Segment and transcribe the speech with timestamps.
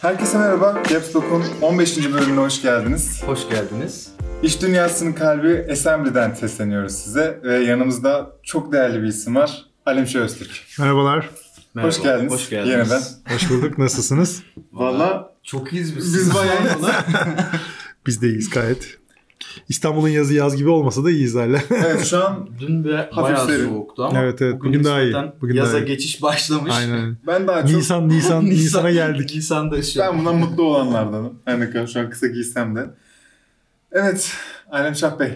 [0.00, 0.82] Herkese merhaba.
[0.88, 2.12] Caps Lock'un 15.
[2.12, 3.22] bölümüne hoş geldiniz.
[3.26, 4.08] Hoş geldiniz.
[4.42, 9.66] İş dünyasının kalbi Assembly'den sesleniyoruz size ve yanımızda çok değerli bir isim var.
[9.86, 10.50] Alem Öztürk.
[10.78, 11.30] Merhabalar.
[11.74, 11.88] Merhaba.
[11.88, 12.32] Hoş geldiniz.
[12.32, 12.70] Hoş geldiniz.
[12.90, 13.02] Yeniden.
[13.34, 13.78] Hoş bulduk.
[13.78, 14.42] Nasılsınız?
[14.72, 16.14] Valla Çok iyiyiz biz.
[16.14, 16.58] biz bayağı
[18.06, 18.99] Biz de iyiyiz gayet.
[19.68, 21.58] İstanbul'un yazı yaz gibi olmasa da iyiyiz hala.
[21.70, 23.68] Evet şu an Dün bir bayağı serin.
[23.68, 24.60] soğuktu ama Evet, evet.
[24.60, 25.14] Bugün daha iyi.
[25.40, 25.86] Bugün yaza daha iyi.
[25.86, 26.72] geçiş başlamış.
[26.76, 27.16] Aynen.
[27.26, 29.34] ben daha çok Nisan, Nisan, Nisan'a geldik.
[29.34, 31.34] Nisan'da şu ben bundan mutlu olanlardanım.
[31.44, 32.90] Her ne kadar şu an kısa giysem de.
[33.92, 34.32] Evet
[34.70, 35.30] Alem Şah Bey.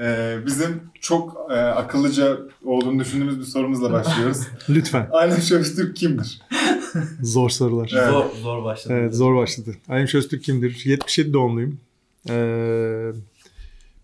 [0.00, 4.38] Ee, bizim çok e, akıllıca olduğunu düşündüğümüz bir sorumuzla başlıyoruz.
[4.68, 5.08] Lütfen.
[5.12, 6.40] Alem Şah Öztürk kimdir?
[7.22, 7.92] Zor sorular.
[7.94, 8.10] Evet.
[8.10, 8.94] zor, zor başladı.
[9.00, 9.74] Evet zor başladı.
[9.88, 10.82] Alim Şöztürk kimdir?
[10.84, 11.78] 77 doğumluyum.
[12.30, 13.12] Ee,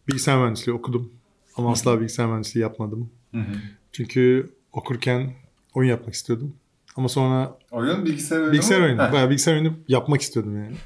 [0.09, 1.13] bilgisayar mühendisliği okudum.
[1.57, 3.11] Ama asla bilgisayar mühendisliği yapmadım.
[3.33, 3.53] Hı hı.
[3.93, 5.35] Çünkü okurken
[5.75, 6.55] oyun yapmak istiyordum.
[6.97, 8.85] Ama sonra Oyun bilgisayar oyunu Bilgisayar mu?
[8.85, 9.03] oyunu.
[9.03, 9.13] Heh.
[9.13, 10.77] Bayağı bilgisayar oyunu yapmak istiyordum yani.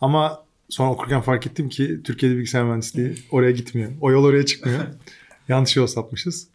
[0.00, 3.92] Ama sonra okurken fark ettim ki Türkiye'de bilgisayar mühendisliği oraya gitmiyor.
[4.00, 4.80] O yol oraya çıkmıyor.
[5.48, 6.48] Yanlış yol sapmışız.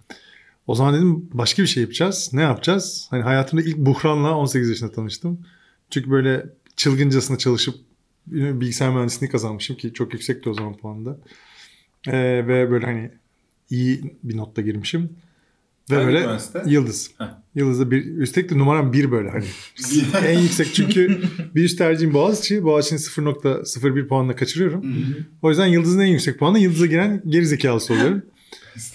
[0.67, 2.29] O zaman dedim başka bir şey yapacağız.
[2.33, 3.07] Ne yapacağız?
[3.09, 5.39] Hani hayatımda ilk buhranla 18 yaşında tanıştım.
[5.89, 7.75] Çünkü böyle çılgıncasına çalışıp
[8.27, 11.17] bilgisayar mühendisliğini kazanmışım ki çok yüksekti o zaman puanda.
[12.07, 13.11] Ee, ve böyle hani
[13.69, 15.09] iyi bir notla girmişim.
[15.91, 16.63] Ve Hangi böyle üniversite?
[16.65, 17.11] Yıldız.
[17.17, 17.25] Heh.
[17.55, 19.45] Yıldız'da bir, üstelik de numaram bir böyle hani.
[20.27, 21.21] en yüksek çünkü
[21.55, 22.63] bir üst tercihim Boğaziçi.
[22.63, 24.95] Boğaziçi'ni 0.01 puanla kaçırıyorum.
[25.41, 28.21] O yüzden Yıldız'ın en yüksek puanı Yıldız'a giren geri zekalısı oluyorum.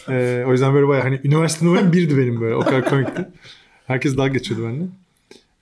[0.08, 2.55] Ee, o yüzden böyle bayağı hani üniversite numaram birdi benim böyle.
[2.55, 3.28] O kadar komikti.
[3.86, 4.86] Herkes dalga geçiyordu benimle.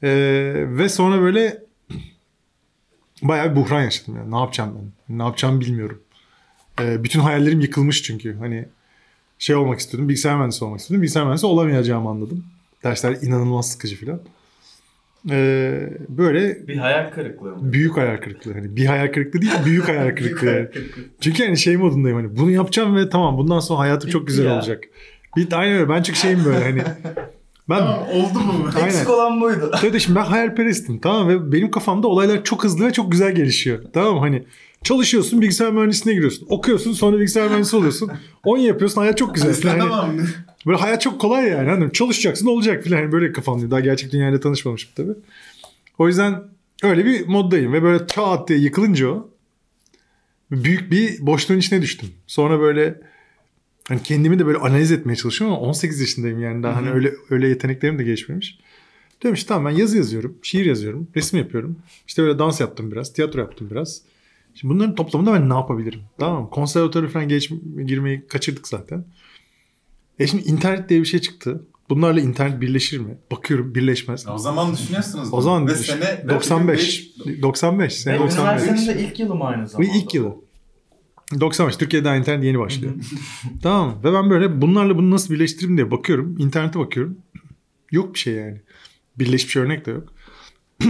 [0.02, 1.62] Ee, ve sonra böyle
[3.22, 4.30] bayağı bir buhran yaşadım yani.
[4.30, 4.74] Ne yapacağım
[5.08, 5.16] ben?
[5.18, 6.00] Ne yapacağımı bilmiyorum.
[6.80, 8.36] Ee, bütün hayallerim yıkılmış çünkü.
[8.38, 8.64] Hani
[9.38, 10.08] şey olmak istiyordum.
[10.08, 11.02] Bilgisayar mühendisi olmak istiyordum.
[11.02, 12.44] Bilgisayar mühendisi olamayacağımı anladım.
[12.84, 14.20] Dersler inanılmaz sıkıcı filan.
[15.30, 17.72] Ee, böyle Bir hayal kırıklığı mı?
[17.72, 18.52] büyük hayal kırıklığı.
[18.54, 20.46] Hani bir hayal kırıklığı değil, büyük hayal kırıklığı.
[20.46, 20.68] yani.
[21.20, 24.44] Çünkü hani şey modundayım hani bunu yapacağım ve tamam bundan sonra hayatım çok Bitti güzel
[24.46, 24.54] ya.
[24.54, 24.84] olacak.
[25.36, 25.88] Bir aynen öyle.
[25.88, 26.82] Ben çünkü şeyim böyle hani
[27.68, 28.68] ben Tamam oldu mu?
[28.76, 28.86] Aynen.
[28.86, 29.70] Eksik olan buydu.
[29.80, 33.84] Tabii şimdi ben hayalperestim tamam ve benim kafamda olaylar çok hızlı ve çok güzel gelişiyor.
[33.92, 34.18] Tamam?
[34.18, 34.44] Hani
[34.84, 36.46] çalışıyorsun bilgisayar mühendisliğine giriyorsun.
[36.50, 38.10] Okuyorsun sonra bilgisayar mühendisi oluyorsun.
[38.44, 39.54] 10 yapıyorsun hayat çok güzel.
[39.54, 39.78] Falan.
[39.78, 40.16] Hani tamam.
[40.66, 41.70] böyle hayat çok kolay yani.
[41.70, 42.96] Hani çalışacaksın olacak filan.
[42.96, 43.70] Hani böyle kafamda.
[43.70, 45.14] Daha gerçek dünyayla tanışmamışım tabii.
[45.98, 46.42] O yüzden
[46.82, 49.28] öyle bir moddayım ve böyle çat diye yıkılınca o
[50.50, 52.08] büyük bir boşluğun içine düştüm.
[52.26, 53.00] Sonra böyle
[53.88, 57.48] hani kendimi de böyle analiz etmeye çalışıyorum ama 18 yaşındayım yani daha hani öyle öyle
[57.48, 58.58] yeteneklerim de gelişmemiş.
[59.22, 61.78] Diyorum işte tamam ben yazı yazıyorum, şiir yazıyorum, resim yapıyorum.
[62.06, 64.02] İşte böyle dans yaptım biraz, tiyatro yaptım biraz.
[64.54, 66.00] Şimdi bunların toplamında ben ne yapabilirim?
[66.18, 66.50] Tamam mı?
[66.50, 67.50] Konservatuara falan geç,
[67.86, 69.04] girmeyi kaçırdık zaten.
[70.18, 71.64] E şimdi internet diye bir şey çıktı.
[71.90, 73.18] Bunlarla internet birleşir mi?
[73.32, 74.28] Bakıyorum birleşmez.
[74.28, 75.28] O zaman düşünüyorsunuz.
[75.32, 77.10] O zaman Ve düşün- sene 95.
[77.42, 77.94] 95.
[77.94, 78.64] Sene Benim 95.
[78.68, 79.90] üniversitenin de ilk yılım aynı Ve zamanda.
[79.96, 80.34] ilk yılı.
[81.40, 81.76] 95.
[81.76, 82.94] Türkiye'de internet yeni başlıyor.
[83.62, 84.00] tamam?
[84.04, 86.38] Ve ben böyle bunlarla bunu nasıl birleştiririm diye bakıyorum.
[86.38, 87.18] İnternete bakıyorum.
[87.92, 88.60] Yok bir şey yani.
[89.18, 90.12] Birleşmiş örnek de yok.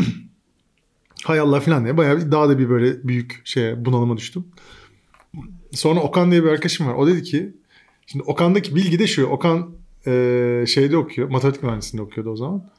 [1.24, 4.44] Hay Allah falan diye bayağı daha da bir böyle büyük şeye bunalıma düştüm.
[5.72, 6.94] Sonra Okan diye bir arkadaşım var.
[6.94, 7.52] O dedi ki
[8.06, 9.26] şimdi Okan'daki bilgi de şu.
[9.26, 9.70] Okan
[10.06, 11.28] eee, şeyde okuyor.
[11.28, 12.70] Matematik mühendisliğinde okuyordu o zaman.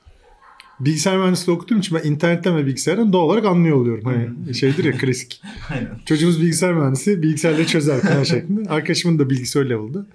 [0.80, 4.04] Bilgisayar mühendisliği okuduğum için ben internetten ve bilgisayardan doğal olarak anlıyor oluyorum.
[4.06, 5.42] Hani şeydir ya klasik.
[5.70, 5.90] Aynen.
[6.06, 8.70] Çocuğumuz bilgisayar mühendisi, bilgisayarları çözer falan şeklinde.
[8.70, 10.06] Arkadaşımın da bilgisi o level'da.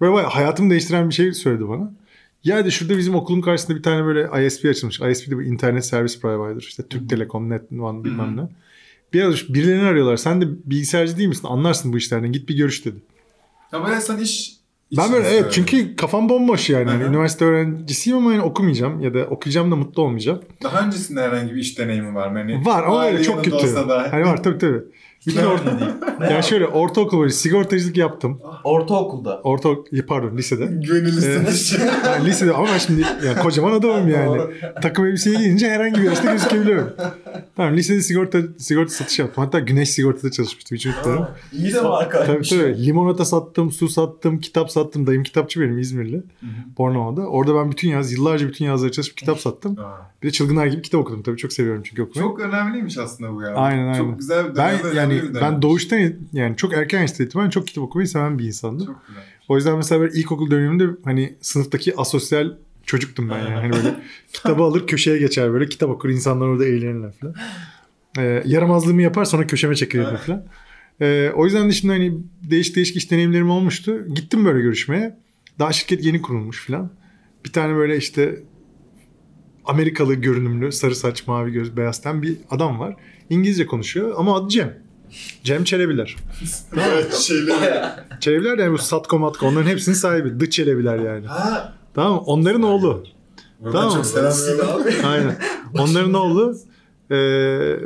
[0.00, 1.92] Böyle bayağı hayatımı değiştiren bir şey söyledi bana.
[2.44, 5.00] Ya de şurada bizim okulun karşısında bir tane böyle ISP açılmış.
[5.00, 6.60] ISP de bir internet servis provider.
[6.60, 8.42] İşte Türk Telekom, Net One bilmem ne.
[9.12, 10.16] Bir ara birilerini arıyorlar.
[10.16, 11.48] Sen de bilgisayarcı değil misin?
[11.48, 12.32] Anlarsın bu işlerden.
[12.32, 12.96] Git bir görüş dedi.
[13.72, 14.59] Ya bayağı sen iş...
[14.96, 16.90] Ben böyle evet çünkü kafam bomboş yani.
[16.90, 17.08] Hani Hı hı.
[17.10, 20.40] üniversite öğrencisiyim ama yani okumayacağım ya da okuyacağım da mutlu olmayacağım.
[20.62, 22.38] Daha öncesinde herhangi bir iş deneyimi var mı?
[22.38, 23.74] Hani Var ama öyle çok kötü.
[23.74, 24.08] Da.
[24.12, 24.82] Hani var tabii tabii.
[25.26, 25.78] Bütün orta,
[26.30, 28.40] yani şöyle ortaokul boyunca sigortacılık yaptım.
[28.64, 29.40] Ortaokulda.
[29.40, 29.68] Orta
[30.08, 30.66] pardon lisede.
[30.66, 31.80] Güvenilir Ee, satışçı.
[32.06, 34.40] Yani lisede ama ben şimdi yani kocaman adamım yani.
[34.82, 36.90] Takım elbiseye giyince herhangi bir yaşta gözükebiliyorum.
[37.56, 39.44] Tamam lisede sigorta sigorta satışı yaptım.
[39.44, 41.26] Hatta güneş sigortada çalışmıştım hiç unutmuyorum.
[41.52, 42.24] İyi de marka.
[42.24, 42.86] Tabii tabii.
[42.86, 45.06] Limonata sattım, su sattım, kitap sattım.
[45.06, 46.22] Dayım kitapçı benim İzmirli.
[46.78, 47.20] Bornova'da.
[47.26, 49.76] Orada ben bütün yaz, yıllarca bütün yazları çalışıp kitap sattım.
[50.22, 51.22] Bir de çılgınlar gibi kitap okudum.
[51.22, 52.30] Tabii çok seviyorum çünkü okumayı.
[52.30, 53.54] Çok önemliymiş aslında bu ya.
[53.54, 53.98] Aynen, aynen.
[53.98, 55.34] Çok güzel bir ben dönem, yani dönem.
[55.40, 58.86] ben doğuştan yani çok erken yaşta itibaren çok kitap okumayı seven bir insandım.
[58.86, 59.22] Çok güzel.
[59.48, 62.52] O yüzden mesela böyle ilkokul döneminde hani sınıftaki asosyal
[62.86, 63.54] çocuktum ben yani.
[63.54, 63.96] Hani böyle
[64.32, 67.34] kitabı alır köşeye geçer böyle kitap okur insanlar orada eğlenirler falan.
[68.18, 70.44] Ee, yaramazlığımı yapar sonra köşeme çekilirdim falan.
[71.00, 72.18] Ee, o yüzden de şimdi hani
[72.50, 74.06] değişik değişik iş deneyimlerim olmuştu.
[74.14, 75.18] Gittim böyle görüşmeye.
[75.58, 76.90] Daha şirket yeni kurulmuş falan.
[77.44, 78.42] Bir tane böyle işte
[79.64, 82.96] Amerikalı görünümlü, sarı saç, mavi göz, beyaz ten bir adam var.
[83.30, 84.78] İngilizce konuşuyor ama adı Cem.
[85.44, 86.16] Cem Çelebiler.
[86.76, 87.32] Evet.
[88.20, 90.38] Çelebiler de yani bu Satko Matko onların hepsinin sahibi.
[90.38, 91.26] The Çelebiler yani.
[91.26, 91.74] Ha.
[91.94, 92.20] Tamam mı?
[92.20, 93.04] Onların oğlu.
[93.72, 94.02] Tamam.
[94.46, 94.84] veriyorum.
[95.04, 95.36] Aynen.
[95.78, 96.56] Onların oğlu.
[97.10, 97.16] Ee,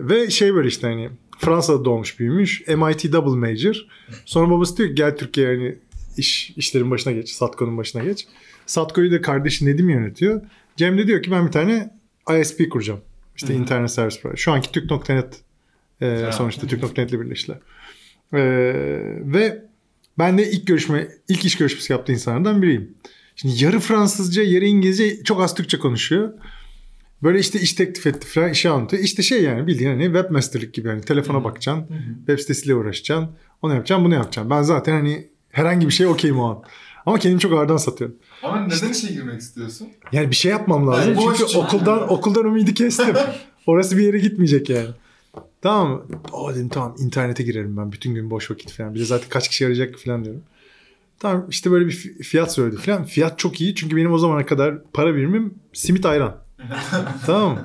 [0.09, 2.63] ve şey böyle işte hani Fransa'da doğmuş büyümüş.
[2.69, 3.77] MIT double major.
[4.25, 5.79] Sonra babası diyor ki gel Türkiye'ye hani
[6.17, 7.31] iş, işlerin başına geç.
[7.31, 8.27] Satko'nun başına geç.
[8.67, 10.41] Satko'yu da kardeşi Nedim yönetiyor.
[10.77, 11.91] Cem de diyor ki ben bir tane
[12.41, 13.01] ISP kuracağım.
[13.37, 14.37] İşte internet servis provider.
[14.37, 15.44] Şu anki Türk.net
[16.01, 17.59] e, sonuçta Türk.net ile birleştiler.
[18.33, 18.43] E,
[19.25, 19.65] ve
[20.19, 22.95] ben de ilk görüşme, ilk iş görüşmesi yaptığı insanlardan biriyim.
[23.37, 26.33] Şimdi yarı Fransızca, yarı İngilizce, çok az Türkçe konuşuyor.
[27.23, 29.03] Böyle işte iş teklif etti falan, işi anlatıyor.
[29.03, 31.87] İşte şey yani bildiğin hani webmasterlık gibi yani telefona bakacaksın,
[32.19, 33.31] web sitesiyle uğraşacaksın,
[33.63, 34.51] onu yapacaksın, bunu yapacaksın.
[34.51, 36.63] Ben zaten hani herhangi bir şey okeyim o an.
[37.07, 38.17] Ama kendimi çok ağırdan satıyorum.
[38.43, 39.89] Ama neden işe girmek istiyorsun?
[40.13, 41.15] Yani bir şey yapmam lazım.
[41.15, 41.59] Yani çünkü.
[41.59, 43.15] okuldan okuldan ümidi kestim.
[43.67, 44.89] Orası bir yere gitmeyecek yani.
[45.65, 46.03] Tamam mı?
[46.33, 47.93] O dedim tamam internete girerim ben.
[47.93, 48.95] Bütün gün boş vakit falan.
[48.95, 50.43] Bir de zaten kaç kişi arayacak falan diyorum.
[51.19, 53.05] Tamam işte böyle bir fi- fiyat söyledi falan.
[53.05, 56.37] Fiyat çok iyi çünkü benim o zamana kadar para birimim simit ayran.
[57.27, 57.61] tamam mı?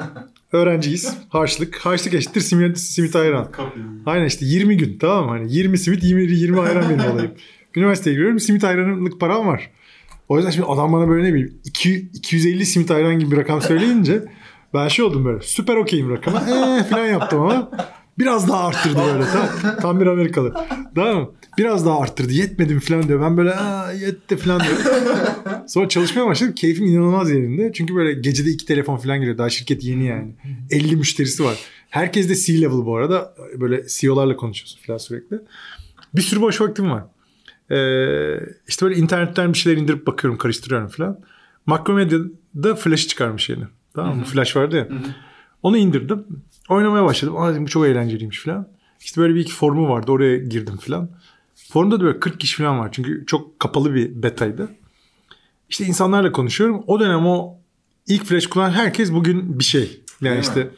[0.51, 1.17] Öğrenciyiz.
[1.29, 1.77] Harçlık.
[1.77, 3.51] Harçlık eşittir simit, simit ayran.
[4.05, 5.31] Aynen işte 20 gün tamam mı?
[5.31, 7.31] Hani 20 simit 20, 20 ayran benim olayım.
[7.75, 9.71] Üniversiteye giriyorum simit ayranlık param var.
[10.29, 13.61] O yüzden şimdi adam bana böyle ne bileyim 2, 250 simit ayran gibi bir rakam
[13.61, 14.25] söyleyince
[14.73, 17.71] ben şey oldum böyle süper okeyim rakama eee falan yaptım ama
[18.19, 20.53] biraz daha arttırdı böyle tam, tam bir Amerikalı.
[20.95, 21.31] Tamam?
[21.57, 23.21] Biraz daha arttırdı yetmedi mi falan diyor.
[23.21, 24.73] Ben böyle Aa, yetti falan diyor.
[25.67, 26.55] Sonra çalışmaya başladım.
[26.55, 27.71] Keyfim inanılmaz yerinde.
[27.73, 29.37] Çünkü böyle gecede iki telefon falan geliyor.
[29.37, 30.35] Daha şirket yeni yani.
[30.71, 31.57] 50 müşterisi var.
[31.89, 33.35] Herkes de C-level bu arada.
[33.55, 35.39] Böyle CEO'larla konuşuyorsun falan sürekli.
[36.15, 37.03] Bir sürü boş vaktim var.
[37.71, 41.19] Ee, işte böyle internetten bir şeyler indirip bakıyorum, karıştırıyorum falan.
[41.65, 43.63] Makromedya'da Flash'ı çıkarmış yeni.
[43.95, 44.23] Tamam mı?
[44.23, 44.87] Flash vardı ya.
[45.63, 46.25] Onu indirdim.
[46.69, 47.37] Oynamaya başladım.
[47.37, 48.67] Aa dedim bu çok eğlenceliymiş falan.
[48.99, 50.11] İşte böyle bir iki formu vardı.
[50.11, 51.09] Oraya girdim falan.
[51.55, 52.89] Forumda da böyle 40 kişi falan var.
[52.91, 54.69] Çünkü çok kapalı bir betaydı.
[55.69, 56.83] İşte insanlarla konuşuyorum.
[56.87, 57.57] O dönem o
[58.07, 60.01] ilk Flash kullanan herkes bugün bir şey.
[60.21, 60.69] Yani Değil işte mi?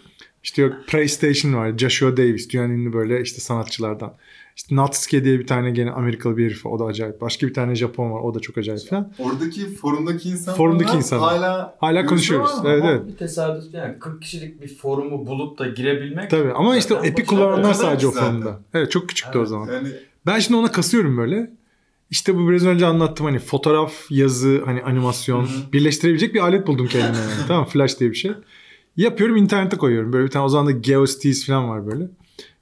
[0.43, 1.77] işte yok PlayStation var.
[1.77, 4.13] Joshua Davis dünyanın ünlü böyle işte sanatçılardan.
[4.56, 7.21] İşte Natsuki diye bir tane gene Amerikalı bir herif o da acayip.
[7.21, 9.13] Başka bir tane Japon var o da çok acayip falan.
[9.19, 11.30] Oradaki forumdaki insanlar Forumdaki insanlar.
[11.30, 12.51] hala Hala konuşuyoruz.
[12.59, 13.07] ama Evet evet.
[13.07, 16.30] Bir tesadüf yani 40 kişilik bir forumu bulup da girebilmek.
[16.30, 17.25] Tabii ama işte başarılı.
[17.25, 18.31] kullananlar O sadece o zaten.
[18.31, 18.59] forumda.
[18.74, 19.50] Evet çok küçüktü o Evet.
[19.50, 19.74] zaman.
[19.74, 19.88] Yani
[20.25, 21.51] Ben şimdi ona kasıyorum böyle.
[22.09, 27.18] İşte bu biraz önce anlattım hani fotoğraf, yazı, hani animasyon birleştirebilecek bir alet buldum kendime.
[27.24, 27.31] Yani.
[27.48, 28.31] tamam Flash diye bir şey.
[28.98, 30.13] Yapıyorum internete koyuyorum.
[30.13, 32.07] Böyle bir tane o zaman da GeoCities falan var böyle.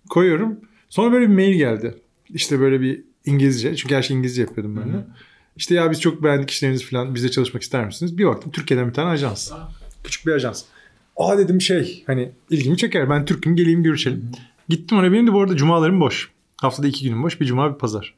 [0.10, 0.60] Koyuyorum.
[0.90, 1.96] Sonra böyle bir mail geldi.
[2.30, 3.76] İşte böyle bir İngilizce.
[3.76, 5.06] Çünkü her şey İngilizce yapıyordum ben de.
[5.56, 7.16] İşte ya biz çok beğendik işlerinizi falan.
[7.16, 8.18] Bize çalışmak ister misiniz?
[8.18, 9.52] Bir baktım Türkiye'den bir tane ajans.
[10.04, 10.64] Küçük bir ajans.
[11.18, 13.10] Aa dedim şey hani ilgimi çeker.
[13.10, 14.32] Ben Türk'üm geleyim görüşelim.
[14.70, 15.12] Gittim oraya.
[15.12, 16.32] Benim de bu arada cumalarım boş.
[16.58, 17.42] Haftada iki günüm boş.
[17.42, 18.16] Bir cuma bir pazar.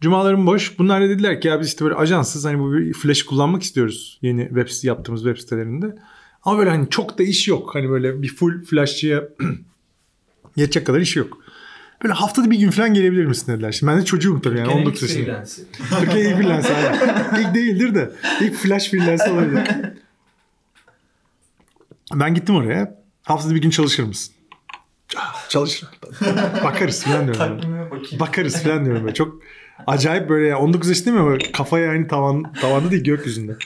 [0.00, 0.78] Cumalarım boş.
[0.78, 4.18] Bunlar da dediler ki ya biz işte böyle ajanssız hani bu bir flash kullanmak istiyoruz.
[4.22, 5.96] Yeni web sitesi yaptığımız web sitelerinde.
[6.42, 7.74] Ama böyle hani çok da iş yok.
[7.74, 9.28] Hani böyle bir full flashçıya
[10.56, 11.38] yetecek kadar iş yok.
[12.02, 13.72] Böyle haftada bir gün falan gelebilir misin dediler.
[13.72, 15.44] Şimdi ben de çocuğum tabii yani Türkiye'nin 19 ilk yaşındayım.
[15.44, 16.00] freelance'i.
[16.04, 17.40] Türkiye ilk freelance abi.
[17.40, 18.10] İlk değildir de.
[18.40, 19.62] ilk flash freelance olabilir.
[22.14, 22.94] Ben gittim oraya.
[23.22, 24.34] Haftada bir gün çalışır mısın?
[25.16, 25.92] Ah, Çalışırım.
[26.64, 27.40] Bakarız falan diyorum.
[27.40, 27.60] böyle.
[27.60, 28.20] Takvime bakayım.
[28.20, 29.14] Bakarız falan diyorum böyle.
[29.14, 29.42] Çok
[29.86, 30.58] acayip böyle ya.
[30.58, 33.56] 19 yaşındayım ama böyle kafa yani tavan, tavanda değil gökyüzünde.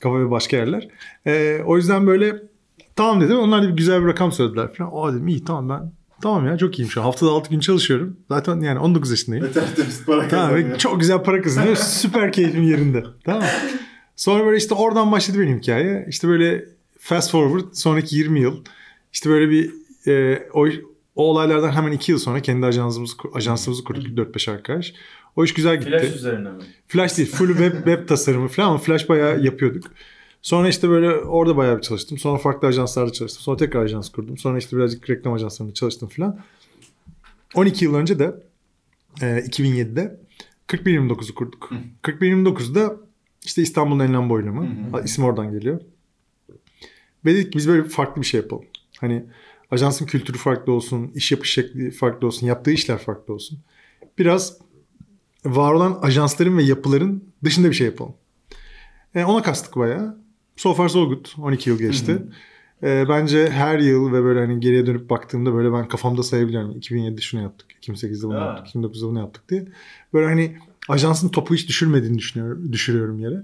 [0.00, 0.88] Kafa ve başka yerler.
[1.26, 2.36] Ee, o yüzden böyle
[2.96, 3.36] tamam dedim.
[3.38, 4.90] Onlar da bir güzel bir rakam söylediler falan.
[4.94, 7.04] Aa dedim iyi tamam ben tamam ya çok iyiyim şu an.
[7.04, 8.16] Haftada 6 gün çalışıyorum.
[8.28, 9.44] Zaten yani 19 yaşındayım.
[9.44, 11.76] ve tertemiz para Tamam ve çok güzel para kazanıyor.
[11.80, 13.04] Süper keyfim yerinde.
[13.24, 13.44] Tamam.
[14.16, 16.06] Sonra böyle işte oradan başladı benim hikaye.
[16.08, 16.64] İşte böyle
[16.98, 18.64] fast forward sonraki 20 yıl.
[19.12, 19.70] İşte böyle bir
[20.06, 20.66] e, o,
[21.16, 24.94] o olaylardan hemen 2 yıl sonra kendi ajansımızı, ajansımızı kurduk 4-5 arkadaş.
[25.36, 25.90] O iş güzel gitti.
[25.90, 26.62] Flash üzerine mi?
[26.88, 29.84] Flash değil full web, web tasarımı falan ama Flash bayağı yapıyorduk.
[30.42, 32.18] Sonra işte böyle orada bayağı bir çalıştım.
[32.18, 33.42] Sonra farklı ajanslarda çalıştım.
[33.42, 34.38] Sonra tekrar ajans kurdum.
[34.38, 36.40] Sonra işte birazcık reklam ajanslarında çalıştım falan.
[37.54, 38.34] 12 yıl önce de
[39.22, 40.20] e, 2007'de
[40.68, 41.70] 4129'u kurduk.
[42.04, 42.96] 4129'da
[43.44, 44.68] işte İstanbul'un enlem boylamı.
[45.04, 45.80] İsim oradan geliyor.
[47.24, 48.64] Ve dedik ki biz böyle farklı bir şey yapalım.
[49.00, 49.24] Hani
[49.70, 53.58] ajansın kültürü farklı olsun, iş yapış şekli farklı olsun, yaptığı işler farklı olsun.
[54.18, 54.58] Biraz
[55.44, 58.14] var olan ajansların ve yapıların dışında bir şey yapalım.
[59.14, 60.20] E, ona kastık bayağı.
[60.60, 61.26] So far so good.
[61.38, 62.22] 12 yıl geçti.
[62.82, 66.70] e, bence her yıl ve böyle hani geriye dönüp baktığımda böyle ben kafamda sayabiliyorum.
[66.78, 68.44] 2007'de şunu yaptık, 2008'de bunu Ha.
[68.44, 69.68] yaptık, 2009'da bunu yaptık diye.
[70.14, 70.56] Böyle hani
[70.88, 73.42] ajansın topu hiç düşürmediğini düşünüyorum, düşürüyorum yere.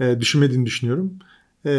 [0.00, 1.12] E, düşürmediğini düşünüyorum.
[1.66, 1.72] E,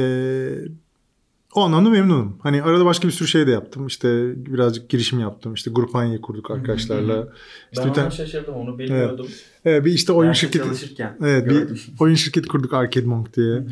[1.55, 2.37] o anlamda memnunum.
[2.43, 3.87] Hani arada başka bir sürü şey de yaptım.
[3.87, 5.53] İşte birazcık girişim yaptım.
[5.53, 7.27] İşte Grupanya kurduk arkadaşlarla.
[7.71, 9.27] İşte ben bir tane ona şaşırdım onu bilmiyordum.
[9.65, 11.77] e, bir işte oyun Derste şirketi çalışırken Evet bir gördüm.
[11.99, 13.63] oyun şirketi kurduk Arcade Monk diye.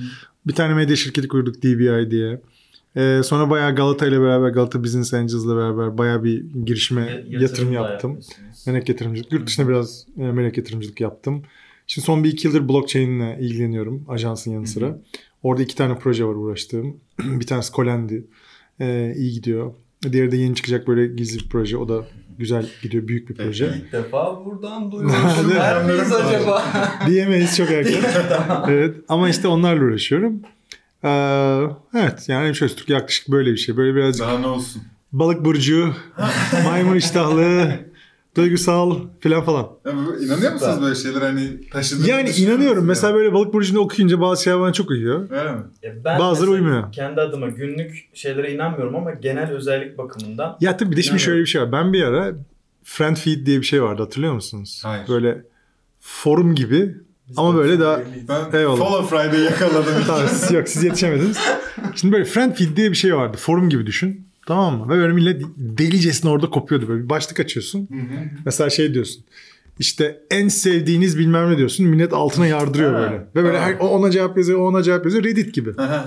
[0.47, 2.41] Bir tane medya şirketi kurduk DBI diye.
[2.95, 7.69] Ee, sonra bayağı Galata ile beraber Galata Business Angels'la beraber bayağı bir girişime Ya- yatırım
[7.69, 8.19] da yaptım.
[8.67, 9.31] Melek yatırımcılık.
[9.31, 11.43] Yurt dışında biraz e, melek yatırımcılık yaptım.
[11.87, 14.99] Şimdi son bir iki yıldır blockchain ile ilgileniyorum ajansın yanı sıra.
[15.43, 16.97] Orada iki tane proje var uğraştığım.
[17.19, 18.23] bir tanesi Colendi.
[18.79, 19.73] Ee, iyi gidiyor.
[20.11, 21.77] Diğeri de yeni çıkacak böyle gizli bir proje.
[21.77, 22.05] O da
[22.39, 23.07] güzel gidiyor.
[23.07, 23.73] Büyük bir proje.
[23.85, 25.49] İlk defa buradan duyuyoruz.
[25.55, 26.63] Ver miyiz acaba?
[27.07, 28.01] Diyemeyiz çok erken.
[28.67, 30.39] evet ama işte onlarla uğraşıyorum.
[31.03, 31.09] Ee,
[31.95, 33.77] evet yani şöyle Türk yaklaşık böyle bir şey.
[33.77, 34.81] Böyle birazcık Daha ne olsun.
[35.11, 35.93] balık burcu,
[36.65, 37.79] maymun iştahlı,
[38.35, 39.67] duygusal filan falan.
[39.85, 39.91] Ya
[40.25, 42.59] inanıyor musunuz böyle şeyler hani taşıdığını Yani inanıyorum.
[42.67, 43.15] musunuz Mesela ya?
[43.15, 45.29] böyle balık burcunu okuyunca bazı şeyler bana çok uyuyor.
[45.31, 45.61] Öyle mi?
[45.81, 46.91] Ya ben Bazıları mesela uymuyor.
[46.91, 51.41] Kendi adıma günlük şeylere inanmıyorum ama genel özellik bakımından Ya tabii bir de şimdi şöyle
[51.41, 51.71] bir şey var.
[51.71, 52.33] Ben bir ara
[52.83, 54.81] Friend Feed diye bir şey vardı hatırlıyor musunuz?
[54.85, 55.07] Hayır.
[55.07, 55.41] Böyle
[55.99, 56.95] forum gibi
[57.29, 57.99] biz Ama böyle daha-.
[58.53, 58.77] Ben Eyvallah.
[58.77, 59.93] Follow Friday yakaladım.
[60.07, 61.37] Tamam, siz, yok siz yetişemediniz.
[61.95, 63.37] Şimdi böyle friend feed diye bir şey vardı.
[63.37, 64.27] Forum gibi düşün.
[64.47, 64.89] Tamam mı?
[64.89, 66.87] Ve böyle millet delicesine orada kopuyordu.
[66.87, 67.79] Böyle bir başlık açıyorsun.
[67.91, 68.29] Hı hı.
[68.45, 69.23] Mesela şey diyorsun.
[69.79, 71.85] İşte en sevdiğiniz bilmem ne diyorsun.
[71.85, 73.15] Millet altına yardırıyor Ha, böyle.
[73.35, 73.65] Ve böyle ha.
[73.65, 75.23] her, ona cevap yazıyor, ona cevap yazıyor.
[75.23, 75.69] Reddit gibi.
[75.73, 76.03] Hı.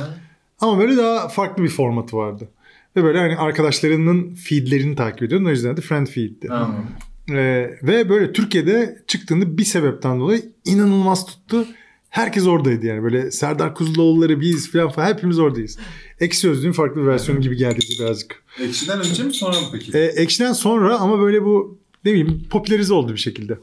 [0.60, 2.48] Ama böyle daha farklı bir formatı vardı.
[2.96, 5.46] Ve böyle hani arkadaşlarının feedlerini takip ediyordun.
[5.46, 6.06] O yüzden de friend.
[6.50, 6.86] Anladım.
[7.30, 11.66] Ee, ve böyle Türkiye'de çıktığında bir sebepten dolayı inanılmaz tuttu.
[12.14, 13.02] Herkes oradaydı yani.
[13.02, 15.78] Böyle Serdar Kuzuloğulları biz falan falan hepimiz oradayız.
[16.20, 18.42] Ekşi Sözlüğün farklı bir versiyonu gibi geldi birazcık.
[18.60, 19.98] Ekşiden önce mi sonra mı peki?
[19.98, 23.58] Ee, Ekşi'den sonra ama böyle bu ne bileyim popülerize oldu bir şekilde.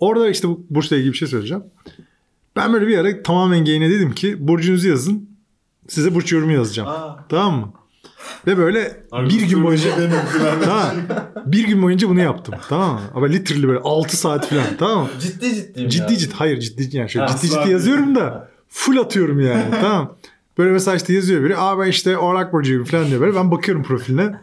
[0.00, 1.62] Orada işte bu Burç'la ilgili bir şey söyleyeceğim.
[2.56, 5.30] Ben böyle bir ara tamamen gayne dedim ki burcunuzu yazın.
[5.88, 6.88] Size burç yorumu yazacağım.
[6.88, 7.26] Aa.
[7.28, 7.72] Tamam mı?
[8.46, 9.90] Ve böyle bir gün boyunca
[10.64, 10.86] tamam.
[11.46, 12.54] Bir gün boyunca bunu yaptım.
[12.68, 13.00] Tamam mı?
[13.14, 14.64] Ama literally böyle 6 saat falan.
[14.78, 15.08] Tamam mı?
[15.20, 16.18] Ciddi ciddiyim Ciddi ya.
[16.18, 16.34] ciddi.
[16.34, 19.64] Hayır ciddi yani şöyle Ha, ciddi ciddi asla yazıyorum da full atıyorum yani.
[19.80, 20.16] tamam.
[20.58, 21.56] Böyle mesela işte yazıyor biri.
[21.56, 23.34] Aa ben işte Oğlak Burcu'yum falan diyor böyle.
[23.34, 24.34] Ben bakıyorum profiline.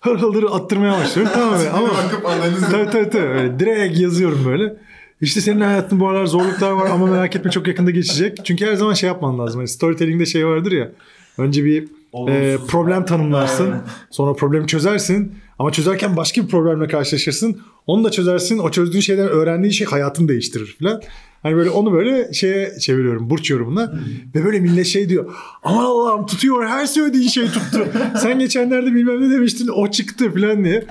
[0.00, 1.32] Hır hır hır attırmaya başlıyorum.
[1.34, 1.70] tamam mı?
[1.74, 3.26] Ama bakıp analiz tabii tabii tabii.
[3.26, 4.76] Öyle direkt yazıyorum böyle.
[5.20, 8.38] İşte senin hayatın bu aralar zorluklar var ama merak etme çok yakında geçecek.
[8.44, 9.58] Çünkü her zaman şey yapman lazım.
[9.60, 10.90] Hani storytelling'de şey vardır ya.
[11.38, 11.88] Önce bir
[12.28, 13.64] e, problem tanımlarsın.
[13.64, 13.82] Aynen.
[14.10, 15.34] Sonra problemi çözersin.
[15.58, 17.60] Ama çözerken başka bir problemle karşılaşırsın.
[17.86, 18.58] Onu da çözersin.
[18.58, 21.02] O çözdüğün şeyden öğrendiğin şey hayatını değiştirir falan.
[21.42, 23.30] Hani böyle onu böyle şeye çeviriyorum.
[23.30, 23.94] Burç yorumuna.
[24.34, 25.34] Ve böyle millet şey diyor.
[25.62, 26.66] Aman Allah'ım tutuyor.
[26.66, 27.86] Her söylediğin şey tuttu.
[28.16, 29.68] Sen geçenlerde bilmem ne demiştin.
[29.68, 30.84] O çıktı falan diye.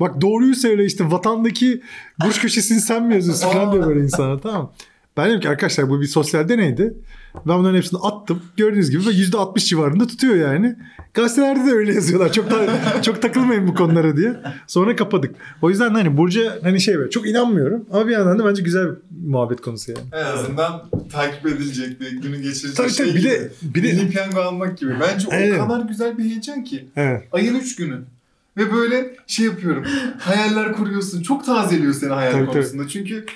[0.00, 1.82] Bak doğruyu söyle işte vatandaki
[2.24, 4.72] burç köşesini sen mi yazıyorsun falan diyor böyle insana tamam?
[5.16, 6.94] Ben dedim ki arkadaşlar bu bir sosyal deneydi.
[7.34, 8.42] Ben bunların hepsini attım.
[8.56, 10.76] Gördüğünüz gibi ve %60 civarında tutuyor yani.
[11.14, 12.32] Gazetelerde de öyle yazıyorlar.
[12.32, 12.66] Çok da,
[13.02, 14.36] çok takılmayın bu konulara diye.
[14.66, 15.34] Sonra kapadık.
[15.62, 17.84] O yüzden hani Burcu'ya hani şey böyle çok inanmıyorum.
[17.92, 18.96] Ama bir yandan da bence güzel bir
[19.28, 20.04] muhabbet konusu yani.
[20.12, 23.30] En azından takip edilecek bir günü geçirecek Tabii şey tabii bir gibi.
[23.30, 24.92] de bir de Milli piyango almak gibi.
[25.00, 25.60] Bence Evet.
[25.60, 26.88] o kadar güzel bir heyecan ki.
[26.96, 27.22] evet.
[27.32, 28.00] Ayın 3 günü.
[28.56, 29.84] Ve böyle şey yapıyorum.
[30.18, 31.22] hayaller kuruyorsun.
[31.22, 32.52] Çok tazeliyor seni hayal Tabii, tabii.
[32.52, 32.88] konusunda.
[32.88, 33.26] Çünkü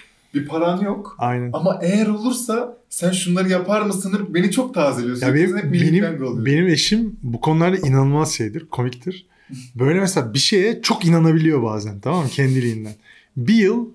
[0.41, 1.17] bir paran yok.
[1.19, 1.51] Aynen.
[1.53, 4.27] Ama eğer olursa sen şunları yapar mısın?
[4.35, 5.27] Beni çok tazeliyorsun.
[5.27, 9.27] Ya Hep benim, piyango benim, benim eşim bu konularda inanılmaz şeydir, komiktir.
[9.75, 12.93] Böyle mesela bir şeye çok inanabiliyor bazen tamam mı kendiliğinden.
[13.37, 13.87] Bir yıl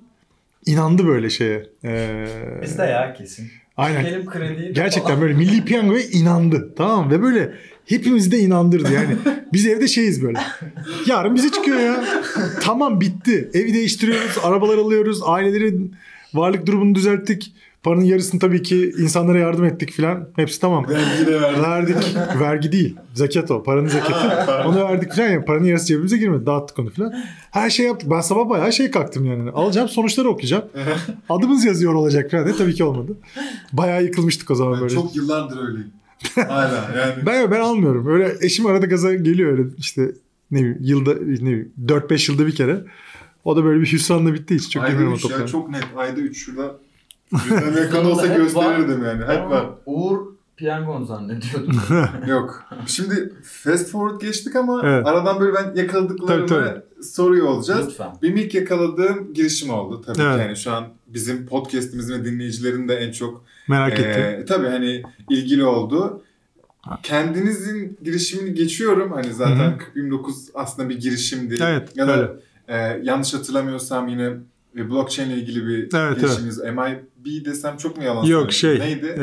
[0.66, 1.70] inandı böyle şeye.
[1.84, 2.26] Ee,
[2.62, 3.48] Bizde ya kesin.
[3.78, 4.04] Aynen.
[4.04, 4.74] Çekelim krediyi.
[4.74, 5.22] Gerçekten falan.
[5.22, 7.12] böyle milli piyangoya inandı tamam?
[7.12, 7.54] Ve böyle
[7.86, 9.16] hepimizi de inandırdı yani.
[9.54, 10.40] Biz evde şeyiz böyle.
[11.08, 12.04] Yarın bize çıkıyor ya.
[12.62, 13.50] Tamam bitti.
[13.54, 15.96] Evi değiştiriyoruz, arabalar alıyoruz, ailelerin
[16.34, 17.54] varlık durumunu düzelttik.
[17.84, 20.28] Paranın yarısını tabii ki insanlara yardım ettik filan.
[20.36, 20.86] Hepsi tamam.
[20.90, 21.64] Vergi de verdim.
[21.64, 21.96] Verdik.
[22.40, 22.96] Vergi değil.
[23.14, 23.64] Zekat o.
[23.64, 24.68] Paranın zekatı.
[24.70, 25.46] Onu verdik falan ya.
[25.46, 26.46] Paranın yarısı cebimize girmedi.
[26.46, 27.14] Dağıttık onu falan.
[27.52, 28.10] Her şey yaptık.
[28.12, 29.52] Ben sabah bayağı şey kalktım yani.
[29.52, 30.64] Alacağım sonuçları okuyacağım.
[31.30, 32.56] Adımız yazıyor olacak falan diye.
[32.56, 33.12] Tabii ki olmadı.
[33.74, 34.94] Bayağı yıkılmıştık o zaman Ben böyle.
[34.94, 35.92] çok yıllardır öyleyim.
[36.36, 37.14] Hala yani.
[37.26, 38.08] Ben ben almıyorum.
[38.08, 40.12] Öyle eşim arada gaza geliyor öyle işte
[40.52, 42.82] ne bileyim yılda ne bileyim 4-5 yılda bir kere.
[43.44, 44.70] O da böyle bir hüsranla bitti hiç.
[44.72, 45.84] Çok Ayda girmiyorum o 3 ya çok net.
[45.98, 46.76] Ayda 3 şurada.
[47.46, 49.22] Yüzden yakın olsa gösterirdim yani.
[49.22, 49.70] Hep var.
[49.86, 50.20] Uğur
[50.58, 51.82] piyangon zannediyordum.
[52.28, 52.64] Yok.
[52.86, 55.08] Şimdi fast forward geçtik ama Evet.
[55.08, 57.88] aradan böyle ben yakaladıklarımı Tabii, soruyor olacağız.
[57.88, 58.12] Lütfen.
[58.22, 60.36] Benim ilk yakaladığım girişim oldu tabii Evet.
[60.36, 60.42] ki.
[60.42, 65.66] Yani şu an bizim podcast'imizin ve dinleyicilerin de en çok Merak e, tabii hani ilgili
[65.66, 66.22] oldu.
[67.04, 69.12] kendinizin girişimini geçiyorum.
[69.12, 71.58] Hani zaten 29 aslında bir girişimdi.
[71.62, 72.32] Evet, Ya da öyle.
[72.68, 74.30] E, yanlış hatırlamıyorsam yine
[74.78, 76.58] e, blockchain ile ilgili bir Evet, girişiminiz.
[76.60, 79.06] MIB desem çok mu yalan Yok şey Neydi?
[79.06, 79.22] e,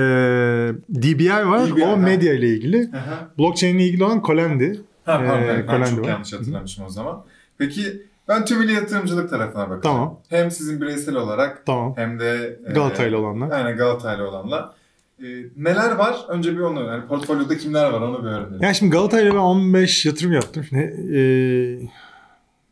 [1.03, 1.97] DBI var DBI, o ha.
[1.97, 2.91] medya ile ilgili.
[2.97, 3.29] Aha.
[3.39, 4.81] Blockchain ile ilgili olan Colendi.
[5.05, 6.09] Ha, pardon, Ee, ben çok var.
[6.09, 7.25] yanlış hatırlamışım o zaman.
[7.59, 9.83] Peki ben tümüyle yatırımcılık tarafına bakacağım.
[9.97, 10.21] Tamam.
[10.29, 11.93] Hem sizin bireysel olarak Tamam.
[11.97, 13.51] hem de e, Galata'yla olanlar.
[13.51, 14.75] Aynen Galata'yla olanla.
[15.23, 16.17] E, neler var?
[16.29, 18.59] Önce bir onu, yani portfolyoda kimler var onu bir öğrenelim.
[18.63, 20.65] Yani şimdi Galata'yla ben 15 yatırım yaptım.
[20.73, 21.21] Ne, e,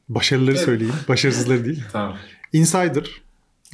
[0.08, 0.64] başarıları Evet.
[0.64, 0.94] söyleyeyim.
[1.08, 1.82] Başarısızları değil.
[1.92, 2.16] Tamam.
[2.52, 3.10] Insider.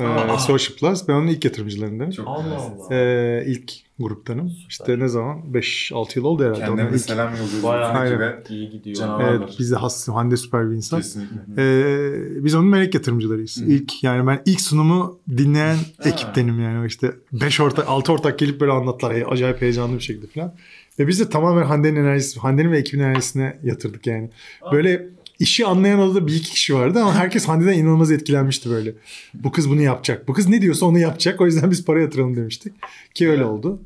[0.00, 0.38] E.
[0.38, 1.08] Social Plus.
[1.08, 2.10] Ben onun ilk yatırımcılarındanım.
[2.10, 2.56] Çok Allah.
[2.56, 2.94] Allah.
[2.94, 4.52] E, ilk gruptanım.
[4.68, 5.38] İşte ne zaman?
[5.52, 6.82] 5-6 yıl oldu herhalde.
[6.82, 7.62] De ilk- selam yolluyoruz.
[7.62, 8.42] Bayağı.
[8.48, 9.20] İyi gidiyor.
[9.20, 11.00] Evet biz de has, Hande süper bir insan.
[11.00, 11.36] Kesinlikle.
[11.58, 13.60] Ee, biz onun melek yatırımcılarıyız.
[13.60, 13.64] Hı.
[13.64, 18.72] İlk yani ben ilk sunumu dinleyen ekiptenim yani işte 5 ortak 6 ortak gelip böyle
[18.72, 20.54] anlattılar Hey, acayip heyecanlı bir şekilde falan.
[20.98, 24.30] Ve biz de tamamen Hande'nin enerjisi, Hande'nin ve ekibin enerjisine yatırdık yani.
[24.72, 25.06] Böyle
[25.38, 28.92] işi anlayan odada bir iki kişi vardı ama herkes Hande'den inanılmaz etkilenmişti böyle.
[29.34, 30.28] Bu kız bunu yapacak.
[30.28, 31.40] Bu kız ne diyorsa onu yapacak.
[31.40, 32.72] O yüzden biz para yatıralım demiştik.
[33.14, 33.80] Ki öyle oldu.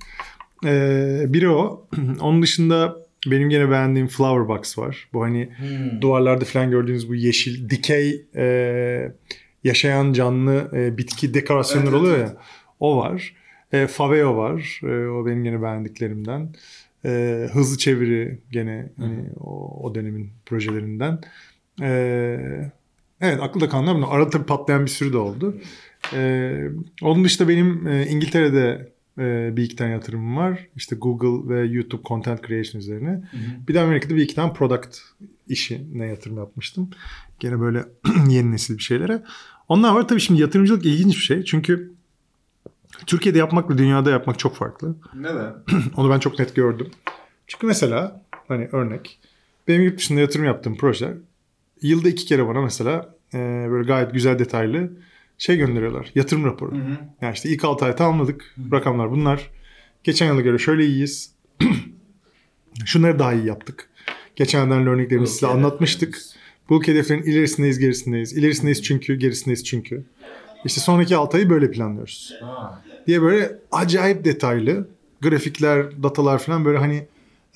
[0.64, 1.87] Ee, biri o.
[2.21, 5.09] Onun dışında benim gene beğendiğim Flowerbox var.
[5.12, 6.00] Bu hani Hmm.
[6.00, 9.12] duvarlarda falan gördüğünüz bu yeşil dikey e,
[9.64, 12.28] yaşayan canlı e, bitki dekorasyonları evet, oluyor evet.
[12.28, 12.37] ya.
[12.81, 13.35] O var.
[13.73, 14.81] E, Faveo var.
[14.85, 16.55] E, o benim gene beğendiklerimden.
[17.05, 21.21] E, hızlı çeviri gene hani o, o dönemin projelerinden.
[21.83, 21.90] E,
[23.21, 24.09] evet akılda kalanlar bunlar.
[24.11, 25.57] Arada tabii patlayan bir sürü de oldu.
[26.14, 26.52] E,
[27.02, 30.67] onun dışında benim e, İngiltere'de e, bir iki tane yatırımım var.
[30.76, 33.11] İşte Google ve YouTube Content Creation üzerine.
[33.11, 33.69] Hı hı.
[33.69, 34.99] Bir de Amerika'da bir iki tane product
[35.49, 36.90] işine yatırım yapmıştım.
[37.40, 37.85] Gene böyle
[38.28, 39.23] yeni nesil bir şeylere.
[39.69, 41.45] Onlar var tabii şimdi yatırımcılık ilginç bir şey.
[41.45, 41.98] Çünkü
[43.07, 44.95] Türkiye'de yapmakla dünyada yapmak çok farklı.
[45.14, 45.55] Neden?
[45.97, 46.90] Onu ben çok net gördüm.
[47.47, 49.21] Çünkü mesela hani örnek
[49.69, 51.14] benim yurt dışında yatırım yaptığım proje
[51.83, 53.38] yılda iki kere bana mesela e,
[53.71, 54.90] böyle gayet güzel detaylı
[55.38, 56.11] şey gönderiyorlar.
[56.14, 56.73] Yatırım raporu.
[56.73, 56.97] Hı hı.
[57.23, 58.55] Yani işte ilk 6 ay tamamladık.
[58.73, 59.50] Rakamlar bunlar.
[60.05, 61.33] Geçen yıla göre şöyle iyiyiz.
[62.85, 63.88] Şunları daha iyi yaptık.
[64.37, 66.18] Geçen yıldan örneklerimizi size anlatmıştık.
[66.68, 68.33] Bu hedeflerin ilerisindeyiz, gerisindeyiz.
[68.33, 70.05] İlerisindeyiz çünkü, gerisindeyiz çünkü.
[70.64, 72.38] İşte sonraki 6 ayı böyle planlıyoruz.
[73.07, 74.88] Diye böyle acayip detaylı
[75.21, 77.07] grafikler, datalar falan böyle hani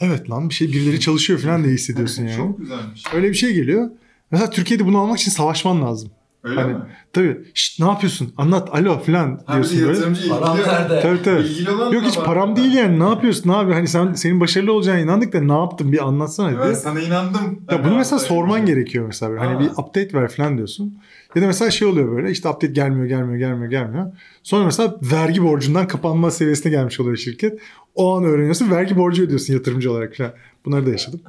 [0.00, 2.36] evet lan bir şey birileri çalışıyor falan diye hissediyorsun yani.
[2.36, 3.04] Çok güzelmiş.
[3.14, 3.90] Öyle bir şey geliyor.
[4.30, 6.10] Mesela Türkiye'de bunu almak için savaşman lazım.
[6.44, 6.78] Öyle Hani, mi?
[7.12, 10.28] Tabii şşt ne yapıyorsun anlat alo falan Ha, diyorsun de böyle.
[10.28, 11.00] Param nerede?
[11.00, 11.40] Tabii tabii.
[11.42, 12.24] İlgili olan Yok hiç var.
[12.24, 15.92] param değil yani ne yapıyorsun abi hani sen senin başarılı olacağına inandık da ne yaptın
[15.92, 16.74] bir anlatsana Ben diye.
[16.74, 17.60] sana inandım.
[17.70, 19.40] Ya bunu mesela sorman gerekiyor mesela böyle.
[19.44, 19.60] Hani Ha.
[19.60, 20.98] bir update ver falan diyorsun.
[21.34, 24.06] Ya da mesela şey oluyor böyle işte update gelmiyor gelmiyor gelmiyor gelmiyor.
[24.42, 27.58] Sonra mesela vergi borcundan kapanma seviyesine gelmiş oluyor şirket.
[27.94, 30.32] O an öğreniyorsun vergi borcu ödüyorsun yatırımcı olarak falan.
[30.64, 31.20] Bunları da yaşadım.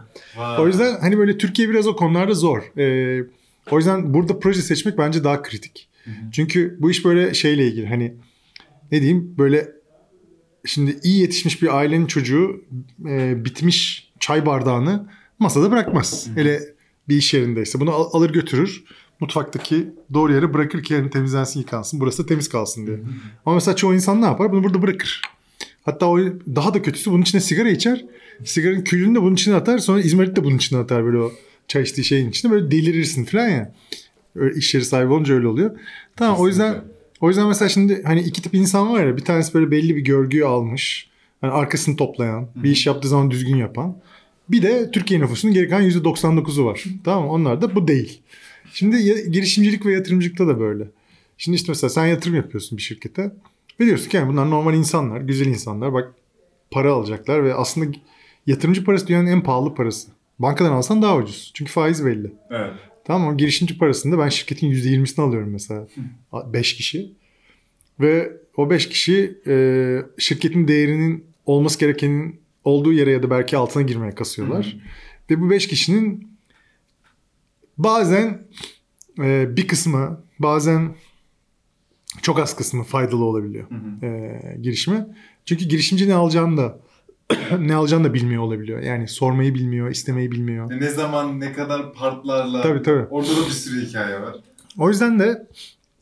[0.59, 2.77] O yüzden hani böyle Türkiye biraz o konularda zor.
[2.77, 3.23] Ee,
[3.71, 5.89] o yüzden burada proje seçmek bence daha kritik.
[6.31, 8.15] Çünkü bu iş böyle şeyle ilgili hani
[8.91, 9.71] ne diyeyim böyle
[10.65, 12.61] şimdi iyi yetişmiş bir ailenin çocuğu
[13.09, 16.27] e, bitmiş çay bardağını masada bırakmaz.
[16.35, 16.59] Hele
[17.09, 18.83] bir iş yerindeyse bunu al- alır götürür
[19.19, 22.99] mutfaktaki doğru yere bırakır ki yani temizlensin yıkansın burası temiz kalsın diye.
[23.45, 24.51] Ama mesela çoğu insan ne yapar?
[24.51, 25.21] Bunu burada bırakır.
[25.83, 26.19] Hatta o
[26.55, 28.05] daha da kötüsü bunun içine sigara içer.
[28.45, 29.77] Sigaranın külünü de bunun içine atar.
[29.77, 31.31] Sonra izmarit de bunun içine atar böyle o
[31.73, 32.51] çay içtiği şeyin içine.
[32.51, 33.73] Böyle delirirsin falan ya.
[34.35, 35.79] Öyle iş yeri sahibi olunca öyle oluyor.
[36.15, 36.93] Tamam o yüzden Kesinlikle.
[37.21, 39.17] o yüzden mesela şimdi hani iki tip insan var ya.
[39.17, 41.09] Bir tanesi böyle belli bir görgüyü almış.
[41.41, 42.47] Hani arkasını toplayan.
[42.55, 43.97] Bir iş yaptığı zaman düzgün yapan.
[44.49, 46.83] Bir de Türkiye nüfusunun geri kalan %99'u var.
[47.03, 47.31] Tamam mı?
[47.31, 48.21] Onlar da bu değil.
[48.73, 50.87] Şimdi girişimcilik ve yatırımcılıkta da böyle.
[51.37, 53.31] Şimdi işte mesela sen yatırım yapıyorsun bir şirkete.
[53.79, 55.93] Ve diyorsun ki yani bunlar normal insanlar, güzel insanlar.
[55.93, 56.13] Bak
[56.71, 57.97] para alacaklar ve aslında
[58.47, 60.07] yatırımcı parası dünyanın en pahalı parası.
[60.43, 61.51] Bankadan alsan daha ucuz.
[61.53, 62.33] Çünkü faiz belli.
[62.49, 62.71] Evet.
[63.05, 63.37] Tamam mı?
[63.37, 65.87] Girişimci parasında ben şirketin %20'sini alıyorum mesela.
[66.53, 67.13] 5 kişi.
[67.99, 69.55] Ve o 5 kişi e,
[70.17, 74.77] şirketin değerinin olması gerekenin olduğu yere ya da belki altına girmeye kasıyorlar.
[75.29, 76.37] Ve bu 5 kişinin
[77.77, 78.47] bazen
[79.19, 80.95] e, bir kısmı bazen
[82.21, 84.05] çok az kısmı faydalı olabiliyor Hı hı.
[84.05, 85.07] e, girişime.
[85.45, 86.79] Çünkü girişimci ne alacağını da
[87.59, 88.79] ne alacağını da bilmiyor olabiliyor.
[88.79, 90.69] Yani sormayı bilmiyor, istemeyi bilmiyor.
[90.69, 92.61] Ne zaman, ne kadar partlarla.
[92.61, 93.05] Tabii tabii.
[93.09, 94.35] Orada da bir sürü hikaye var.
[94.77, 95.47] O yüzden de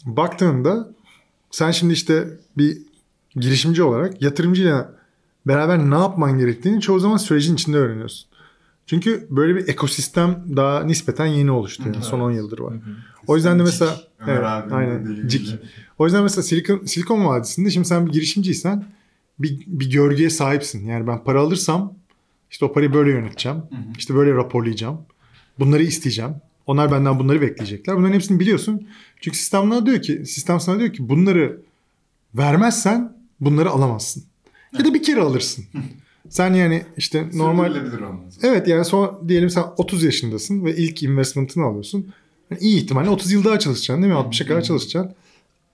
[0.06, 0.90] baktığında
[1.52, 2.78] sen şimdi işte bir
[3.36, 4.96] girişimci olarak yatırımcıyla
[5.48, 8.32] beraber ne yapman gerektiğini çoğu zaman sürecin içinde öğreniyorsun.
[8.86, 11.84] Çünkü böyle bir ekosistem daha nispeten yeni oluştu.
[11.86, 11.96] Yani.
[11.96, 12.06] Hı hı.
[12.06, 12.74] Son 10 yıldır var.
[13.28, 15.56] O yüzden de mesela Cik, evet, aynen cik.
[16.00, 18.86] O yüzden mesela Silikon, Silikon Vadisi'nde şimdi sen bir girişimciysen
[19.44, 20.86] bir, bir görgüye sahipsin.
[20.88, 21.94] Yani ben para alırsam
[22.52, 23.58] İşte o parayı böyle yöneteceğim.
[23.58, 23.80] Hı hı.
[23.98, 24.98] İşte böyle raporlayacağım.
[25.60, 26.36] Bunları isteyeceğim.
[26.68, 27.98] Onlar benden bunları bekleyecekler.
[27.98, 28.88] Bunların hepsini biliyorsun.
[29.22, 31.62] Çünkü sistem sana diyor ki, sistem sana diyor ki bunları
[32.36, 34.24] vermezsen bunları alamazsın.
[34.80, 35.66] Ya da bir kere alırsın.
[36.30, 37.76] Sen yani işte normal.
[38.44, 42.14] Evet yani son diyelim sen 30 yaşındasın ve ilk investment'ını alıyorsun.
[42.52, 44.20] Yani iyi ihtimalle 30 yıl daha çalışacaksın değil mi?
[44.20, 45.16] 60'a kadar çalışacaksın.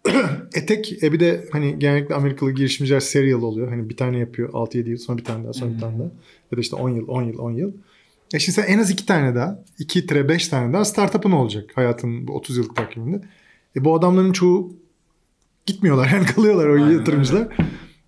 [0.54, 3.68] e tek e bir de hani genellikle Amerikalı girişimciler serial oluyor.
[3.70, 6.08] Hani bir tane yapıyor 6-7 yıl sonra bir tane daha sonra bir tane daha.
[6.52, 7.72] Ya da işte 10 yıl 10 yıl 10 yıl.
[8.34, 12.36] E şimdi sen en az iki tane daha 2-5 tane daha startup'ın olacak hayatın bu
[12.36, 13.22] 30 yıllık takviminde.
[13.76, 14.74] E bu adamların çoğu
[15.66, 17.48] gitmiyorlar yani kalıyorlar o Aynen yatırımcılar.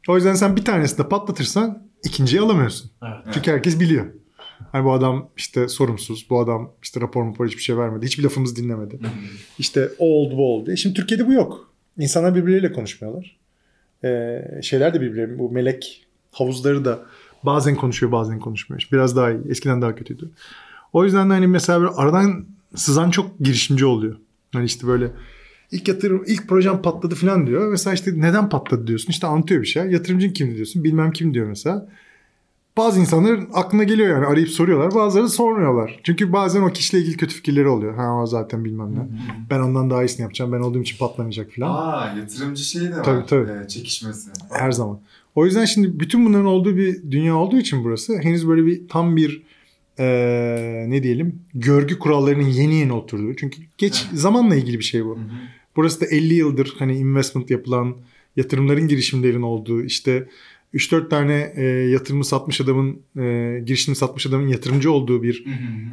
[0.08, 2.92] O yüzden sen bir tanesini de patlatırsan ikinciyi alamıyorsun.
[3.04, 3.34] Evet.
[3.34, 4.06] Çünkü herkes biliyor.
[4.72, 8.56] Hani bu adam işte sorumsuz, bu adam işte rapor rapor hiçbir şey vermedi, hiçbir lafımızı
[8.56, 9.00] dinlemedi.
[9.60, 10.72] İşte o oldu bu oldu.
[10.72, 11.69] E şimdi Türkiye'de bu yok.
[11.98, 13.38] İnsanlar birbirleriyle konuşmuyorlar.
[14.04, 17.00] Ee, şeyler de birbirleri, bu melek havuzları da
[17.44, 18.88] bazen konuşuyor bazen konuşmuyor.
[18.92, 19.40] Biraz daha iyi.
[19.50, 20.30] Eskiden daha kötüydü.
[20.94, 24.18] O yüzden de hani mesela böyle aradan sızan çok girişimci oluyor.
[24.54, 25.12] Hani işte böyle
[25.72, 27.72] ilk yatırım, ilk projem patladı falan diyor.
[27.72, 29.10] Mesela işte neden patladı diyorsun.
[29.12, 29.84] İşte anlatıyor bir şey.
[29.84, 30.84] Yatırımcın kimdi diyorsun.
[30.84, 31.90] Bilmem kim diyor mesela.
[32.78, 34.96] Bazı insanların aklına geliyor yani arayıp soruyorlar.
[34.96, 36.00] Bazıları sormuyorlar.
[36.04, 37.96] Çünkü bazen o kişiyle ilgili kötü fikirleri oluyor.
[37.96, 39.00] Ha o zaten bilmem ne.
[39.50, 40.52] Ben ondan daha iyisini yapacağım.
[40.52, 41.70] Ben olduğum için patlamayacak falan.
[41.76, 43.04] Aa yatırımcı şeyi de var.
[43.04, 43.50] Tabii, tabii.
[43.66, 44.30] Ee, çekişmesi.
[44.52, 45.00] Her zaman.
[45.36, 49.16] O yüzden şimdi bütün bunların olduğu bir dünya olduğu için burası henüz böyle bir tam
[49.16, 49.44] bir
[50.00, 53.36] eee, ne diyelim görgü kurallarının yeni yeni oturduğu.
[53.36, 54.20] Çünkü geç Evet.
[54.20, 55.16] zamanla ilgili bir şey bu.
[55.16, 55.26] Hı hı.
[55.76, 57.96] Burası da 50 yıldır hani investment yapılan
[58.36, 60.28] yatırımların girişimlerin olduğu işte
[60.74, 65.54] 3-4 tane e, yatırımı satmış adamın e, girişimi satmış adamın yatırımcı olduğu bir Hı hı
[65.54, 65.90] hı.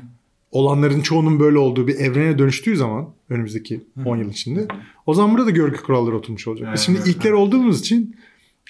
[0.51, 4.69] olanların çoğunun böyle olduğu bir evrene dönüştüğü zaman önümüzdeki 10 yıl içinde
[5.07, 6.67] o zaman burada da görgü kuralları oturmuş olacak.
[6.67, 7.39] Biz Evet, şimdi evet, ilkler evet.
[7.39, 8.17] olduğumuz için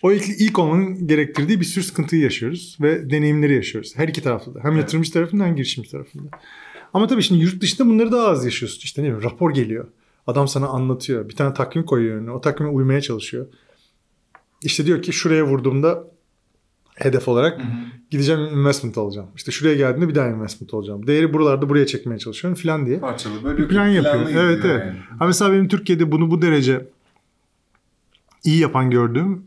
[0.03, 3.93] o ilk, ilk olmanın gerektirdiği bir sürü sıkıntıyı yaşıyoruz ve deneyimleri yaşıyoruz.
[3.97, 4.59] Her iki tarafta da.
[4.63, 4.81] Hem Evet.
[4.83, 6.29] yatırımcı tarafında hem girişimci tarafında.
[6.95, 8.81] Ama tabii şimdi yurt dışında bunları daha az yaşıyorsun.
[8.85, 9.87] İşte ne bileyim rapor geliyor.
[10.27, 11.29] Adam sana anlatıyor.
[11.29, 12.31] Bir tane takvim koyuyor önüne.
[12.31, 13.47] O takvime uymaya çalışıyor.
[14.63, 16.05] İşte diyor ki şuraya vurduğumda
[16.95, 17.67] hedef olarak Hı hı.
[18.11, 19.29] gideceğim investment alacağım.
[19.37, 21.07] İşte şuraya geldiğinde bir daha investment alacağım.
[21.07, 22.99] Değeri buralarda buraya çekmeye çalışıyorum falan diye.
[23.01, 24.27] Parçalı böyle Bir plan yapıyor.
[24.31, 24.81] Evet, evet.
[24.87, 24.99] yani.
[25.19, 26.87] Ha mesela benim Türkiye'de bunu bu derece
[28.45, 29.43] iyi yapan gördüğüm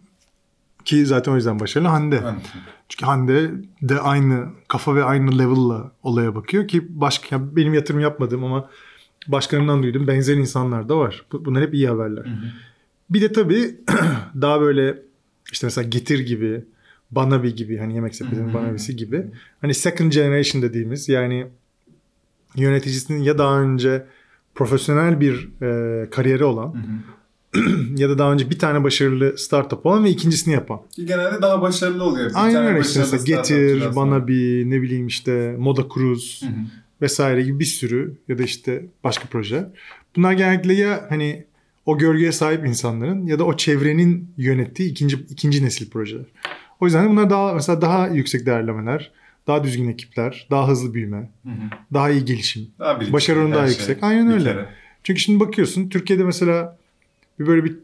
[0.86, 2.20] ki zaten o yüzden başarılı Hande.
[2.20, 2.42] Anladım.
[2.90, 8.00] Çünkü Hande de aynı kafa ve aynı level'la olaya bakıyor ki başka ya benim yatırım
[8.00, 8.70] yapmadığım ama
[9.28, 11.26] başkalarından duydum benzer insanlar da var.
[11.32, 12.26] Bu- Bunlar hep iyi haberler.
[12.26, 12.36] Hı hı.
[13.10, 13.76] Bir de tabii
[14.42, 14.98] daha böyle
[15.52, 16.66] işte mesela Getir gibi,
[17.12, 18.54] Banabi gibi hani yemek sepetinin.
[18.54, 19.26] Banabi'si gibi.
[19.62, 21.48] Hani second generation dediğimiz yani
[22.56, 24.06] yöneticisinin ya daha önce
[24.56, 26.76] profesyonel bir e, kariyeri olan
[27.96, 30.82] ya da daha önce bir tane başarılı startup olan ve ikincisini yapan.
[30.92, 32.30] Ki genelde daha başarılı oluyor.
[32.30, 33.96] Bir Aynen öyle işte mesela Getir.
[33.96, 36.46] Banabi, ne bileyim işte Moda Cruise
[37.02, 39.70] vesaire gibi bir sürü ya da işte başka proje.
[40.16, 41.46] Bunlar genellikle ya hani
[41.90, 46.26] o görgüye sahip insanların ya da o çevrenin yönettiği ikinci ikinci nesil projeler.
[46.80, 49.12] O yüzden de bunlar daha mesela daha yüksek değerlemeler,
[49.48, 51.54] daha düzgün ekipler, daha hızlı büyüme, Hı hı.
[51.94, 52.68] daha iyi gelişim.
[52.80, 53.74] Daha bilinçli Başarı oranı daha şey.
[53.76, 54.04] yüksek.
[54.04, 54.44] Aynen öyle.
[54.44, 54.70] kere.
[55.04, 56.78] Çünkü şimdi bakıyorsun Türkiye'de mesela
[57.40, 57.76] bir böyle bir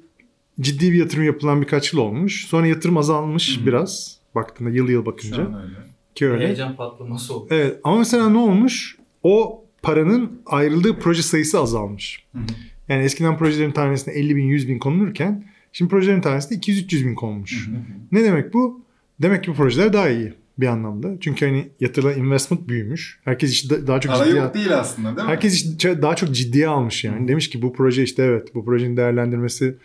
[0.62, 2.46] ciddi bir yatırım yapılan birkaç yıl olmuş.
[2.46, 3.66] Sonra yatırım azalmış Hı hı.
[3.66, 5.76] biraz baktığında yıl yıl Şu bakınca an öyle.
[6.16, 6.46] ki öyle.
[6.48, 7.48] Heyecan patlaması oldu.
[7.52, 8.98] Evet ama mesela ne olmuş?
[9.24, 12.24] O paranın ayrıldığı proje sayısı azalmış.
[12.32, 12.44] Hı hı.
[12.90, 17.68] Yani eskiden projelerin tanesine 50 bin 100 bin konulurken şimdi projelerin tanesine 200-300 bin konmuş.
[17.68, 17.76] Hı hı.
[18.12, 18.82] Ne demek bu?
[19.22, 21.14] Demek ki bu projeler daha iyi bir anlamda.
[21.20, 23.20] Çünkü hani yatırılan investment büyümüş.
[23.26, 25.32] Herkes işi da- daha çok Ara ciddiye yok değil aslında değil mi?
[25.32, 27.28] Herkes işte daha çok ciddiye almış yani.
[27.28, 29.76] Demiş ki bu proje işte evet bu projenin değerlendirmesi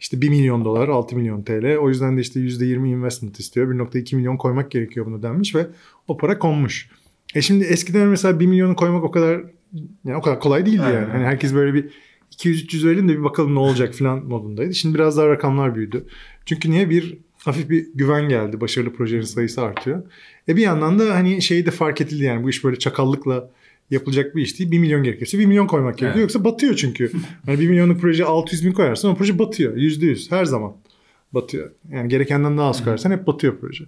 [0.00, 1.76] işte 1 milyon dolar 6 milyon TL.
[1.76, 3.74] O yüzden de işte %20 investment istiyor.
[3.74, 5.66] 1.2 milyon koymak gerekiyor bunu denmiş ve
[6.08, 6.90] o para konmuş.
[7.34, 9.40] E şimdi eskiden mesela 1 milyonu koymak o kadar
[10.04, 11.00] yani o kadar kolay değildi Aynen.
[11.00, 11.12] yani.
[11.12, 11.88] Hani herkes böyle bir
[12.36, 14.74] 200-300 verelim de bir bakalım ne olacak falan modundaydı.
[14.74, 16.04] Şimdi biraz daha rakamlar büyüdü.
[16.46, 18.60] Çünkü niye bir hafif bir güven geldi.
[18.60, 20.02] Başarılı projelerin sayısı artıyor.
[20.48, 23.50] E bir yandan da hani şeyi de fark edildi yani bu iş böyle çakallıkla
[23.90, 24.70] yapılacak bir iş değil.
[24.70, 26.12] 1 milyon gerekirse 1 milyon koymak gerekiyor.
[26.12, 26.34] Evet.
[26.34, 27.12] Yoksa batıyor çünkü.
[27.46, 29.76] Hani 1 milyonluk proje 600 bin koyarsan o proje batıyor.
[29.76, 30.72] %100 her zaman
[31.32, 31.70] batıyor.
[31.92, 33.84] Yani gerekenden daha az koyarsan hep batıyor proje.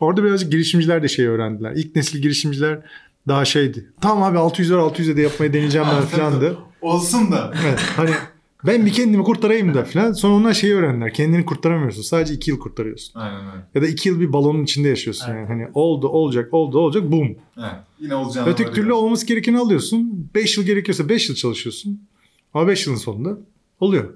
[0.00, 1.72] Orada birazcık girişimciler de şey öğrendiler.
[1.76, 2.78] İlk nesil girişimciler
[3.28, 3.86] daha şeydi.
[4.00, 6.58] Tamam abi 600 var 600'e de yapmayı deneyeceğim ben filandı.
[6.82, 7.52] Olsun da.
[7.66, 8.10] Evet hani
[8.66, 10.12] ben bir kendimi kurtarayım da filan.
[10.12, 11.14] Sonra onlar şeyi öğrendiler.
[11.14, 12.02] Kendini kurtaramıyorsun.
[12.02, 13.20] Sadece 2 yıl kurtarıyorsun.
[13.20, 13.64] Aynen öyle.
[13.74, 15.36] Ya da 2 yıl bir balonun içinde yaşıyorsun Evet.
[15.38, 15.46] yani.
[15.48, 17.36] Hani oldu olacak oldu olacak boom.
[17.58, 17.70] Evet.
[18.00, 18.74] Yine olacağını Öteki varıyor.
[18.82, 20.30] türlü olması gerekeni alıyorsun.
[20.34, 22.00] 5 yıl gerekiyorsa 5 yıl çalışıyorsun.
[22.54, 23.38] Ama 5 yılın sonunda
[23.80, 24.14] oluyor.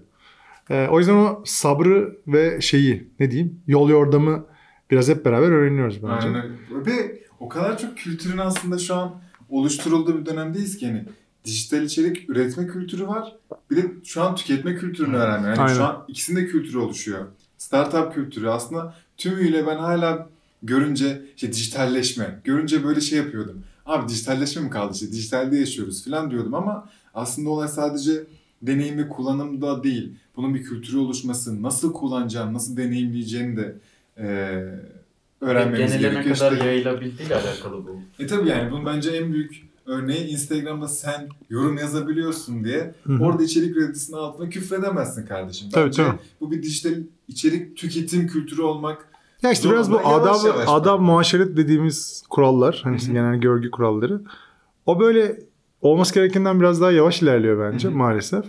[0.71, 4.47] Ee, o yüzden o sabrı ve şeyi ne diyeyim yol yordamı
[4.91, 6.27] biraz hep beraber öğreniyoruz bence.
[6.29, 6.87] Aynen öyle.
[6.87, 11.05] Ve o kadar çok kültürün aslında şu an oluşturulduğu bir dönemdeyiz ki hani
[11.47, 13.37] dijital içerik üretme kültürü var.
[13.71, 15.49] Bir de şu an tüketme kültürünü öğrenme.
[15.49, 15.75] Yani Aynen.
[15.75, 17.27] şu an ikisinde kültürü oluşuyor.
[17.59, 20.29] Startup kültürü aslında tümüyle ben hala
[20.63, 23.63] görünce işte dijitalleşme, görünce böyle şey yapıyordum.
[23.87, 28.13] Abi dijitalleşme mi kaldı işte dijitalde yaşıyoruz falan diyordum ama aslında olay sadece
[28.63, 30.13] deneyim ve kullanımda değil.
[30.37, 33.77] Bunun bir kültürü oluşması, nasıl kullanacağım, nasıl deneyimleyeceğini de
[34.19, 34.81] eee
[35.41, 36.37] öğrenmemiz Genele ne gerekiyor.
[36.37, 38.01] kadar İşte- yayılabildiğiyle alakalı bu.
[38.19, 43.23] e tabii yani bunun bence en büyük örneği Instagram'da sen yorum yazabiliyorsun diye Hı hı.
[43.25, 45.71] orada içerik üreticisinin altına küfredemezsin kardeşim.
[45.71, 46.19] Tabii, Bence tabii.
[46.41, 46.95] bu bir dijital
[47.29, 49.09] içerik tüketim kültürü olmak
[49.43, 51.01] Ya işte biraz bu adab bak.
[51.01, 53.15] muaşeret dediğimiz kurallar, hani işte Hı hı.
[53.15, 54.21] genel görgü kuralları.
[54.87, 55.41] O böyle
[55.81, 57.97] olması gerekenden biraz daha yavaş ilerliyor bence Hı hı.
[57.97, 58.45] maalesef.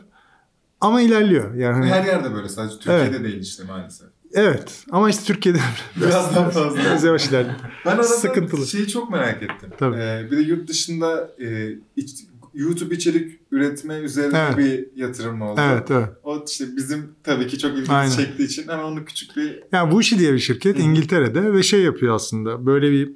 [0.81, 1.53] Ama ilerliyor.
[1.53, 4.07] Yani hani- her yerde böyle sadece Türkiye'de değil işte maalesef.
[4.33, 5.59] Evet ama işte Türkiye'de
[5.95, 6.79] Biraz daha fazla.
[6.79, 7.55] biraz yavaş ilerliyor.
[7.85, 8.67] Ben arada Sıkıntılı.
[8.67, 9.69] şeyi çok merak ettim.
[9.77, 9.95] Tabii.
[9.95, 14.57] Ee, bir de yurt dışında e, iç- YouTube içerik üretme üzerine Evet.
[14.57, 15.61] bir yatırım oldu.
[15.63, 16.09] Evet evet.
[16.23, 18.11] O işte bizim tabii ki çok ilgimizi Aynen.
[18.15, 20.83] çektiği için hemen onu küçük bir Yani Wuxi diye bir şirket Hı hı.
[20.83, 22.65] İngiltere'de ve şey yapıyor aslında.
[22.65, 23.09] Böyle bir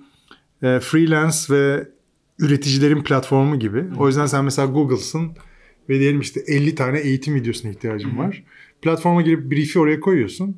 [0.63, 1.87] e, freelance ve
[2.39, 3.85] üreticilerin platformu gibi.
[3.99, 5.31] O yüzden sen mesela Google'sın
[5.89, 8.17] ve diyelim işte 50 tane eğitim videosuna ihtiyacın Hı hı.
[8.19, 8.43] var.
[8.81, 10.57] Platforma girip brief'i oraya koyuyorsun.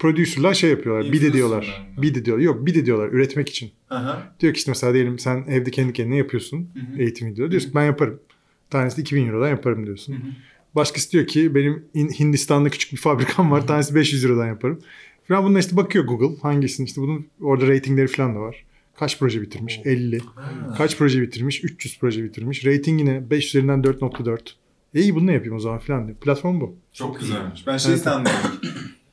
[0.00, 1.04] Producer'lar şey yapıyorlar.
[1.04, 1.86] Bid Influencer'lar ediyorlar.
[1.96, 2.02] mı?
[2.02, 2.44] Bid ediyorlar.
[2.44, 3.70] Yok bid ediyorlar üretmek için.
[3.90, 4.34] Aha.
[4.40, 7.02] Diyor ki işte mesela diyelim sen evde kendi kendine yapıyorsun Hı hı.
[7.02, 7.50] eğitim videosu.
[7.50, 8.20] Diyorsun ki ben yaparım.
[8.70, 10.12] Tanesi de 2000 Euro'dan yaparım diyorsun.
[10.12, 10.30] Hı hı.
[10.74, 13.66] Başkası diyor ki benim İn- Hindistan'da küçük bir fabrikam var.
[13.66, 14.80] Tanesi 500 Euro'dan yaparım.
[15.28, 18.64] Falan bununla işte bakıyor Google hangisini işte bunun orada ratingleri falan da var.
[18.98, 19.80] Kaç proje bitirmiş?
[19.84, 20.18] 50.
[20.18, 20.74] Ha.
[20.78, 21.64] Kaç proje bitirmiş?
[21.64, 22.66] 300 proje bitirmiş.
[22.66, 24.38] Rating yine 5 üzerinden 4.4.
[24.94, 26.18] E iyi bunu ne yapayım o zaman falan diyor.
[26.18, 26.76] Platform bu.
[26.92, 27.66] Çok güzelmiş.
[27.66, 28.02] Ben şey Evet.
[28.02, 28.32] sandım.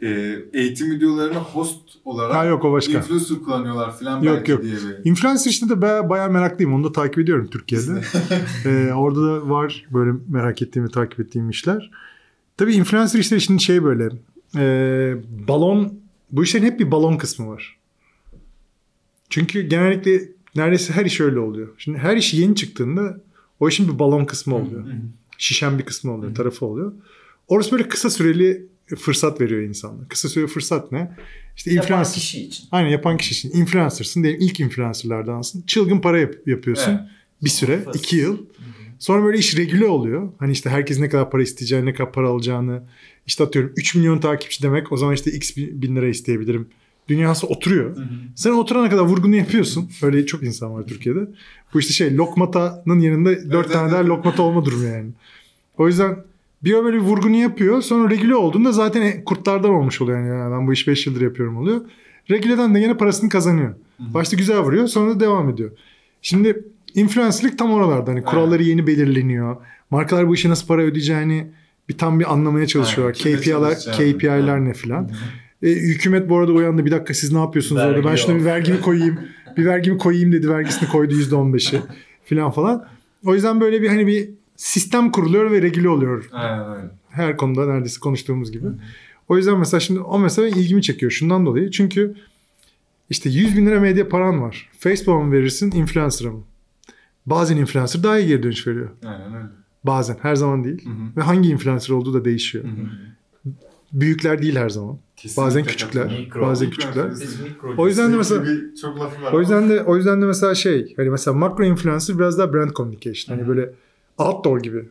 [0.01, 2.93] E, eğitim videolarını host olarak Ha yok o başka.
[2.93, 4.63] influencer kullanıyorlar falan Yok, belki yok.
[4.63, 5.09] diye bir.
[5.09, 6.73] Influencer işte de baya, bayağı meraklıyım.
[6.73, 8.01] Onu da takip ediyorum Türkiye'de.
[8.65, 11.91] Ee, orada da var böyle merak ettiğim ve takip ettiğim işler.
[12.57, 14.09] Tabii influencer işleri şimdi şey böyle
[14.55, 15.15] e,
[15.47, 15.93] balon
[16.31, 17.77] bu işlerin hep bir balon kısmı var.
[19.29, 20.21] Çünkü genellikle
[20.55, 21.67] neredeyse her iş öyle oluyor.
[21.77, 23.17] Şimdi her iş yeni çıktığında
[23.59, 24.83] o işin bir balon kısmı oluyor.
[25.37, 26.93] Şişen bir kısmı oluyor, tarafı oluyor.
[27.47, 30.07] Orası böyle kısa süreli fırsat veriyor insanlara.
[30.07, 31.11] Kısa süreli fırsat ne?
[31.55, 32.13] İşte Yapan influencer.
[32.13, 32.65] kişi için.
[32.71, 33.59] Aynen yapan kişi için.
[33.61, 35.61] Influencer'sın diyelim ilk influencer'lardansın.
[35.67, 36.91] Çılgın para yap- yapıyorsun.
[36.91, 37.01] Evet.
[37.43, 37.95] Bir süre, Fıs.
[37.95, 38.37] iki yıl.
[38.99, 40.29] Sonra böyle iş regüle oluyor.
[40.39, 42.83] Hani işte herkes ne kadar para isteyeceğini, ne kadar para alacağını.
[43.27, 46.67] İşte atıyorum 3 milyon takipçi demek o zaman işte x bin bin lira isteyebilirim.
[47.09, 47.95] Dünyası oturuyor.
[47.97, 48.07] Hı hı.
[48.35, 49.91] Sen oturana kadar vurgunu yapıyorsun.
[50.01, 51.19] Öyle çok insan var Türkiye'de.
[51.73, 54.09] Bu işte şey lokmatanın yanında 4 Evet, tane evet, daha evet.
[54.09, 55.09] lokmata olma durumu yani.
[55.77, 56.17] O yüzden
[56.67, 57.81] bir o böyle bir vurgunu yapıyor.
[57.81, 60.17] Sonra regüle olduğunda zaten kurtlardan olmuş oluyor.
[60.19, 61.81] Yani "Ya ben bu işi 5 yıldır yapıyorum oluyor.
[62.31, 63.69] Regüleden de yine parasını kazanıyor.
[63.69, 64.13] hı.
[64.13, 65.71] Başta güzel vuruyor sonra da devam ediyor.
[66.21, 66.63] Şimdi
[66.95, 68.11] influencerlik tam oralarda.
[68.11, 69.55] Hani kuralları yeni belirleniyor.
[69.91, 71.47] Markalar bu işe nasıl para ödeyeceğini
[71.89, 73.17] bir tam bir anlamaya çalışıyorlar.
[73.25, 73.75] Aynen, KPI'ler.
[73.97, 75.09] KPI'ler ne filan.
[75.63, 76.85] E, hükümet bu arada uyandı.
[76.85, 78.09] Bir dakika siz ne yapıyorsunuz Vergi orada?
[78.09, 79.19] Ben şuna bir vergimi koyayım.
[79.57, 80.49] bir vergimi koyayım dedi.
[80.49, 81.81] Vergisini koydu %15'i
[82.23, 82.85] filan falan.
[83.25, 86.29] O yüzden böyle bir hani bir sistem kuruluyor ve regüle oluyor.
[86.31, 86.89] Aynen öyle.
[87.09, 88.67] Her konuda neredeyse konuştuğumuz gibi.
[89.29, 91.71] O yüzden mesela şimdi o mesela ilgimi çekiyor şundan dolayı.
[91.71, 92.15] Çünkü
[93.09, 94.69] işte 100 bin lira medya paran var.
[94.79, 96.43] Facebook'a mı verirsin, influencer'a mı?
[97.25, 98.89] Bazen influencer daha iyi geri dönüş veriyor.
[99.05, 99.45] Aynen öyle.
[99.83, 100.85] Bazen, her zaman değil.
[100.85, 101.17] Hı hı.
[101.17, 102.63] Ve hangi influencer olduğu da değişiyor.
[102.63, 103.51] Hı hı.
[103.93, 104.97] Büyükler değil her zaman.
[105.15, 106.05] Kesinlikle Bazen küçükler.
[106.19, 106.41] Mikro.
[106.41, 107.05] bazen Mikro küçükler.
[107.49, 107.73] mikro.
[107.77, 109.33] O yüzden de mesela Bir çok lafı var.
[109.33, 112.71] o yüzden de o yüzden de mesela şey hani mesela makro influencer biraz daha brand
[112.71, 113.37] communication.
[113.37, 113.73] Hani böyle
[114.17, 114.83] outdoor gibi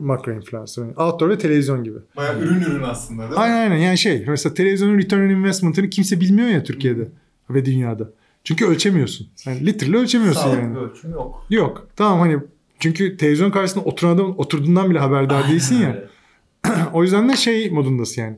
[0.00, 0.82] makro influencer.
[0.82, 1.98] Yani outdoor ve televizyon gibi.
[2.16, 3.38] Bayağı ürün ürün aslında değil mi?
[3.38, 7.08] Aynen aynen yani şey mesela televizyonun return on investment'ını kimse bilmiyor ya Türkiye'de
[7.50, 8.10] ve dünyada.
[8.44, 9.26] Çünkü ölçemiyorsun.
[9.46, 10.78] Yani literally ölçemiyorsun Sağlıklı yani.
[10.78, 11.46] ölçüm yok.
[11.50, 11.88] Yok.
[11.96, 12.38] Tamam hani
[12.78, 15.88] çünkü televizyon karşısında oturan adam oturduğundan bile haberdar değilsin ya.
[15.88, 16.08] Öyle.
[16.92, 18.36] O yüzden de şey modundasın yani.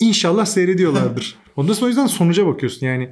[0.00, 1.36] İnşallah seyrediyorlardır.
[1.56, 3.08] Ondan sonra o yüzden sonuca bakıyorsun yani.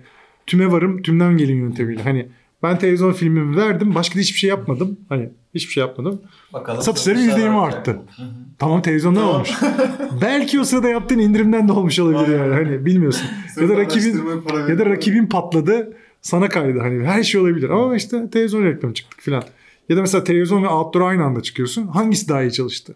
[0.46, 2.02] Tüme varım tümden gelin yöntemiyle.
[2.02, 2.28] Hani
[2.62, 3.94] ben televizyon filmimi verdim.
[3.94, 4.98] Başka da hiçbir şey yapmadım.
[5.08, 6.22] Hani hiçbir şey yapmadım.
[6.52, 7.90] Bakalım Satışları satışlar %20 artacak arttı.
[8.16, 8.26] Hı hı.
[8.58, 9.34] Tamam televizyondan Tamam.
[9.34, 9.50] olmuş.
[10.22, 12.54] Belki o sırada yaptığın indirimden de olmuş olabilir yani.
[12.54, 13.26] Hani bilmiyorsun.
[13.60, 14.22] Ya da rakibin
[14.68, 15.96] ya da rakibin patladı.
[16.22, 16.78] Sana kaydı.
[16.78, 17.70] Hani her şey olabilir.
[17.70, 19.42] Ama işte televizyon reklamı çıktık filan.
[19.88, 21.86] Ya da mesela televizyon ve outdoor aynı anda çıkıyorsun.
[21.86, 22.94] Hangisi daha iyi çalıştı?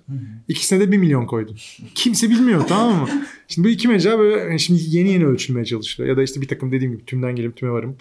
[0.49, 1.57] İkisine de 1 milyon koydun.
[1.95, 3.09] Kimse bilmiyor tamam mı?
[3.49, 6.11] Şimdi bu iki mecra böyle yani şimdi yeni yeni ölçülmeye çalışılıyor.
[6.11, 7.97] Ya da işte bir takım dediğim gibi tümden gelip tüme varım.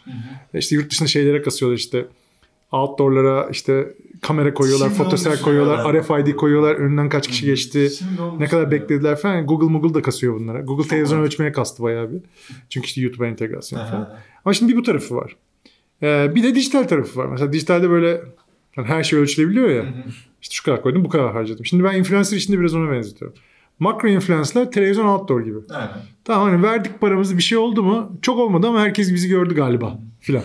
[0.54, 2.06] İşte yurt dışında şeylere kasıyorlar işte.
[2.72, 3.94] Outdoor'lara işte
[4.28, 5.94] kamera koyuyorlar, Şimdi fotosel koyuyorlar.
[5.94, 7.90] RFID koyuyorlar, önünden kaç kişi geçti,
[8.40, 9.46] ne kadar beklediler falan.
[9.46, 10.62] Google Google da kasıyor bunlara.
[10.62, 11.26] Google televizyon var.
[11.26, 12.20] ölçmeye kastı bayağı bir.
[12.70, 14.02] Çünkü işte YouTube'a entegrasyon falan.
[14.02, 14.20] Aha.
[14.46, 15.36] Ama şimdi bir bu tarafı var.
[16.04, 17.26] Ee, bir de dijital tarafı var.
[17.26, 18.22] Mesela dijitalde böyle
[18.76, 19.84] hani her şey ölçülebiliyor ya.
[19.84, 20.04] Hı hı.
[20.42, 21.66] İşte şu kadar koydum bu kadar harcadım.
[21.66, 23.38] Şimdi ben influencer işinde biraz ona benzetiyorum.
[23.80, 25.58] Makro influencerlar televizyon outdoor gibi.
[25.70, 25.90] Aynen.
[26.24, 28.18] Tamam hani verdik paramızı bir şey oldu mu?
[28.22, 30.44] Çok olmadı ama herkes bizi gördü galiba filan.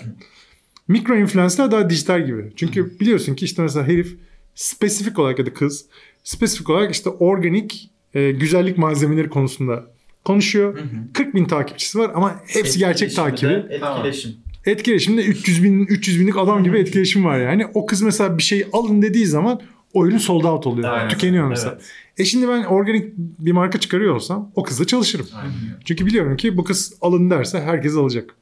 [0.90, 2.52] Mikro influencerlar daha dijital gibi.
[2.56, 4.16] Çünkü biliyorsun ki işte mesela herif
[4.54, 5.86] spesifik olarak ya da kız
[6.24, 9.86] spesifik olarak işte organik e, güzellik malzemeleri konusunda
[10.24, 10.78] konuşuyor.
[11.14, 13.50] 40 bin takipçisi var ama hepsi gerçek takibi.
[13.50, 14.32] de Etkileşim.
[14.66, 17.66] Etkileşimde 300 bin 300 binlik adam gibi etkileşim var yani.
[17.74, 19.60] O kız mesela bir şey alın dediği zaman
[19.94, 20.92] o ürün sold out oluyor.
[20.92, 21.08] Aynen.
[21.08, 21.72] Tükeniyor mesela.
[21.72, 21.84] Evet.
[22.18, 25.26] E şimdi ben organik bir marka çıkarıyor olsam o kızla çalışırım.
[25.34, 25.52] Aynen.
[25.84, 28.34] Çünkü biliyorum ki bu kız alın derse herkes alacak.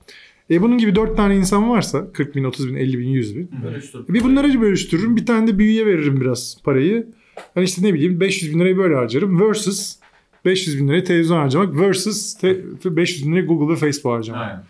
[0.50, 3.50] E bunun gibi 4 tane insan varsa 40 bin, 30 bin, 50 bin, 100 bin.
[4.10, 5.16] E bir bunları bölüştürürüm.
[5.16, 7.06] Bir tane de büyüye veririm biraz parayı.
[7.54, 9.40] Hani işte ne bileyim 500 bin lirayı böyle harcarım.
[9.40, 9.96] Versus
[10.44, 11.80] 500 bin lirayı televizyon harcamak.
[11.80, 14.40] Versus te- 500 bin lirayı Google ve Facebook harcamak.
[14.42, 14.62] Aynen.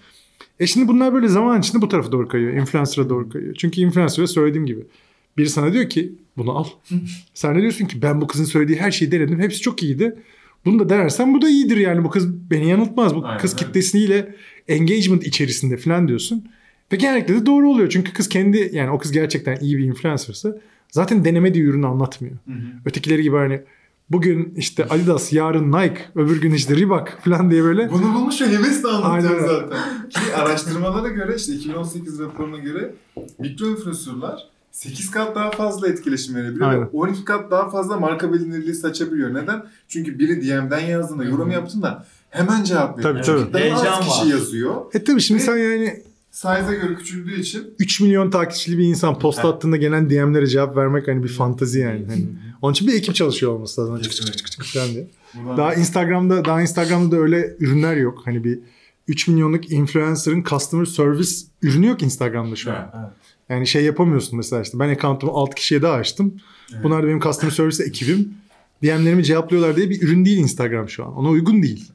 [0.61, 2.53] E şimdi bunlar böyle zaman içinde bu tarafa doğru kayıyor.
[2.53, 3.55] Influencer'a doğru kayıyor.
[3.59, 4.81] Çünkü influencer'a söylediğim gibi.
[5.37, 6.65] Biri sana diyor ki bunu al.
[7.35, 9.41] Sen de diyorsun ki ben bu kızın söylediği her şeyi denedim.
[9.41, 10.17] Hepsi çok iyiydi.
[10.69, 12.05] Bunu da denersen bu da iyidir yani.
[12.05, 13.15] Bu kız beni yanıltmaz.
[13.15, 13.65] Bu Aynen kız öyle.
[13.65, 14.35] kitlesiyle
[14.69, 16.45] engagement içerisinde falan diyorsun.
[16.93, 17.89] Ve genellikle de doğru oluyor.
[17.89, 20.59] Çünkü kız kendi yani o kız gerçekten iyi bir influencer'sa
[20.91, 22.35] zaten denemediği ürünü anlatmıyor.
[22.47, 22.57] Hı hı.
[22.85, 23.61] Ötekileri gibi hani
[24.11, 28.47] bugün işte Adidas, yarın Nike, öbür gün işte Reebok falan diye böyle Bunu bulmuş ve
[28.47, 29.47] hevesle anlatıyor Aynen.
[29.47, 29.79] zaten.
[30.11, 32.95] Ki araştırmalara göre işte 2018 raporuna göre
[33.39, 34.49] mikro influencerlar
[34.79, 36.71] 8 kat daha fazla etkileşim verebiliyor.
[36.71, 36.83] Aynen.
[36.83, 39.35] ve 12 kat daha fazla marka bilinirliği saçabiliyor.
[39.35, 39.67] Neden?
[39.89, 43.23] Çünkü biri DM'den yazdığında, yorum yaptığında hemen cevap veriyor.
[43.25, 43.53] Tabii, tabii.
[43.53, 44.27] Daha Heyecan az kişi var.
[44.27, 44.83] yazıyor.
[44.95, 49.19] E tabii şimdi Ve- sen yani Size'a göre küçüldüğü için 3 milyon takipçili bir insan
[49.19, 52.07] post attığında gelen DM'lere cevap vermek hani bir fantazi yani.
[52.09, 52.27] Hani
[52.63, 54.01] onun için bir ekip çalışıyor olması lazım.
[54.01, 55.07] Çık çık çık çık çık falan diye.
[55.57, 58.23] Daha Instagram'da daha Instagram'da da öyle ürünler yok.
[58.25, 58.59] Hani bir
[59.09, 61.31] 3 milyonluk influencer'ın customer service
[61.63, 62.77] ürünü yok Instagram'da şu an.
[62.77, 62.95] Evet.
[62.95, 63.28] Evet.
[63.49, 66.35] Yani şey yapamıyorsun mesela işte ben account'umu 6 kişiye daha açtım.
[66.73, 66.85] Evet.
[66.85, 68.35] Bunlar da benim customer service ekibim.
[68.83, 71.17] DM'lerimi cevaplıyorlar diye bir ürün değil Instagram şu an.
[71.17, 71.93] Ona uygun değil.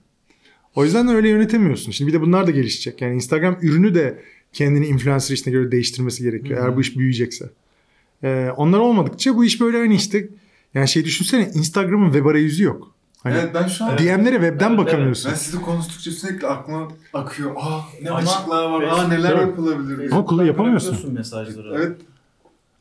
[0.76, 1.92] O yüzden öyle yönetemiyorsun.
[1.92, 3.02] Şimdi bir de bunlar da gelişecek.
[3.02, 6.60] Yani Instagram ürünü de kendini influencer işine göre değiştirmesi gerekiyor.
[6.60, 7.50] Eğer bu iş büyüyecekse.
[8.24, 10.30] Ee, onlar olmadıkça bu iş böyle hani işte
[10.74, 12.92] yani şey düşünsene Instagram'ın web arayüzü yok.
[13.23, 15.31] Hani Evet ben şu an DM'lere webden Evet, bakamıyorsun.
[15.31, 17.51] ben sizi konuştukça sürekli aklıma akıyor.
[17.55, 18.81] Aa ne Ama açıklar var.
[18.83, 19.41] Aa Facebook- neler Tabii.
[19.41, 19.97] yapılabilir.
[19.97, 20.09] diye.
[20.12, 21.13] Ama kulu yapamıyorsun.
[21.13, 21.73] Mesajları.
[21.75, 21.97] Evet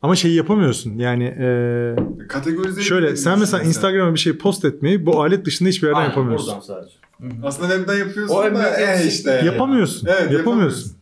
[0.03, 0.99] Ama şeyi yapamıyorsun.
[0.99, 1.95] Yani e,
[2.29, 6.09] kategorize şöyle sen mesela Instagram'a bir şey post etmeyi bu alet dışında hiçbir yerden Aynen,
[6.11, 6.49] yapamıyorsun.
[6.49, 6.95] Buradan sadece.
[7.21, 7.47] Hı hı.
[7.47, 9.13] Aslında webden yapıyorsun O da eksik.
[9.13, 9.31] işte.
[9.45, 10.09] Yapamıyorsun.
[10.11, 10.93] Evet, yapamıyorsun.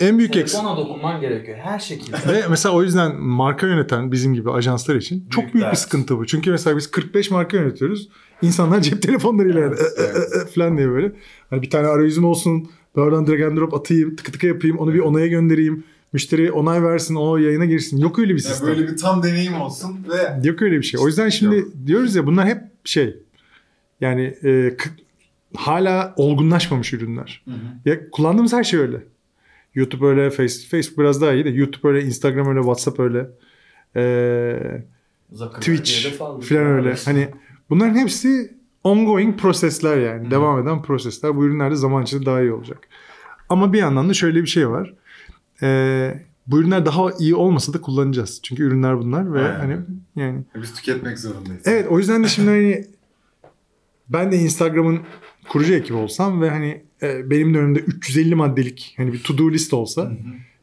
[0.00, 0.60] En büyük eksik.
[0.60, 2.16] Telefona dokunman gerekiyor her şekilde.
[2.28, 6.18] Ve mesela o yüzden marka yöneten bizim gibi ajanslar için çok Büyük büyük bir sıkıntı
[6.18, 6.26] bu.
[6.26, 8.08] Çünkü mesela biz 45 marka yönetiyoruz.
[8.42, 11.12] İnsanlar cep telefonlarıyla yani, Evet, "Ö, ö, ö, ö" falan diye böyle.
[11.50, 12.68] Hani bir tane arayüzüm olsun.
[12.96, 14.16] Oradan drag and drop atayım.
[14.16, 14.78] Tıkı tıkı yapayım.
[14.78, 15.84] Onu bir onaya göndereyim.
[16.12, 17.14] Müşteri onay versin.
[17.14, 17.98] O yayına girsin.
[17.98, 18.68] Yok öyle bir Yani sistem.
[18.68, 21.00] böyle bir tam deneyim olsun ve Yok öyle bir şey.
[21.00, 21.68] O yüzden şimdi Yok.
[21.86, 23.16] diyoruz ya bunlar hep şey
[24.00, 24.76] yani e,
[25.56, 27.44] hala olgunlaşmamış ürünler.
[27.84, 29.02] Ya kullandığımız her şey öyle.
[29.76, 33.30] YouTube öyle, Face- Facebook biraz daha iyi de YouTube öyle, Instagram öyle, WhatsApp öyle.
[33.96, 34.82] Ee,
[35.32, 36.94] Zuckerberg Twitch falan öyle.
[37.04, 37.28] Hani
[37.70, 40.30] bunların hepsi ongoing prosesler yani.
[40.30, 41.36] Devam eden prosesler.
[41.36, 42.78] Bu ürünler de zaman içinde daha iyi olacak.
[43.48, 44.94] Ama bir yandan da şöyle bir şey var.
[45.62, 48.40] Ee, bu ürünler daha iyi olmasa da kullanacağız.
[48.42, 49.58] Çünkü ürünler bunlar ve Aynen.
[49.58, 49.78] hani
[50.16, 51.62] yani biz tüketmek zorundayız.
[51.66, 52.86] Evet o yüzden de şimdi hani
[54.08, 55.00] ben de Instagram'ın
[55.48, 59.50] kurucu ekibi olsam ve hani e, benim de önümde 350 maddelik hani bir to do
[59.50, 60.12] list olsa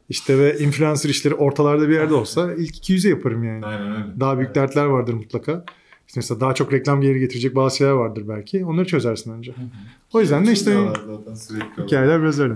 [0.08, 3.66] işte ve influencer işleri ortalarda bir yerde olsa ilk 200'e yaparım yani.
[3.66, 4.20] Aynen öyle.
[4.20, 5.64] Daha büyük dertler vardır mutlaka.
[6.06, 8.64] İşte mesela daha çok reklam geri getirecek bazı şeyler vardır belki.
[8.64, 9.54] Onları çözersin önce.
[10.12, 10.88] O yüzden de işte
[11.78, 12.54] hikayeler biraz öyle.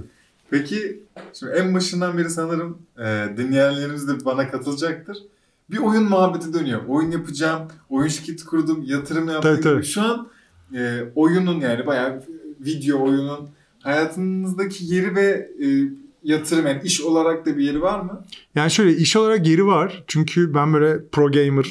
[0.50, 1.00] Peki
[1.32, 5.16] şimdi en başından beri sanırım e, dinleyenlerimiz de bana katılacaktır.
[5.70, 6.80] Bir oyun muhabbeti dönüyor.
[6.88, 9.52] Oyun yapacağım, oyun şirketi kurdum, yatırım yaptım.
[9.54, 9.84] Tabii, tabii.
[9.84, 10.28] Şu an
[10.74, 12.22] e, oyunun yani bayağı
[12.60, 13.48] video oyunun
[13.80, 15.66] hayatınızdaki yeri ve e,
[16.24, 18.24] yatırım yani iş olarak da bir yeri var mı?
[18.54, 20.04] Yani şöyle iş olarak geri var.
[20.06, 21.66] Çünkü ben böyle pro gamer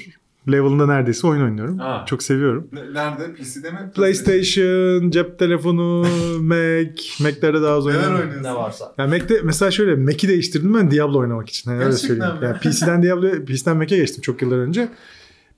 [0.52, 1.80] level'ında neredeyse oyun oynuyorum.
[1.80, 2.06] Aa.
[2.06, 2.68] Çok seviyorum.
[2.72, 3.34] Ne- Nerede?
[3.34, 3.92] PC'de mi?
[3.96, 6.02] PlayStation, cep telefonu,
[6.42, 8.20] Mac, Mac'lerde daha az Neler oynuyorum.
[8.20, 8.44] oynuyorsun?
[8.44, 8.94] Ne varsa.
[8.98, 11.72] Yani Mac'te mesela şöyle Mac'i değiştirdim ben Diablo oynamak için.
[11.72, 12.40] Yani öyle Gerçekten söyleyeyim.
[12.40, 12.46] mi?
[12.46, 14.88] Yani PC'den Diablo, PC'den Mac'e geçtim çok yıllar önce.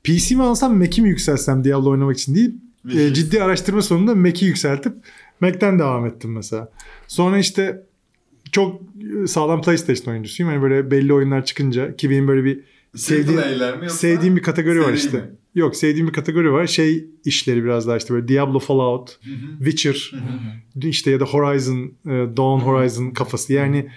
[0.03, 2.55] PC mi alsam Mac'i mi yükselsem Diablo oynamak için değil.
[2.95, 4.93] E, ciddi araştırma sonunda Mac'i yükseltip
[5.39, 6.71] Mac'ten devam ettim mesela.
[7.07, 7.83] Sonra işte
[8.51, 8.81] çok
[9.27, 10.51] sağlam PlayStation oyuncusuyum.
[10.51, 12.59] Hani böyle belli oyunlar çıkınca ki benim böyle bir
[12.95, 13.41] sevdiğim
[13.89, 15.17] sevdiğim bir kategori var işte.
[15.17, 15.29] mi?
[15.55, 16.67] Yok sevdiğim bir kategori var.
[16.67, 19.57] Şey işleri biraz daha işte böyle Diablo, Fallout, Hı hı.
[19.57, 20.17] Witcher Hı
[20.85, 20.87] hı.
[20.87, 23.53] işte ya da Horizon, e, Dawn Horizon kafası.
[23.53, 23.89] Yani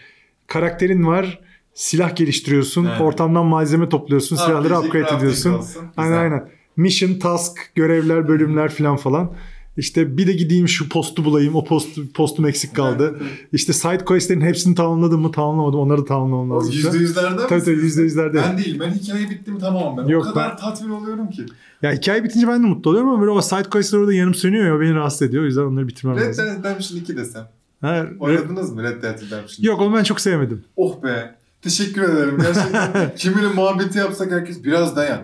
[0.46, 1.40] karakterin var.
[1.74, 2.84] Silah geliştiriyorsun.
[2.86, 3.00] Evet.
[3.00, 4.36] Ortamdan malzeme topluyorsun.
[4.36, 5.60] Silahları upgrade ediyorsun.
[5.96, 6.48] Aynen aynen.
[6.76, 9.32] Mission, task, görevler, bölümler falan falan.
[9.76, 11.54] İşte bir de gideyim şu postu bulayım.
[11.54, 13.16] O postu, postum eksik kaldı.
[13.52, 15.80] İşte side questlerin hepsini tamamladım mı tamamlamadım.
[15.80, 16.72] Onları da tamamlamam lazım.
[16.72, 17.82] yüzde yüzlerde Tabii tabii misiniz?
[17.82, 18.38] yüzde yüzlerde.
[18.48, 18.80] Ben değil.
[18.80, 20.06] Ben hikaye bitti mi tamam ben.
[20.08, 21.46] Yok, o kadar ben- tatmin oluyorum ki.
[21.82, 24.66] Ya hikaye bitince ben de mutlu oluyorum ama böyle o side questler orada yanım sönüyor
[24.66, 25.42] ya beni rahatsız ediyor.
[25.42, 26.44] O yüzden onları bitirmem Red lazım.
[26.46, 27.48] Dead Redemption 2 desem.
[27.80, 29.64] Ha, Oynadınız mı Red Dead Redemption?
[29.66, 30.64] Yok onu ben çok sevmedim.
[30.76, 31.34] Oh be.
[31.62, 32.38] Teşekkür ederim.
[32.42, 35.20] Gerçekten kiminle muhabbeti yapsak herkes biraz dayan.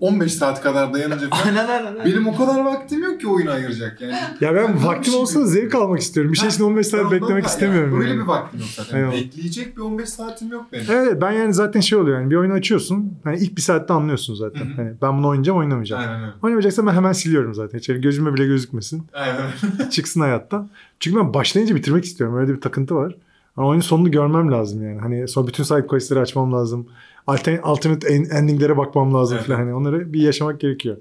[0.00, 1.42] 15 saat kadar dayanınca falan.
[1.42, 2.04] Aynen aynen.
[2.04, 4.14] Benim o kadar vaktim yok ki oyuna ayıracak yani.
[4.40, 6.32] Ya ben Ben vaktim bir şey olsa da zevk almak istiyorum.
[6.32, 7.92] Bir şey için 15 Ben saat beklemek istemiyorum.
[7.92, 8.00] Yani.
[8.00, 8.22] Öyle yani.
[8.22, 8.98] bir vaktim yok zaten.
[8.98, 9.12] Eyvallah.
[9.12, 10.84] Bekleyecek bir 15 saatim yok benim.
[10.90, 13.12] Evet ben yani zaten şey oluyor yani bir oyunu açıyorsun.
[13.24, 14.66] Hani ilk bir saatte anlıyorsun zaten.
[14.76, 16.02] Hani ben bunu oynayacağım oynamayacağım.
[16.02, 16.32] Aynen öyle.
[16.42, 17.78] Oynamayacaksam ben hemen siliyorum zaten.
[17.78, 19.06] Hiç gözüme bile gözükmesin.
[19.12, 19.50] Aynen.
[19.90, 20.68] Çıksın hayattan.
[21.00, 22.36] Çünkü ben başlayınca bitirmek istiyorum.
[22.36, 23.14] Öyle bir takıntı var.
[23.56, 25.00] Ama oyunun sonunu görmem lazım yani.
[25.00, 26.86] Hani sonra bütün side quest'leri açmam lazım.
[27.26, 29.46] Altern- Alternate en- ending'lere bakmam lazım Evet.
[29.46, 29.58] falan.
[29.58, 30.96] Hani onları bir yaşamak gerekiyor.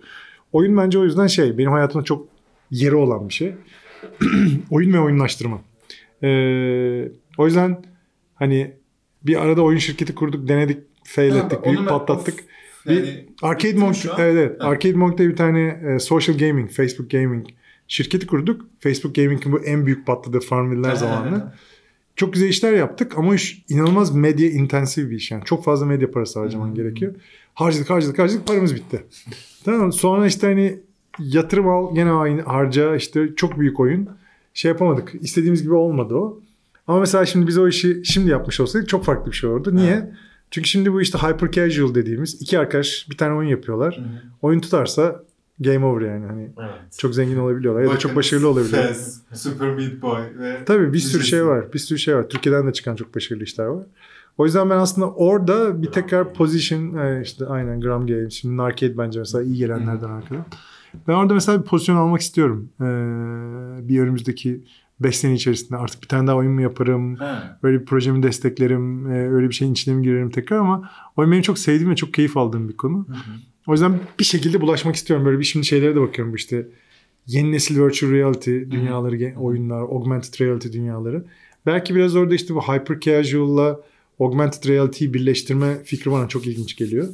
[0.54, 2.28] Oyun bence o yüzden şey benim hayatımda çok
[2.72, 3.54] yeri olan bir şey.
[4.72, 5.62] oyun ve oyunlaştırma.
[6.24, 7.84] Ee, o yüzden
[8.36, 8.74] hani
[9.24, 12.40] bir arada oyun şirketi kurduk, denedik, fail ettik, büyük patlattık.
[12.40, 12.46] of,
[12.86, 14.64] Bir yani Arcade Monk, evet, evet.
[14.64, 14.68] Ha.
[14.68, 17.48] Arcade Monk diye bir tane e, social gaming, Facebook gaming
[17.88, 18.66] şirketi kurduk.
[18.80, 21.54] Facebook Gaming'in bu en büyük patladığı Farmville'ler zamanı.
[22.16, 25.43] Çok güzel işler yaptık ama iş inanılmaz medya intensif bir iş yani.
[25.45, 26.76] Çok fazla medya parası harcaman Hmm.
[26.76, 27.16] gerekiyor.
[27.53, 29.03] Harcadık harcadık harcadık paramız bitti.
[29.66, 29.93] tamam?
[29.93, 30.80] Sonra işte hani
[31.20, 34.09] yatırım al gene aynı harca işte çok büyük oyun.
[34.53, 35.13] Şey yapamadık.
[35.22, 36.39] İstediğimiz gibi olmadı o.
[36.88, 39.76] Ama mesela şimdi biz o işi şimdi yapmış olsaydık çok farklı bir şey olurdu.
[39.76, 39.91] Niye?
[39.91, 40.03] Evet.
[40.51, 43.97] Çünkü şimdi bu işte hyper casual dediğimiz iki arkadaş bir tane oyun yapıyorlar.
[43.97, 44.22] Hı hı.
[44.41, 45.24] Oyun tutarsa
[45.60, 46.26] game over yani.
[46.26, 46.97] Hani Evet.
[46.97, 48.88] çok zengin olabiliyorlar ya da çok başarılı olabiliyorlar.
[48.88, 51.74] Fez, Super Meat Boy ve Tabii bir sürü şey var.
[51.74, 52.30] Bir sürü şey var.
[52.30, 53.86] Türkiye'den de çıkan çok başarılı işler var.
[54.38, 56.38] O yüzden ben aslında orada bir Gram tekrar Games.
[56.38, 58.34] position e, işte aynen Gram Games.
[58.34, 60.45] Şimdi Arcade bence mesela iyi gelenlerden arkada.
[61.08, 62.70] Ben orada mesela bir pozisyon almak istiyorum.
[62.82, 62.86] Ee,
[63.89, 64.64] bir önümüzdeki
[64.99, 67.16] 5 sene içerisinde artık bir tane daha oyun mu yaparım?
[67.16, 67.60] Ha.
[67.64, 69.12] Böyle bir projemi desteklerim.
[69.12, 72.14] e, öyle bir şeyin içine mi girerim tekrar ama oyun benim çok sevdiğim ve çok
[72.14, 73.08] keyif aldığım bir konu.
[73.08, 73.18] Hı hı.
[73.68, 75.26] O yüzden bir şekilde bulaşmak istiyorum.
[75.26, 76.68] Böyle bir şimdi şeylere de bakıyorum işte.
[77.28, 81.26] Yeni nesil virtual reality dünyaları, ge- oyunlar, augmented reality dünyaları.
[81.66, 83.80] Belki biraz orada işte bu hyper casual'la
[84.20, 87.07] augmented reality'yi birleştirme fikri bana çok ilginç geliyor.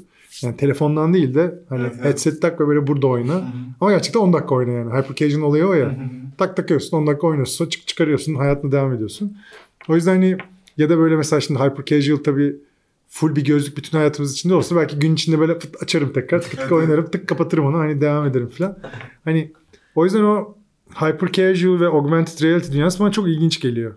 [0.43, 2.05] Yani telefondan değil de hani Evet, evet.
[2.05, 3.33] headset tak ve böyle burada oyna.
[3.33, 3.43] Hı hı.
[3.81, 4.89] Ama gerçekten 10 dakika oyna yani.
[4.93, 5.85] Hyper casual olayı o ya.
[5.85, 6.09] Hı hı.
[6.37, 7.65] tak takıyorsun 10 dakika oynuyorsun.
[7.69, 8.35] Çık çıkarıyorsun.
[8.35, 9.37] Hayatına devam ediyorsun.
[9.89, 10.37] O yüzden hani
[10.77, 12.55] ya da böyle mesela şimdi hyper casual tabii
[13.13, 16.51] full bir gözlük bütün hayatımız içinde olsa belki gün içinde böyle fıt açarım tekrar tık
[16.51, 18.77] tık oynarım tık kapatırım onu hani devam ederim falan.
[19.25, 19.51] Hani
[19.95, 20.57] o yüzden o
[20.95, 23.93] hyper casual ve augmented reality dünyası bana çok ilginç geliyor.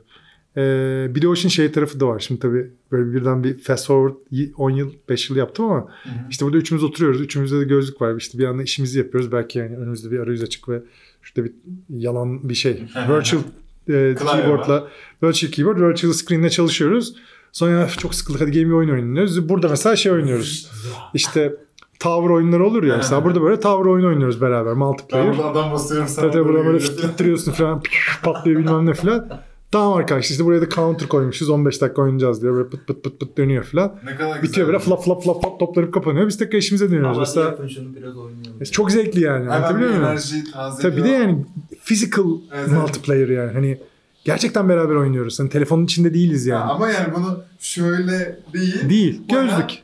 [0.56, 2.18] Ee, bir de o işin şey tarafı da var.
[2.20, 6.08] Şimdi tabii böyle birden bir fast forward y- 10 yıl 5 yıl yaptım ama Hı
[6.08, 6.12] hı.
[6.30, 7.20] işte burada üçümüz oturuyoruz.
[7.20, 8.16] Üçümüzde de gözlük var.
[8.16, 9.32] İşte bir anda işimizi yapıyoruz.
[9.32, 10.82] Belki yani önümüzde bir arayüz açık ve
[11.22, 11.54] şurada bir
[11.88, 12.82] yalan bir şey.
[13.08, 13.42] Virtual
[13.88, 14.88] e, keyboardla
[15.22, 17.16] virtual keyboard, virtual screen'le çalışıyoruz.
[17.54, 19.48] Sonra çok sıkıldık hadi game bir oyun oynuyoruz.
[19.48, 20.70] Burada mesela şey oynuyoruz.
[21.14, 21.54] İşte
[22.00, 22.96] tower oyunları olur ya.
[22.96, 24.72] Mesela burada böyle tower oyunu oynuyoruz beraber.
[24.72, 25.36] Ben Multiplayer.
[25.36, 26.30] burada adam basıyorum sana.
[26.30, 27.82] Tabii buradan böyle fıttırıyorsun falan.
[28.22, 29.28] patlıyor bilmem ne falan.
[29.72, 31.50] Tamam arkadaşlar işte buraya da counter koymuşuz.
[31.50, 32.52] 15 dakika oynayacağız diye.
[32.52, 33.96] Böyle pıt pıt pıt pıt dönüyor falan.
[34.04, 34.42] Ne kadar güzel.
[34.42, 36.26] Bitiyor böyle flap flap flap flap toplanıp kapanıyor.
[36.26, 37.16] Biz tekrar işimize dönüyoruz.
[37.16, 38.64] Ama Mesela yapın şunu biraz oynayalım.
[38.72, 39.50] çok zevkli yani.
[39.50, 41.44] Hemen bir enerji taze Tabii bir de yani
[41.84, 42.72] physical evet.
[42.72, 43.52] multiplayer yani.
[43.52, 43.78] Hani
[44.24, 45.40] gerçekten beraber oynuyoruz.
[45.40, 46.64] Hani telefonun içinde değiliz yani.
[46.64, 48.88] Ama yani bunu şöyle değil.
[48.90, 49.22] Değil.
[49.28, 49.82] Gözlük.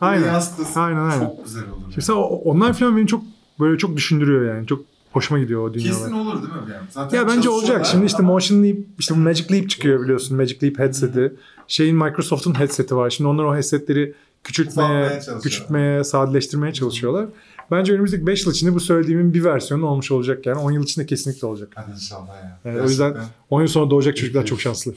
[0.00, 0.26] Aynen.
[0.26, 0.80] Yansıtasın.
[0.80, 1.20] Aynen, aynen.
[1.26, 1.80] Çok güzel olur.
[1.82, 3.22] Şimdi mesela o- onlar falan beni çok
[3.60, 4.66] böyle çok düşündürüyor yani.
[4.66, 5.98] Çok hoşuma gidiyor o dünyalar.
[6.00, 6.72] Kesin olur değil mi?
[6.72, 7.86] Yani zaten Ya bence olacak.
[7.86, 10.36] Şimdi işte ama- Motion Leap, işte bu Magic Leap çıkıyor biliyorsun.
[10.36, 11.32] Magic Leap headset'i.
[11.68, 13.10] Şeyin Microsoft'un headset'i var.
[13.10, 14.14] Şimdi onlar o headsetleri
[14.44, 17.26] küçültmeye, küçültmeye, sadeleştirmeye çalışıyorlar.
[17.72, 20.58] Bence önümüzdeki 5 yıl içinde bu söylediğimin bir versiyonu olmuş olacak yani.
[20.58, 21.68] 10 yıl içinde kesinlikle olacak.
[21.74, 22.60] Hadi inşallah ya.
[22.64, 23.30] Yani o yüzden- Gerçekten.
[23.50, 24.94] 10 yıl sonra doğacak çocuklar çok şanslı.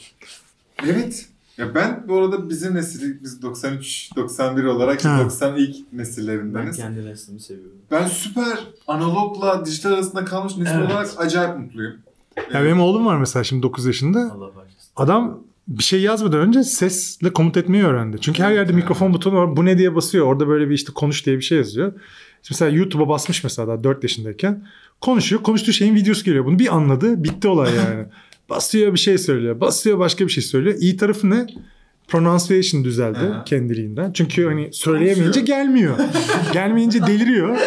[0.88, 1.26] Evet.
[1.58, 5.20] Ya ben bu arada bizim nesili, biz 93-91 olarak Ha.
[5.26, 6.78] 90 ilk Ben nesillerindeniz.
[6.78, 7.78] kendi neslimi seviyorum.
[7.92, 10.92] Ben süper analogla dijital arasında kalmış nesil Evet.
[10.92, 11.94] olarak acayip mutluyum.
[12.54, 14.20] Ya benim oğlum var mesela şimdi 9 yaşında.
[14.20, 14.92] Allah bağışlasın.
[14.96, 18.18] Adam bir şey yazmadan önce sesle komut etmeyi öğrendi.
[18.22, 18.76] Çünkü her yerde Evet.
[18.84, 19.58] mikrofon butonu var.
[19.58, 20.26] Bu ne diye basıyor.
[20.26, 21.94] Orada böyle bir işte konuş diye bir şey yazıyor.
[22.48, 24.68] Şimdi mesela YouTube'a basmış mesela daha 4 yaşındayken.
[25.02, 25.44] Konuşuyor.
[25.44, 26.46] Konuştuğu şeyin videosu geliyor.
[26.46, 27.24] Bunu bir anladı.
[27.24, 28.06] Bitti olay yani.
[28.50, 29.62] basıyor bir şey söylüyor.
[29.62, 30.76] Basıyor başka bir şey söylüyor.
[30.80, 31.48] İyi tarafı ne?
[32.08, 33.44] Pronunciation düzeldi Aha.
[33.44, 34.14] kendiliğinden.
[34.14, 35.98] Çünkü hani söyleyemeyince gelmiyor.
[36.54, 37.58] Gelmeyince deliriyor.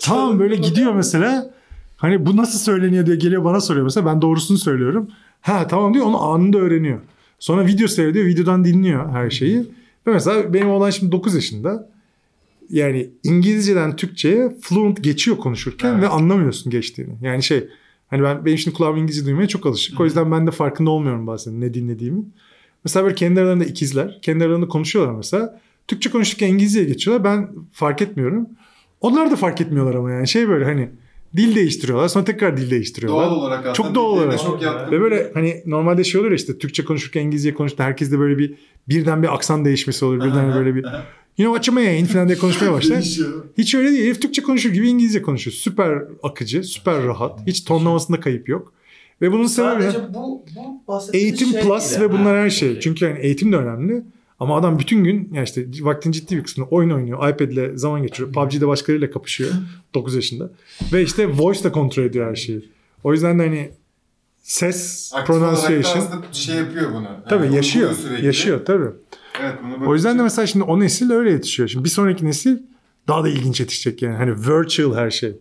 [0.00, 1.50] tamam böyle gidiyor mesela.
[1.96, 4.06] Hani bu nasıl söyleniyor diye geliyor bana soruyor mesela.
[4.06, 5.10] Ben doğrusunu söylüyorum.
[5.40, 6.98] Ha tamam diyor onu anında öğreniyor.
[7.38, 8.26] Sonra video seyrediyor.
[8.26, 9.58] Videodan dinliyor her şeyi.
[10.06, 11.93] Ve mesela benim oğlan şimdi 9 yaşında.
[12.70, 16.02] Yani İngilizceden Türkçe'ye fluent geçiyor konuşurken Evet.
[16.02, 17.12] ve anlamıyorsun geçtiğini.
[17.22, 17.68] Yani şey
[18.08, 20.00] hani ben benim şimdi kulağım İngilizce duymaya çok alışık.
[20.00, 22.24] O yüzden ben de farkında olmuyorum bazen ne dinlediğimi.
[22.84, 24.18] Mesela böyle kendi aralarında ikizler.
[24.22, 25.60] Kendi aralarında konuşuyorlar mesela.
[25.88, 27.24] Türkçe konuşurken İngilizceye geçiyorlar.
[27.24, 28.48] Ben fark etmiyorum.
[29.00, 30.88] Onlar da fark etmiyorlar ama yani şey böyle hani
[31.36, 32.08] dil değiştiriyorlar.
[32.08, 33.26] Sonra tekrar dil değiştiriyorlar.
[33.26, 33.74] Doğal olarak aslında.
[33.74, 34.38] Çok doğal olarak.
[34.38, 34.92] Çok yatkın.
[34.92, 38.54] Ve böyle hani normalde şey olur ya işte Türkçe konuşurken İngilizce konuştuğunda herkeste böyle bir
[38.88, 40.16] birden bir aksan değişmesi olur.
[40.16, 40.86] Birden böyle bir
[41.38, 43.00] you know what you mean falan diye konuşmaya başlar.
[43.58, 44.04] Hiç öyle değil.
[44.04, 45.54] Herif Türkçe konuşur gibi İngilizce konuşuyor.
[45.54, 47.46] Süper akıcı, süper rahat.
[47.46, 48.72] Hiç tonlamasında kayıp yok.
[49.22, 50.44] Ve bunun sebebi Sadece bu,
[50.86, 52.80] bu eğitim şey plus ve bunlar her şey.
[52.80, 54.02] Çünkü yani eğitim de önemli.
[54.40, 57.28] Ama adam bütün gün ya işte vaktin ciddi bir kısmını oyun oynuyor.
[57.28, 58.32] iPad'le zaman geçiriyor.
[58.32, 59.50] PUBG'de başkalarıyla kapışıyor.
[59.94, 60.50] 9 yaşında.
[60.92, 62.68] Ve işte voice da kontrol ediyor her şeyi.
[63.04, 63.70] O yüzden de hani
[64.42, 67.08] ses, Aktif pronunciation şey yapıyor bunu.
[67.28, 67.90] tabii Yani yaşıyor.
[67.90, 68.26] uyguluyor sürekli.
[68.26, 68.90] Yaşıyor tabii.
[69.40, 71.68] Evet, bunu O yüzden de mesela şimdi o nesil öyle yetişiyor.
[71.68, 72.58] Şimdi bir sonraki nesil
[73.08, 74.16] daha da ilginç yetişecek yani.
[74.16, 75.36] Hani virtual her şey.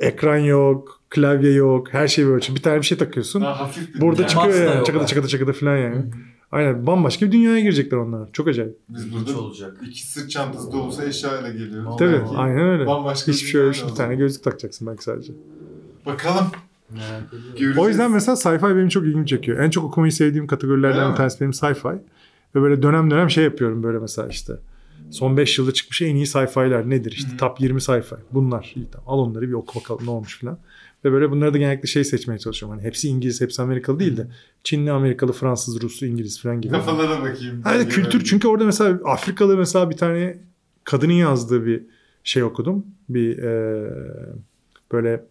[0.00, 2.56] Ekran yok, klavye yok, her şey virtual.
[2.56, 3.42] Bir tane bir şey takıyorsun.
[3.42, 4.84] Daha hafif bir Burada çıkıyor Max da yani.
[4.84, 6.04] Çakıda çakıda çakıda falan yani.
[6.52, 8.32] Aynen bambaşka bir dünyaya girecekler onlar.
[8.32, 8.78] Çok acayip.
[8.88, 9.76] Biz burada olacak.
[9.86, 11.96] iki sırt çantası dolusu eşyayla geliyoruz.
[11.98, 12.86] Tabii Belki aynen öyle.
[12.86, 13.90] Bambaşka Hiçbir bir şey yok.
[13.90, 15.32] Bir tane gözlük takacaksın belki sadece.
[16.06, 16.46] Bakalım.
[17.52, 17.78] Göreceğiz.
[17.78, 19.58] O yüzden mesela sci-fi benim çok ilgimi çekiyor.
[19.58, 21.98] En çok okumayı sevdiğim kategorilerden bir tanesi benim sci-fi.
[22.54, 24.52] Ve böyle dönem dönem şey yapıyorum böyle mesela işte.
[25.10, 27.12] Son 5 yılda çıkmış en iyi sci-fi'ler nedir?
[27.12, 28.16] İşte top 20 sci-fi.
[28.32, 28.72] Bunlar.
[28.76, 29.08] İyi tamam.
[29.08, 30.58] Al onları bir oku bakalım ne olmuş falan.
[31.04, 32.78] Ve böyle bunları da genellikle şey seçmeye çalışıyorum.
[32.78, 34.28] Hani hepsi İngiliz, hepsi Amerikalı değil de
[34.64, 36.72] Çinli, Amerikalı, Fransız, Ruslu, İngiliz falan gibi.
[36.72, 37.62] Kafalara bakayım.
[37.64, 40.38] Hani kültür çünkü orada mesela Afrikalı mesela bir tane
[40.84, 41.82] kadının yazdığı bir
[42.24, 42.86] şey okudum.
[43.08, 43.90] Bir e,
[44.92, 45.24] böyle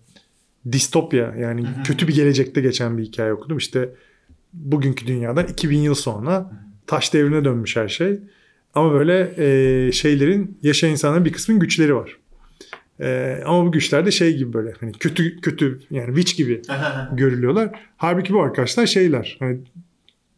[0.71, 3.57] distopya yani kötü bir gelecekte geçen bir hikaye okudum.
[3.57, 3.95] İşte
[4.53, 6.51] bugünkü dünyadan 2000 yıl sonra
[6.87, 8.19] taş devrine dönmüş her şey.
[8.73, 12.17] Ama böyle e, şeylerin yaşayan insanların bir kısmının güçleri var.
[12.99, 16.61] E, ama bu güçler de şey gibi böyle hani kötü kötü yani witch gibi
[17.13, 17.69] görülüyorlar.
[17.97, 19.37] Halbuki bu arkadaşlar şeyler.
[19.39, 19.59] Hani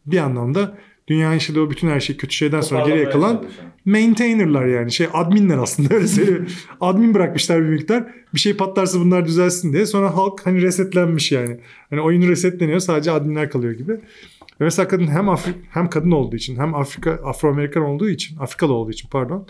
[0.06, 0.78] bir anlamda
[1.08, 3.46] dünyanın yaşadığı o bütün her şey kötü şeyden sonra geriye kalan
[3.84, 6.46] maintainer'lar yani şey adminler aslında öyle söyleyeyim.
[6.80, 8.04] Admin bırakmışlar bir miktar.
[8.34, 9.86] Bir şey patlarsa bunlar düzelsin diye.
[9.86, 11.60] Sonra halk hani resetlenmiş yani.
[11.90, 14.00] Hani oyun resetleniyor sadece adminler kalıyor gibi.
[14.60, 18.72] Ve mesela kadın hem Afrik hem kadın olduğu için hem Afrika Afro-Amerikan olduğu için Afrikalı
[18.72, 19.46] olduğu için pardon.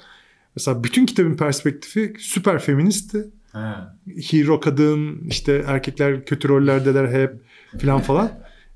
[0.57, 3.31] Mesela bütün kitabın perspektifi süper feministti.
[3.53, 3.97] Ha.
[4.31, 7.33] Hero kadın işte erkekler kötü rollerdeler hep
[7.79, 8.31] filan falan.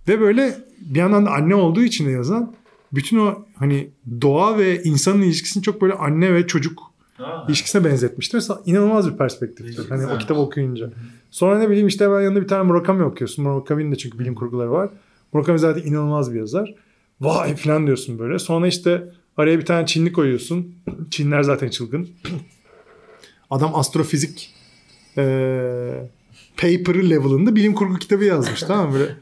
[0.09, 2.55] Ve böyle bir yandan da anne olduğu için de yazan
[2.93, 7.45] bütün o hani doğa ve insanın ilişkisini çok böyle anne ve çocuk Ha.
[7.49, 8.37] ilişkisine benzetmişti.
[8.37, 9.89] Mesela inanılmaz bir perspektiftir.
[9.89, 10.91] Hani o kitabı okuyunca.
[11.31, 13.45] Sonra ne bileyim işte ben yanında bir tane Murakami okuyorsun.
[13.45, 14.91] Murakami'nin de çünkü bilim kurguları var.
[15.33, 16.75] Murakami zaten inanılmaz bir yazar.
[17.21, 18.39] Vay falan diyorsun böyle.
[18.39, 19.05] Sonra işte
[19.37, 20.75] araya bir tane Çinli koyuyorsun.
[21.11, 22.09] Çinler zaten çılgın.
[23.51, 24.55] Adam astrofizik
[25.17, 26.11] eee
[26.57, 28.95] paper'ı level'ında bilim kurgu kitabı yazmış tamam mı?
[28.95, 29.17] Böyle,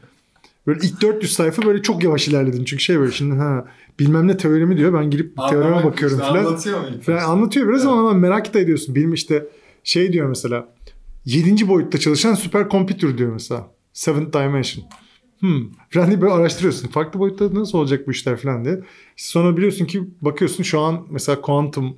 [0.67, 2.65] böyle ilk 400 sayfa böyle çok yavaş ilerledim.
[2.65, 3.65] Çünkü şey böyle şimdi ha
[3.99, 4.93] bilmem ne teoremi diyor.
[4.93, 6.45] Ben girip teoreme bakıyorum işte, falan.
[6.45, 6.87] Anlatıyor mu?
[7.01, 8.95] falan anlatıyor biraz ama merak da ediyorsun.
[8.95, 9.47] Benim işte
[9.83, 10.67] şey diyor mesela
[11.25, 11.67] 7.
[11.67, 13.67] boyutta çalışan süper computer diyor mesela.
[13.93, 14.85] Seventh dimension.
[15.39, 15.65] Hmm.
[15.89, 16.87] Falan diye böyle araştırıyorsun.
[16.87, 18.79] Farklı boyutta nasıl olacak bu işler falan diye.
[19.15, 21.95] Sonra biliyorsun ki bakıyorsun şu an mesela quantum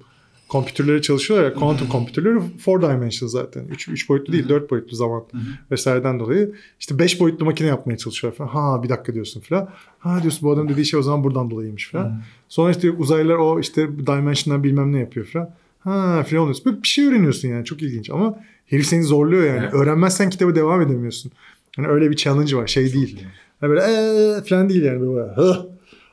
[0.52, 1.54] kompütürleri çalışıyorlar ya.
[1.54, 3.68] Quantum kompütürleri 4 dimension zaten.
[3.68, 5.24] 3 3 boyutlu değil 4 boyutlu zaman
[5.72, 6.54] vesaireden dolayı.
[6.80, 8.50] İşte 5 boyutlu makine yapmaya çalışıyorlar falan.
[8.50, 9.70] Ha bir dakika diyorsun falan.
[10.00, 12.22] Ha diyorsun bu adam dediği şey o zaman buradan dolayıymış falan.
[12.50, 15.50] Sonra işte uzaylılar o işte dimension'dan bilmem ne yapıyor falan.
[15.80, 16.66] Ha falan oluyorsun.
[16.66, 19.60] Böyle bir şey öğreniyorsun yani çok ilginç ama herif seni zorluyor yani.
[19.64, 19.74] Evet.
[19.74, 21.32] Öğrenmezsen kitabı devam edemiyorsun.
[21.76, 23.24] Hani öyle bir challenge var şey değil.
[23.62, 25.36] Hani böyle eee falan değil yani böyle.
[25.36, 25.66] Hıh.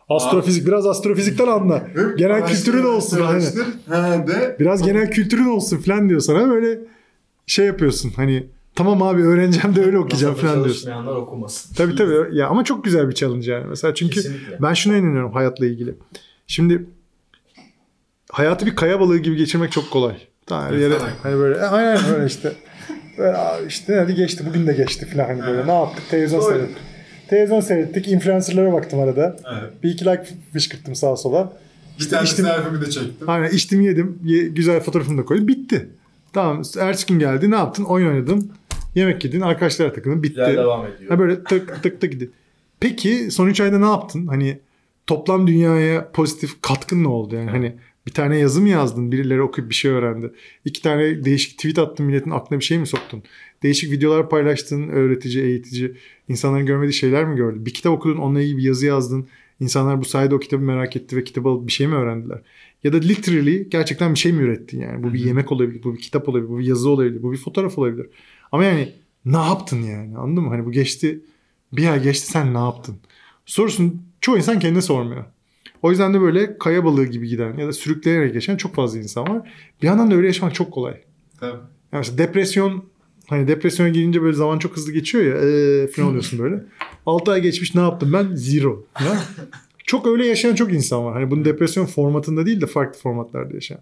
[0.09, 1.88] Astrofizik biraz astrofizikten anla.
[2.18, 3.16] Genel kültürün olsun.
[3.20, 3.28] Hani.
[3.30, 3.66] araştır.
[3.88, 4.56] Ha de.
[4.61, 6.78] Biraz genel kültürün olsun falan diyor sana böyle
[7.46, 8.12] şey yapıyorsun.
[8.16, 10.82] Hani tamam abi öğreneceğim de öyle okuyacağım Masada falan diyorsun.
[10.84, 11.74] çalışmayanlar okumasın.
[11.74, 13.66] Tabii tabii ya ama çok güzel bir challenge yani.
[13.68, 14.59] Mesela çünkü Kesinlikle.
[14.62, 15.94] ben şuna inanıyorum hayatla ilgili.
[16.46, 16.86] Şimdi
[18.32, 20.16] hayatı bir kaya balığı gibi geçirmek çok kolay.
[20.46, 22.52] Tamam, yere, hani böyle aynen böyle işte.
[23.18, 26.50] Böyle "Aa, işte hadi geçti bugün de geçti falan hani böyle ne yaptık televizyon Doğru.
[26.50, 26.76] seyrettik.
[27.28, 29.36] Televizyon seyrettik influencerlara baktım arada.
[29.60, 29.82] Evet.
[29.82, 31.52] Bir iki like fışkırttım sağa sola.
[32.00, 33.28] Bir tane içtim- selfie'mi de çektim.
[33.28, 34.18] Aynen içtim yedim.
[34.24, 35.48] Ye- güzel fotoğrafını da koydum.
[35.48, 35.88] Bitti.
[36.32, 36.62] Tamam.
[36.80, 37.50] Ertesi gün geldi.
[37.50, 37.84] Ne yaptın?
[37.84, 38.52] Oyun oynadın.
[38.94, 39.40] Yemek yedin.
[39.40, 40.22] Arkadaşlarla takıldın.
[40.22, 40.34] Bitti.
[40.34, 41.10] Güzel devam ediyor.
[41.10, 42.30] Ha böyle tık tık tık gidiyor.
[42.80, 44.26] Peki son 3 ayda ne yaptın?
[44.26, 44.58] Hani
[45.06, 47.34] toplam dünyaya pozitif katkın ne oldu?
[47.36, 47.76] Yani hani
[48.09, 49.12] bir tane yazı mı yazdın?
[49.12, 50.32] Birileri okuyup bir şey öğrendi.
[50.64, 52.06] İki tane değişik tweet attın.
[52.06, 53.22] Milletin aklına bir şey mi soktun?
[53.62, 54.88] Değişik videolar paylaştın.
[54.88, 55.94] Öğretici, eğitici.
[56.28, 57.66] insanların görmediği şeyler mi gördün?
[57.66, 58.16] Bir kitap okudun.
[58.16, 59.28] Onunla ilgili bir yazı yazdın.
[59.61, 62.42] İnsanlar bu sayede o kitabı merak etti ve kitabı alıp bir şey mi öğrendiler?
[62.84, 65.02] Ya da literally gerçekten bir şey mi ürettin yani?
[65.02, 67.78] Bu bir yemek olabilir, bu bir kitap olabilir, bu bir yazı olabilir, bu bir fotoğraf
[67.78, 68.06] olabilir.
[68.52, 68.92] Ama yani
[69.24, 70.48] ne yaptın yani anladın mı?
[70.48, 71.20] Hani bu geçti
[71.72, 72.96] bir ay geçti sen ne yaptın?
[73.46, 75.24] Sorusunu çoğu insan kendine sormuyor.
[75.82, 79.28] O yüzden de böyle kaya balığı gibi giden ya da sürükleyerek yaşayan çok fazla insan
[79.28, 79.52] var.
[79.82, 81.00] Bir yandan da öyle yaşamak çok kolay.
[81.40, 81.50] Tabii.
[81.52, 81.60] Yani
[81.92, 82.84] mesela depresyon
[83.28, 86.64] hani depresyona girince böyle zaman çok hızlı geçiyor ya ee, falan oluyorsun böyle.
[87.06, 88.34] 6 ay geçmiş ne yaptım ben?
[88.34, 88.84] Zero.
[89.00, 89.22] Ya.
[89.84, 91.14] çok öyle yaşayan çok insan var.
[91.14, 93.80] Hani bunu depresyon formatında değil de farklı formatlarda yaşayan.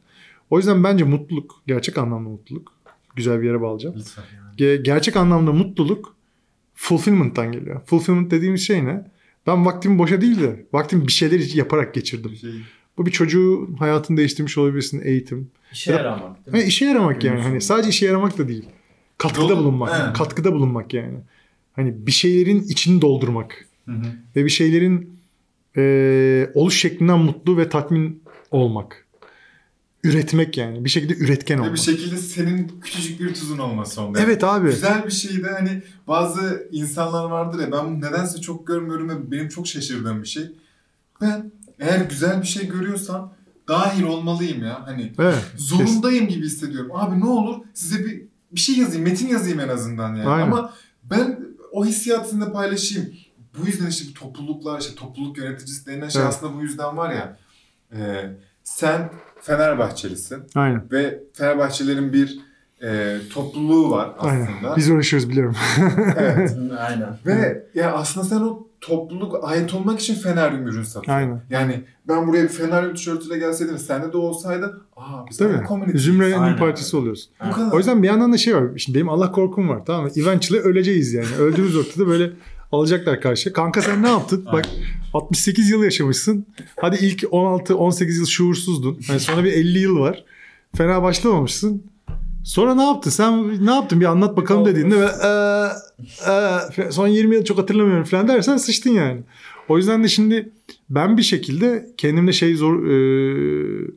[0.51, 2.73] O yüzden bence mutluluk, gerçek anlamda mutluluk.
[3.17, 3.97] Güzel bir yere bağlayacağım.
[3.99, 4.25] Lütfen.
[4.59, 6.17] Ge- gerçek anlamda mutluluk
[6.75, 7.81] fulfillment'tan geliyor.
[7.87, 9.05] Fulfillment dediğimiz şey ne?
[9.47, 12.31] Ben vaktimi boşa değil de vaktimi bir şeyler yaparak geçirdim.
[12.33, 12.51] Bir şey.
[12.99, 15.51] Bu bir çocuğun hayatını değiştirmiş olabilirsin eğitim.
[15.73, 16.69] İşe Ya- yaramak değil Ve mi?
[16.69, 17.41] işe yaramak yani.
[17.41, 18.65] Hani sadece işe yaramak da değil.
[19.19, 19.93] Katkıda Dolu- bulunmak.
[20.05, 20.17] Evet.
[20.17, 21.19] Katkıda bulunmak yani.
[21.73, 23.67] Hani bir şeylerin içini doldurmak.
[23.87, 24.05] Hı hı.
[24.37, 25.17] Ve bir şeylerin
[25.77, 29.06] eee, oluş şeklinden mutlu ve tatmin olmak.
[30.07, 30.85] Üretmek yani.
[30.85, 31.75] Bir şekilde üretken olmak.
[31.75, 34.21] bir şekilde senin küçücük bir tuzun olması onda.
[34.21, 34.69] Evet abi.
[34.69, 39.31] Güzel bir şey de hani bazı insanlar vardır ya ben bunu nedense çok görmüyorum ve
[39.31, 40.45] benim çok şaşırdığım bir şey.
[41.21, 43.35] Ben eğer güzel bir şey görüyorsam
[43.69, 44.87] dahil olmalıyım ya.
[44.87, 45.45] Hani Evet.
[45.57, 46.91] zorundayım gibi hissediyorum.
[46.95, 50.29] Abi ne olur size bir bir şey yazayım, metin yazayım en azından yani.
[50.29, 50.47] Aynen.
[50.47, 50.73] Ama
[51.05, 51.41] ben
[51.73, 53.13] o hissiyatı sizinle paylaşayım.
[53.63, 56.35] Bu yüzden işte bu topluluklar, işte topluluk yöneticisi denilen şey Evet.
[56.35, 57.39] aslında bu yüzden var ya.
[57.93, 58.31] e,
[58.67, 59.11] sen
[59.41, 60.83] Fenerbahçelisin Aynen.
[60.93, 62.39] ve Fenerbahçelerin bir
[62.83, 64.33] e, topluluğu var aslında.
[64.33, 64.77] Aynen.
[64.77, 65.57] Biz uğraşıyoruz biliyorum.
[66.17, 66.57] Evet.
[66.79, 67.19] Aynen.
[67.27, 71.13] Ve ya aslında sen o topluluk ait olmak için Feneryum ürün satıyorsun.
[71.13, 71.43] Aynen.
[71.51, 75.65] Yani ben buraya bir Feneryum tişörtüyle gelseydim sende de olsaydı aa biz mi?
[75.69, 75.99] community.
[75.99, 77.33] Zümrenin bir parçası oluyorsun.
[77.49, 77.73] Bu kadar.
[77.73, 78.65] O yüzden bir yandan da şey var.
[78.77, 80.11] Şimdi benim Allah korkum var tamam mı?
[80.17, 81.37] Eventually öleceğiz yani.
[81.39, 82.31] Öldüğümüz noktada böyle
[82.73, 83.53] alacaklar karşı.
[83.53, 84.47] Kanka sen ne yaptın?
[84.53, 84.65] Bak
[85.17, 86.47] 68 yıl yaşamışsın.
[86.81, 89.01] Hadi ilk 16-18 yıl şuursuzdun.
[89.09, 90.25] Yani sonra bir 50 yıl var.
[90.77, 91.83] Fena başlamamışsın.
[92.45, 93.11] Sonra ne yaptın?
[93.11, 94.01] Sen ne yaptın?
[94.01, 95.69] Bir anlat bakalım dediğinde ve "Ee,
[96.83, 99.21] ee," son 20 yıl çok hatırlamıyorum falan dersen sıçtın yani.
[99.69, 100.53] O yüzden de şimdi
[100.91, 103.91] ben bir şekilde kendimde şey zor e,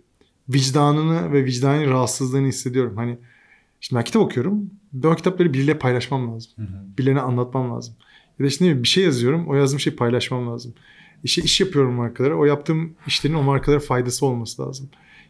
[0.49, 2.93] vicdanını ve vicdani rahatsızlığını hissediyorum.
[2.97, 3.17] Hani
[3.82, 4.70] şimdi ben kitap okuyorum.
[4.93, 6.51] Ben o kitapları biriyle paylaşmam lazım.
[6.55, 6.97] Hı hı.
[6.97, 7.95] Birilerine anlatmam lazım.
[8.39, 9.47] Ya da işte bir şey yazıyorum.
[9.47, 10.74] O yazdığım şeyi paylaşmam lazım.
[11.24, 12.36] İşte iş yapıyorum markalara.
[12.36, 14.89] O yaptığım işlerin o markalara faydası olması lazım.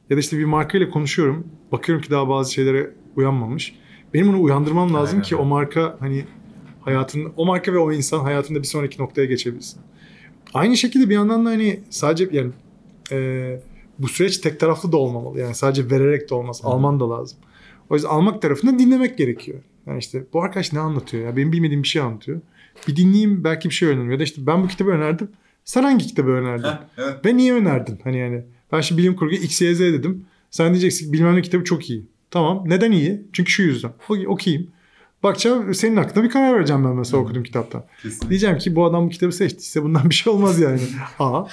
[0.10, 1.48] Ya da işte bir markayla konuşuyorum.
[1.72, 3.76] Bakıyorum ki daha bazı şeylere uyanmamış.
[4.14, 6.26] Benim onu uyandırmam lazım Aynen ki o marka hani
[6.82, 9.82] hayatın o marka ve o insan hayatında bir sonraki noktaya geçebilsin.
[10.54, 12.52] Aynı şekilde bir yandan da hani sadece yani
[13.12, 13.60] e,
[14.00, 15.40] bu süreç tek taraflı da olmamalı.
[15.40, 16.64] Yani sadece vererek de olmaz.
[16.64, 16.68] Hı.
[16.68, 17.38] Alman da lazım.
[17.90, 19.60] O yüzden almak tarafında dinlemek gerekiyor.
[19.88, 21.38] Yani işte bu arkadaş ne anlatıyor ya?
[21.38, 22.42] Benim bilmediğim bir şey anlatıyor.
[22.88, 24.12] Bir dinleyeyim belki bir şey öğrenirim.
[24.12, 25.30] Ya da işte ben bu kitabı önerdim.
[25.70, 26.64] Sen hangi kitabı önerdin?
[26.64, 27.26] Heh, evet.
[27.26, 28.00] Ve niye önerdin?
[28.04, 30.26] Hani yani ben şimdi bilim kurgu X, Y, Z dedim.
[30.52, 32.06] Sen diyeceksin ki bilmem ne kitabı çok iyi.
[32.32, 32.64] Tamam.
[32.66, 33.28] Neden iyi?
[33.34, 33.92] Çünkü şu yüzden.
[34.10, 34.68] Ok- okuyayım.
[35.24, 37.84] Bakacağım senin hakkında bir karar vereceğim ben mesela okuduğum kitaptan.
[38.02, 38.30] Kesinlikle.
[38.30, 40.80] Diyeceğim ki bu adam bu kitabı seçtiyse bundan bir şey olmaz yani.
[41.20, 41.44] A.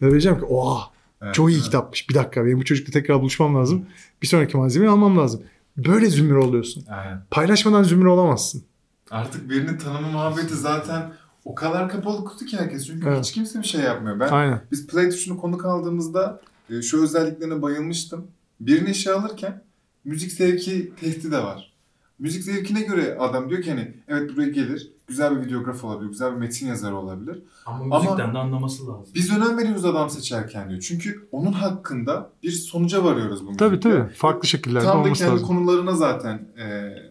[0.00, 0.90] Ya diyeceğim ki oha
[1.22, 1.64] Evet, çok iyi evet.
[1.64, 2.10] kitapmış.
[2.10, 3.86] Bir dakika benim bu çocukla tekrar buluşmam lazım.
[4.22, 5.42] Bir sonraki malzemeyi almam lazım.
[5.76, 6.84] Böyle zümre oluyorsun.
[6.90, 7.22] Aynen.
[7.30, 8.64] Paylaşmadan zümre olamazsın.
[9.10, 11.12] Artık birinin tanımı muhabbeti zaten
[11.46, 12.86] o kadar kapalı kutu ki herkes.
[12.86, 13.24] Çünkü Evet.
[13.24, 14.20] hiç kimse bir şey yapmıyor.
[14.20, 14.60] Ben Aynen.
[14.72, 16.40] Biz Play tuşunu konuk aldığımızda
[16.70, 18.26] e, şu özelliklerine bayılmıştım.
[18.60, 19.62] Birini işe alırken
[20.04, 21.72] müzik zevki testi de var.
[22.18, 26.32] Müzik zevkine göre adam diyor ki hani evet buraya gelir, güzel bir videograf olabilir, güzel
[26.32, 27.42] bir metin yazarı olabilir.
[27.66, 29.14] Ama müzikten de anlaması lazım.
[29.14, 30.80] Biz önem veriyoruz adam seçerken diyor.
[30.80, 33.90] Çünkü onun hakkında bir sonuca varıyoruz bu Tabii müzikte.
[33.98, 34.12] tabii.
[34.14, 35.46] Farklı şekillerde Tam da olması kendi lazım.
[35.46, 36.64] konularına zaten e,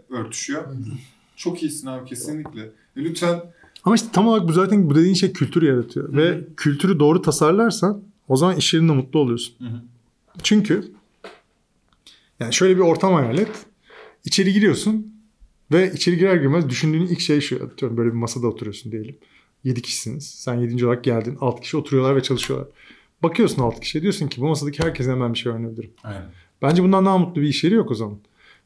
[0.10, 0.64] örtüşüyor.
[1.36, 2.62] Çok iyisin abi kesinlikle.
[2.98, 3.42] E, lütfen
[3.86, 6.14] Ama işte tam olarak bu zaten bu dediğin şey kültür yaratıyor.
[6.14, 9.56] Hı Ve kültürü doğru tasarlarsan o zaman iş yerinde mutlu oluyorsun.
[9.60, 9.82] Hı hı.
[10.44, 10.92] Çünkü
[12.40, 13.66] yani şöyle bir ortam hayal et.
[14.26, 15.16] İçeri giriyorsun
[15.72, 17.66] ve içeri girer girmez düşündüğün ilk şey şu.
[17.66, 19.16] Atıyorum böyle bir masada oturuyorsun diyelim.
[19.64, 20.26] 7 kişisiniz.
[20.26, 20.86] Sen 7.
[20.86, 21.38] olarak geldin.
[21.42, 22.68] 6 kişi oturuyorlar ve çalışıyorlar.
[23.24, 25.92] Bakıyorsun 6 kişiye diyorsun ki bu masadaki herkesten ben bir şey öğrenebilirim.
[26.04, 26.26] aynen.
[26.62, 28.18] Bence bundan daha mutlu bir iş yeri yok o zaman.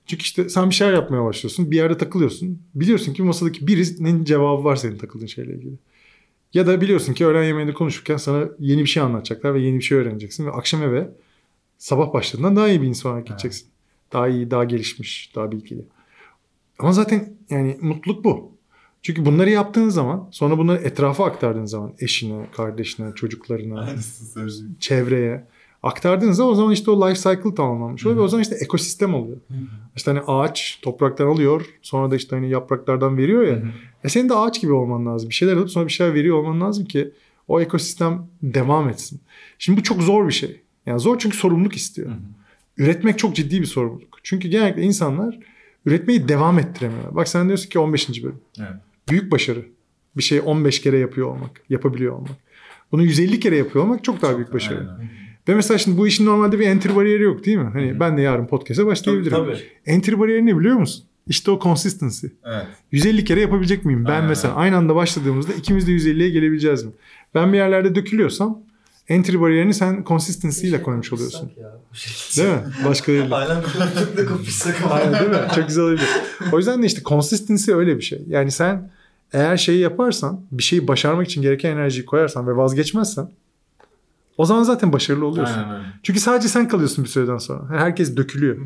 [0.09, 1.71] Çünkü işte sen bir şeyler yapmaya başlıyorsun.
[1.71, 2.61] Bir yerde takılıyorsun.
[2.75, 5.73] Biliyorsun ki masadaki birinin cevabı var senin takıldığın şeyle ilgili.
[6.53, 9.83] Ya da biliyorsun ki öğlen yemeğinde konuşurken sana yeni bir şey anlatacaklar ve yeni bir
[9.83, 10.45] şey öğreneceksin.
[10.45, 11.09] Ve akşam eve
[11.77, 13.67] sabah başladığından daha iyi bir insan olarak gideceksin.
[14.13, 15.85] Daha iyi, daha gelişmiş, daha bilgili.
[16.79, 18.51] Ama zaten yani mutluluk bu.
[19.01, 23.95] Çünkü bunları yaptığın zaman sonra bunları etrafa aktardığın zaman eşine, kardeşine, çocuklarına,
[24.79, 25.47] çevreye
[25.83, 29.37] aktardığınızda o zaman işte o life cycle tamamlanmış oluyor ve o zaman işte ekosistem oluyor.
[29.95, 33.63] İşte hani ağaç topraktan alıyor sonra da işte hani yapraklardan veriyor ya.
[34.03, 35.29] E senin de ağaç gibi olman lazım.
[35.29, 37.11] Bir şeyler alıp sonra bir şeyler veriyor olman lazım ki
[37.47, 39.21] O ekosistem devam etsin.
[39.59, 40.61] Şimdi bu çok zor bir şey.
[40.85, 42.11] Yani zor çünkü sorumluluk istiyor.
[42.77, 44.17] Üretmek çok ciddi bir sorumluluk.
[44.23, 45.39] Çünkü genellikle insanlar
[45.85, 47.15] üretmeyi devam ettiremiyorlar.
[47.15, 48.23] Bak sen diyorsun ki 15.
[48.23, 48.39] bölüm.
[48.59, 48.69] Evet.
[49.09, 49.65] Büyük başarı.
[50.17, 52.37] Bir şeyi 15 kere yapıyor olmak, yapabiliyor olmak.
[52.91, 54.79] Bunu 150 kere yapıyor olmak çok daha büyük başarı.
[54.79, 55.09] Aynen.
[55.47, 57.69] Ve mesela şimdi bu işin normalde bir entry bariyeri yok değil mi?
[57.73, 59.37] Hani ben de yarın podcast'e başlayabilirim.
[59.37, 59.57] Tabii.
[59.85, 61.03] Entry bariyeri ne biliyor musun?
[61.27, 62.27] İşte o consistency.
[62.45, 62.65] Evet.
[62.91, 64.05] 150 kere yapabilecek miyim?
[64.05, 64.27] Ben Aynen.
[64.27, 66.91] mesela aynı anda başladığımızda ikimiz de 150'ye gelebileceğiz mi?
[67.35, 68.59] Ben bir yerlerde dökülüyorsam
[69.09, 71.51] entry bariyerini sen consistency ile koymuş oluyorsun.
[72.37, 72.59] Değil mi?
[72.85, 73.35] Başkalarıyla.
[73.37, 73.63] Aynen
[73.95, 74.93] koltukla kapışsak ama.
[74.93, 75.47] Aynen değil mi?
[75.55, 76.07] Çok güzel olabilir.
[76.51, 78.21] O yüzden de işte consistency öyle bir şey.
[78.27, 78.91] Yani sen
[79.33, 83.29] eğer şeyi yaparsan, bir şeyi başarmak için gereken enerjiyi koyarsan ve vazgeçmezsen
[84.39, 85.55] o zaman zaten başarılı oluyorsun.
[85.59, 85.85] Aynen öyle.
[86.03, 87.67] Çünkü sadece sen kalıyorsun bir süreden sonra.
[87.73, 88.57] Yani herkes dökülüyor.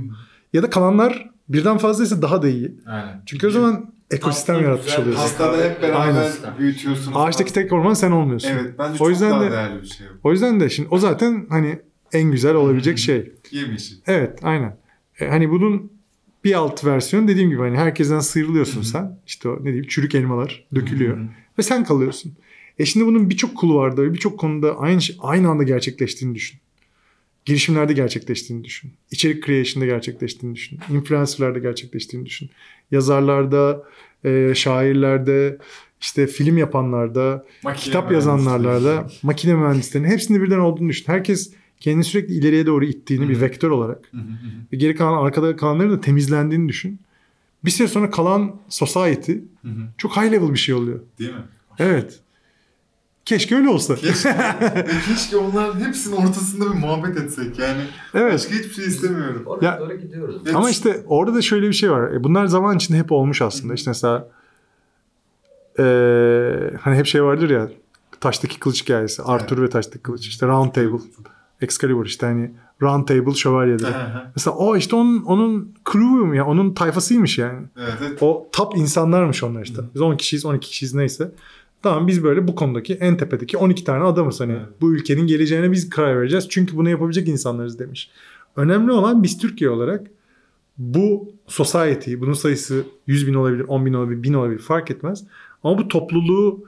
[0.54, 2.76] Ya da kalanlar birden fazlaysa daha da iyi.
[2.88, 3.22] Aynen.
[3.26, 5.22] Çünkü o zaman ekosistem Aslında yaratmış güzel- oluyorsun.
[5.24, 6.32] Hastada hep beraber Aynen.
[6.60, 7.18] büyütüyorsunuz.
[7.18, 8.50] Ağaçtaki tek orman sen olmuyorsun.
[8.50, 10.08] Evet bence O çok yüzden daha de- değerli bir şey.
[10.24, 11.80] O yüzden de şimdi o zaten hani
[12.14, 13.32] en güzel olabilecek şey.
[13.52, 13.94] Yemişi.
[14.08, 14.78] Evet aynen.
[15.20, 15.92] E, hani bunun
[16.44, 19.20] bir alt versiyonu dediğim gibi hani herkesten sıyrılıyorsun sen.
[19.28, 21.18] İşte o ne diyeyim çürük elmalar dökülüyor.
[21.60, 22.34] Ve sen kalıyorsun.
[22.80, 26.60] E şimdi bunun birçok kulvarda ve birçok konuda aynı şey- aynı anda gerçekleştiğini düşün.
[27.46, 28.92] Girişimlerde gerçekleştiğini düşün.
[29.12, 30.80] İçerik creation'da gerçekleştiğini düşün.
[30.90, 32.50] Influencer'larda gerçekleştiğini düşün.
[32.92, 33.84] Yazarlarda,
[34.26, 35.58] e, şairlerde,
[36.02, 41.04] işte film yapanlarda, Makine kitap yazanlarla, makine mühendislerinin hepsinde birden olduğunu düşün.
[41.08, 44.12] Herkes kendini sürekli ileriye doğru ittiğini bir vektör olarak
[44.74, 47.00] ve geri kalan arkada kalanların da temizlendiğini düşün.
[47.66, 49.34] Bir süre sonra kalan society
[49.98, 51.00] çok high level bir şey oluyor.
[51.20, 51.42] Değil mi?
[51.80, 52.20] Evet.
[53.26, 53.96] Keşke öyle olsa.
[53.96, 54.36] Keşke,
[55.08, 57.82] keşke onların hepsinin ortasında bir muhabbet etsek yani.
[58.14, 58.34] Evet.
[58.34, 59.44] Başka hiçbir şey istemiyorum.
[59.46, 60.42] Oraya Ya- doğru gidiyoruz.
[60.54, 62.12] Ama işte orada da şöyle bir şey var.
[62.12, 63.74] E, Bunlar zaman içinde hep olmuş aslında.
[63.74, 64.28] İşte mesela
[65.80, 67.70] eee, hani hep şey vardır ya
[68.20, 69.22] taştaki kılıç hikayesi.
[69.24, 70.28] Arthur ve taştaki kılıç.
[70.28, 71.00] İşte Round Table.
[71.62, 72.52] Excalibur işte hani
[72.82, 73.88] Round Table şövalyede.
[74.36, 77.60] Mesela o işte onun onun crew'u ya onun tayfasıymış yani.
[77.78, 78.18] evet, evet.
[78.24, 79.82] O top insanlarmış onlar işte.
[79.96, 81.32] Biz 10 kişiyiz 12 kişiyiz neyse.
[81.84, 84.82] Tamam biz böyle bu konudaki en tepedeki 12 tane adamız hani Evet.
[84.82, 86.48] bu ülkenin geleceğine biz karar vereceğiz.
[86.50, 88.10] Çünkü bunu yapabilecek insanlarız demiş.
[88.56, 90.08] Önemli olan biz Türkiye olarak
[90.78, 95.24] bu society, bunun sayısı 100 bin olabilir, 10 bin olabilir, 1000 olabilir fark etmez.
[95.64, 96.66] Ama bu topluluğu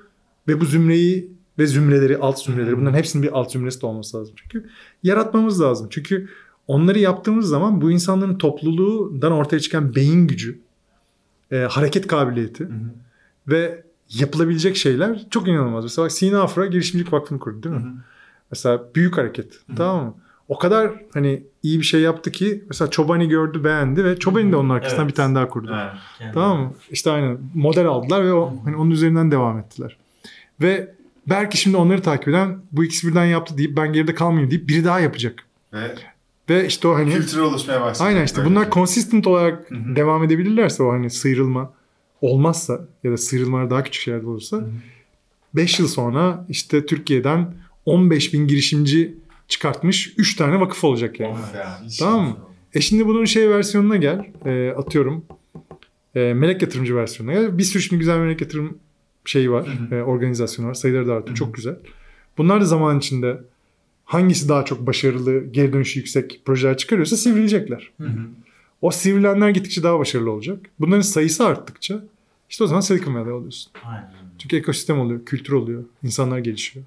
[0.47, 4.35] ve bu zümreyi ve zümreleri, alt zümreleri bunların hepsinin bir alt zümresi de olması lazım.
[4.37, 4.69] Çünkü
[5.03, 5.87] yaratmamız lazım.
[5.89, 6.29] Çünkü
[6.67, 10.59] onları yaptığımız zaman bu insanların topluluğundan ortaya çıkan beyin gücü,
[11.51, 12.79] e, hareket kabiliyeti Hı hı.
[13.47, 15.83] ve yapılabilecek şeyler çok inanılmaz.
[15.83, 17.81] Mesela bak Sina Afra Girişimcilik Vakfı'nı kurdu değil mi?
[17.81, 17.93] Hı hı.
[18.51, 19.53] Mesela büyük hareket.
[19.75, 20.13] Tamam mı?
[20.47, 24.55] O kadar hani iyi bir şey yaptı ki mesela Çobani gördü beğendi ve Çobani de
[24.55, 25.11] onun arkasından Evet.
[25.11, 25.71] bir tane daha kurdu.
[25.81, 25.93] Evet.
[26.19, 26.73] Yani- Tamam mı?
[26.91, 29.97] İşte aynen model aldılar ve o, hani onun üzerinden devam ettiler.
[30.61, 30.95] Ve
[31.29, 34.85] belki şimdi onları takip eden bu ikisi birden yaptı deyip ben geride kalmayayım deyip biri
[34.85, 35.39] daha yapacak.
[35.73, 35.95] Ve
[36.49, 38.07] Ve işte o hani kültür oluşmaya başladı.
[38.07, 38.49] aynen işte Böyle.
[38.49, 39.95] bunlar consistent olarak Hı hı.
[39.95, 41.73] devam edebilirlerse o hani sıyrılma
[42.21, 44.67] olmazsa ya da sıyrılmalar daha küçük şeyler olursa
[45.53, 47.53] 5 yıl sonra işte Türkiye'den
[47.85, 49.13] 15 bin girişimci
[49.47, 51.35] çıkartmış 3 tane vakıf olacak yani.
[51.83, 52.11] İnşallah.
[52.11, 52.37] Tamam mı?
[52.73, 54.25] E şimdi bunun şey versiyonuna gel.
[54.45, 55.25] E, atıyorum.
[56.15, 57.57] E, melek yatırımcı versiyonuna gel.
[57.57, 58.77] Bir sürü şimdi güzel melek yatırım
[59.25, 59.67] şeyi var.
[59.89, 60.73] Hı E, organizasyonu var.
[60.73, 61.37] Sayıları da artıyor.
[61.37, 61.75] Çok güzel.
[62.37, 63.37] Bunlar da zaman içinde
[64.05, 67.91] hangisi daha çok başarılı, geri dönüşü yüksek projeler çıkarıyorsa sivrilecekler.
[67.97, 68.19] Hı hı.
[68.85, 70.59] O sivrilenler gittikçe daha başarılı olacak.
[70.79, 72.03] Bunların sayısı arttıkça
[72.49, 73.71] işte o zaman Silicon Valley oluyorsun.
[73.85, 74.09] Aynen.
[74.37, 76.85] Çünkü ekosistem oluyor, kültür oluyor, insanlar gelişiyor.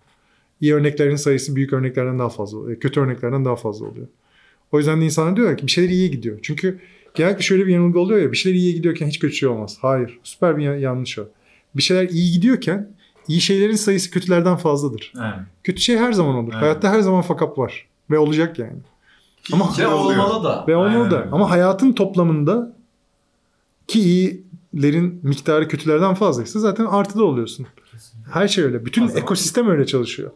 [0.60, 2.80] İyi örneklerin sayısı büyük örneklerden daha fazla oluyor.
[2.80, 4.06] Kötü örneklerden daha fazla oluyor.
[4.72, 6.38] O yüzden de insanlar diyorlar ki bir şeyler iyiye gidiyor.
[6.42, 6.78] Çünkü
[7.14, 9.78] genellikle şöyle bir yanılgı oluyor ya bir şeyler iyiye gidiyorken hiç kötü şey olmaz.
[9.80, 10.18] Hayır.
[10.22, 11.28] Süper bir ya- yanlış o.
[11.76, 12.88] Bir şeyler iyi gidiyorken
[13.28, 15.12] iyi şeylerin sayısı kötülerden fazladır.
[15.18, 15.46] Aynen.
[15.64, 16.52] Kötü şey her zaman olur.
[16.52, 16.62] Evet.
[16.62, 17.86] Hayatta her zaman fakap var.
[18.10, 18.78] Ve olacak yani.
[19.52, 20.18] Ama- ki Ve oluyor.
[20.24, 20.64] olmalı da.
[20.68, 21.26] Ve olmalı da.
[21.32, 22.76] Ama hayatın toplamında
[23.86, 27.66] ki iyilerin miktarı kötülerden fazlaysa zaten artıda oluyorsun.
[28.32, 28.84] Her şey öyle.
[28.86, 30.30] Bütün zaman- ekosistem öyle çalışıyor.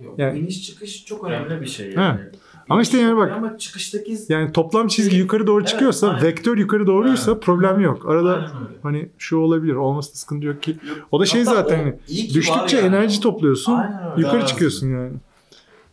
[0.00, 1.94] Yok, Yani- İniş çıkış çok önemli bir şey.
[1.94, 2.02] Ha.
[2.02, 2.20] Yani.
[2.68, 6.22] Ama işte yani bak- Ama çıkıştaki Yani toplam çizgi yukarı doğru Evet, çıkıyorsa, aynen.
[6.22, 7.40] vektör yukarı doğruysa Aynen.
[7.40, 8.08] problem yok.
[8.08, 8.50] Arada Aynen
[8.82, 10.76] hani şu olabilir, olması da sıkıntı yok ki.
[11.12, 11.94] O da şey Hatta zaten o hani
[12.34, 12.96] düştükçe var yani.
[12.96, 14.20] enerji topluyorsun, Aynen öyle.
[14.20, 15.12] yukarı Daha çıkıyorsun yani.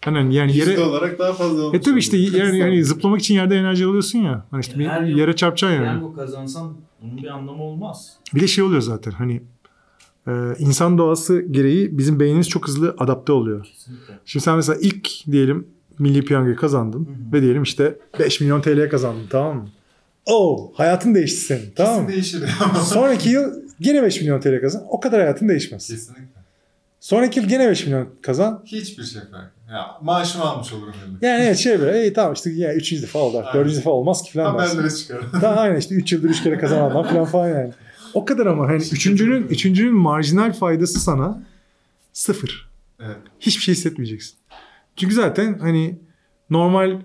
[0.06, 1.78] Hani yani yere olarak daha fazla olmuş.
[1.78, 4.46] E tabii işte yani, yani zıplamak için yerde enerji alıyorsun ya.
[4.52, 6.00] Hani işte bir Her yıl yere çarpacaksın yani.
[6.00, 8.18] Piyango kazansan bunun bir anlamı olmaz.
[8.36, 9.42] Bir de şey oluyor zaten hani
[10.28, 13.66] e, insan doğası gereği bizim beynimiz çok hızlı adapte oluyor.
[13.66, 14.14] Kesinlikle.
[14.26, 15.68] Şimdi sen mesela ilk diyelim
[16.00, 17.34] milli piyangoyu kazandın hı.
[17.34, 19.70] ve diyelim işte 5 milyon TL kazandın tamam mı?
[20.26, 22.12] Oo hayatın değişti senin tamam Kesin mı?
[22.12, 22.44] değişir.
[22.84, 24.84] Sonraki yıl yine 5 milyon TL kazan.
[24.90, 25.88] O kadar hayatın değişmez.
[25.88, 26.42] Kesinlikle.
[27.00, 28.64] Sonraki yıl gene 5 milyon kazan.
[28.66, 29.55] Hiçbir şey fark.
[29.72, 31.24] Ya maaşımı almış olurum yıllık.
[31.24, 32.92] Yani evet şey böyle iyi tamam işte ya 3.
[33.02, 33.44] defa oldu.
[33.46, 33.66] Aynen.
[33.66, 33.76] 4.
[33.76, 34.58] defa olmaz ki falan.
[34.60, 34.76] dersin.
[34.78, 35.26] Haberlere çıkarım.
[35.42, 37.74] Daha aynen işte 3 yıldır 3 kere kazanan adam falan falan yani.
[38.14, 41.44] O kadar ama hani üçüncünün, üçüncünün marjinal faydası sana
[42.14, 42.70] sıfır.
[43.00, 43.18] evet.
[43.40, 44.36] Hiçbir şey hissetmeyeceksin.
[44.96, 46.00] Çünkü zaten hani
[46.50, 47.02] normal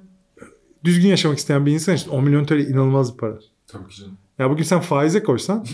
[0.85, 3.35] düzgün yaşamak isteyen bir insan için 10 milyon TL inanılmaz bir para.
[3.67, 4.17] Tabii ki canım.
[4.39, 5.67] Ya bugün sen faize koysan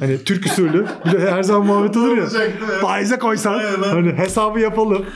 [0.00, 2.26] hani Türk usulü bir de her zaman muhabbet olur ya.
[2.80, 5.06] Faize koysan hani hesabı yapalım.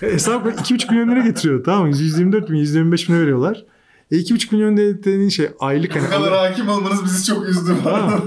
[0.00, 1.88] Hesap 2,5 milyon lira getiriyor tamam mı?
[1.88, 3.64] 124 bin 125 bin veriyorlar.
[4.10, 7.76] E 2,5 milyon dediğin şey aylık Bu hani kadar hakim olmanız bizi çok üzdü.
[7.84, 8.24] Tamam.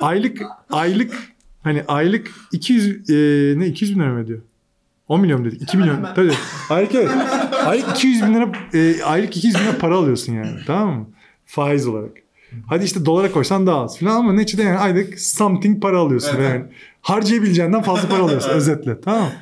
[0.00, 1.14] aylık aylık
[1.62, 3.14] hani aylık 200 e,
[3.58, 4.40] ne 200 bin lira mı ödüyor?
[5.08, 5.62] 10 milyon dedik.
[5.62, 5.96] 2 milyon.
[5.96, 6.14] hemen.
[6.14, 6.32] Tabii.
[6.70, 7.10] Aylık evet.
[7.66, 10.50] Aylık 200 bin lira e, aylık 200 bin lira para alıyorsun yani.
[10.66, 11.06] Tamam mı?
[11.46, 12.10] Faiz olarak.
[12.66, 16.36] Hadi işte dolara koysan daha az falan ama neticede yani aylık something para alıyorsun.
[16.36, 16.50] Evet.
[16.50, 16.64] Yani
[17.00, 19.00] harcayabileceğinden fazla para alıyorsun özetle.
[19.00, 19.32] Tamam mı?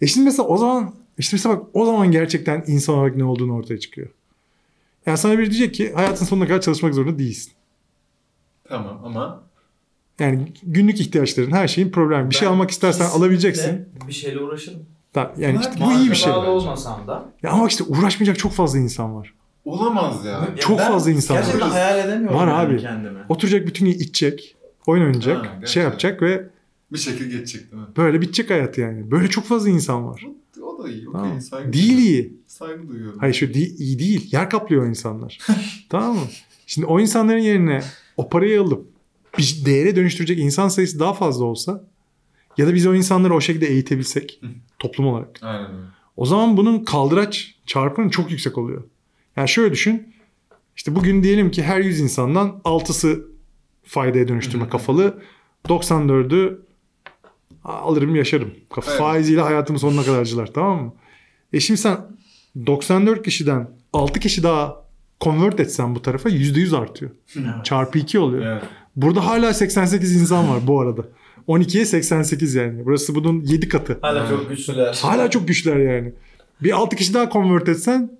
[0.00, 3.54] E şimdi mesela o zaman işte mesela bak o zaman gerçekten insan olarak ne olduğunu
[3.54, 4.08] ortaya çıkıyor.
[5.06, 7.52] Yani sana biri diyecek ki hayatın sonuna kadar çalışmak zorunda değilsin.
[8.68, 9.42] tamam ama
[10.20, 12.30] Yani günlük ihtiyaçların her şeyin problem.
[12.30, 13.88] Bir şey Ben almak istersen alabileceksin.
[14.08, 14.86] Bir şeyle uğraşırım.
[15.12, 16.32] Tamam, yani işte bu iyi bir şey.
[16.32, 17.24] bağlı olmasam da.
[17.42, 19.34] Ya ama işte uğraşmayacak çok fazla insan var.
[19.64, 20.30] olamaz ya.
[20.32, 21.42] Ya Çok ben fazla insan var.
[21.42, 22.80] Gerçekten hayal edemiyorum Var yani abi.
[22.80, 23.18] kendimi.
[23.28, 24.56] Oturacak bütün gün içecek,
[24.86, 25.66] oyun oynayacak, Ha, gerçekten.
[25.66, 26.48] şey yapacak ve
[26.92, 27.88] Bir şekil geçecek değil mi?
[27.96, 29.10] böyle bitecek hayat yani.
[29.10, 30.26] Böyle çok fazla insan var.
[30.84, 31.08] Da iyi.
[31.08, 31.22] Okey.
[31.22, 31.40] Tamam.
[31.40, 32.30] Saygı Değil duyuyorum.
[32.30, 32.40] iyi.
[32.46, 33.18] Saygı duyuyorum.
[33.20, 34.28] Hayır şu değil, iyi değil.
[34.32, 35.38] Yer kaplıyor insanlar.
[35.88, 36.22] tamam mı?
[36.66, 37.82] Şimdi o insanların yerine
[38.16, 38.86] o parayı alıp
[39.38, 41.84] bir değere dönüştürecek insan sayısı daha fazla olsa
[42.58, 44.40] ya da biz o insanları o şekilde eğitebilsek
[44.78, 45.38] toplum olarak.
[45.42, 45.70] Aynen.
[46.16, 48.82] O zaman bunun kaldıraç çarpanı çok yüksek oluyor.
[49.36, 50.14] Yani şöyle düşün.
[50.76, 53.26] İşte bugün diyelim ki her 100 insandan 6'sı
[53.84, 55.22] faydaya dönüştürme kafalı.
[55.68, 56.58] 94'ü
[57.64, 58.50] alırım yaşarım.
[58.74, 58.84] Evet.
[58.84, 60.92] Faiziyle hayatımın sonuna kadar harcarlar tamam mı?
[61.52, 61.96] E şimdi sen
[62.66, 64.82] 94 kişiden 6 kişi daha
[65.20, 67.10] convert etsen bu tarafa %100 artıyor.
[67.36, 67.64] Evet.
[67.64, 68.46] Çarpı 2 oluyor.
[68.46, 68.62] Evet.
[68.96, 71.02] Burada hala 88 insan var bu arada.
[71.48, 72.84] 12'ye 88 yani.
[72.84, 73.98] Burası bunun 7 katı.
[74.02, 74.98] Hala çok güçlüler.
[75.02, 76.12] Hala çok güçler yani.
[76.62, 78.10] Bir 6 kişi daha convert etsen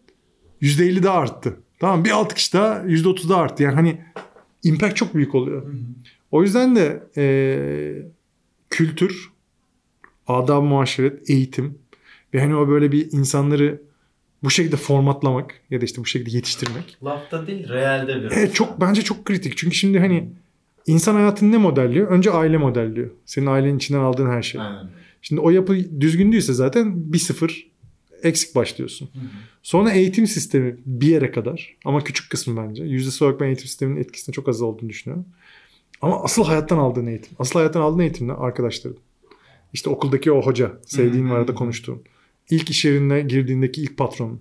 [0.62, 1.57] %50 daha arttı.
[1.80, 3.62] Tamam bir 6 kişi daha %30 daha arttı.
[3.62, 4.01] Yani hani
[4.62, 5.62] impact çok büyük oluyor.
[6.30, 8.07] O yüzden de eee,
[8.70, 9.32] kültür,
[10.27, 11.79] adab muaşeret, eğitim
[12.35, 13.83] ve hani o böyle bir insanları
[14.43, 16.97] bu şekilde formatlamak ya da işte bu şekilde yetiştirmek.
[17.05, 18.31] Lafta değil, realde bir.
[18.31, 19.57] Evet çok bence çok kritik.
[19.57, 20.29] Çünkü şimdi hani
[20.87, 22.09] insan hayatını ne modelliyor?
[22.09, 23.11] Önce aile modelliyor.
[23.27, 24.61] Senin ailenin içinden aldığın her şey.
[24.61, 24.91] Aynen.
[25.23, 27.73] Şimdi o yapı düzgün değilse zaten bir sıfır
[28.23, 29.11] eksik başlıyorsun.
[29.62, 32.85] Sonra eğitim sistemi bir yere kadar ama küçük kısmı bence.
[32.85, 35.27] Yüzdesi olarak ben eğitim sisteminin etkisinde çok az olduğunu düşünüyorum.
[36.03, 37.33] Ama asıl hayattan aldığın eğitim.
[37.39, 38.33] Asıl hayattan aldığın eğitim ne?
[38.33, 38.99] Arkadaşların.
[39.73, 40.73] İşte okuldaki o hoca.
[40.87, 42.03] Sevdiğin var arada konuştuğun.
[42.51, 44.41] İlk iş yerine girdiğindeki ilk patronun.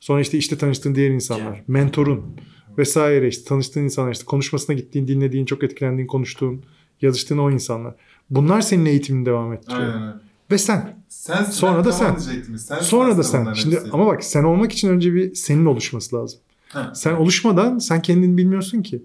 [0.00, 1.62] Sonra işte işte tanıştığın diğer insanlar.
[1.68, 2.36] Mentorun.
[2.78, 4.12] Vesaire işte tanıştığın insanlar.
[4.12, 6.62] işte konuşmasına gittiğin, dinlediğin, çok etkilendiğin, konuştuğun,
[7.02, 7.94] yazıştığın o insanlar.
[8.30, 9.94] Bunlar senin eğitimini devam ettiriyor.
[9.94, 10.20] Aynen.
[10.50, 10.96] Ve sen.
[11.08, 12.16] Sen, Sonra da sen.
[12.56, 13.52] Sen Sonra da sen.
[13.52, 13.90] Şimdi hepsi.
[13.92, 16.40] ama bak sen olmak için önce bir senin oluşması lazım.
[16.68, 16.92] Ha.
[16.94, 19.02] Sen oluşmadan sen kendini bilmiyorsun ki.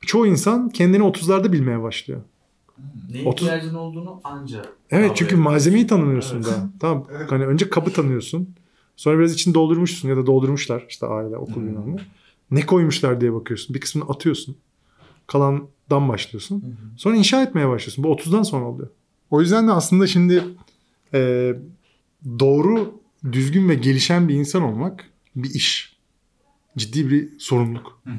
[0.00, 2.20] Çoğu insan kendini 30'larda bilmeye başlıyor.
[3.12, 4.62] Ne Otuz- ihtiyacın olduğunu anca.
[4.90, 6.46] Evet çünkü malzemeyi tanımıyorsun Evet.
[6.46, 6.70] daha.
[6.80, 7.06] Tamam.
[7.16, 7.32] Evet.
[7.32, 8.54] Hani önce kabı tanıyorsun.
[8.96, 11.66] Sonra biraz için doldurmuşsun ya da doldurmuşlar işte aile, okul Hmm.
[11.66, 11.96] bilmem
[12.50, 12.66] ne.
[12.66, 13.74] Koymuşlar diye bakıyorsun.
[13.74, 14.56] Bir kısmını atıyorsun.
[15.26, 16.76] Kalandan başlıyorsun.
[16.96, 18.04] Sonra inşa etmeye başlıyorsun.
[18.04, 18.88] Bu 30'dan sonra oluyor.
[19.30, 20.44] O yüzden de aslında şimdi
[21.14, 21.52] e,
[22.38, 23.00] doğru,
[23.32, 25.04] düzgün ve gelişen bir insan olmak
[25.36, 25.96] bir iş.
[26.78, 28.00] Ciddi bir sorumluluk.
[28.04, 28.10] Hı.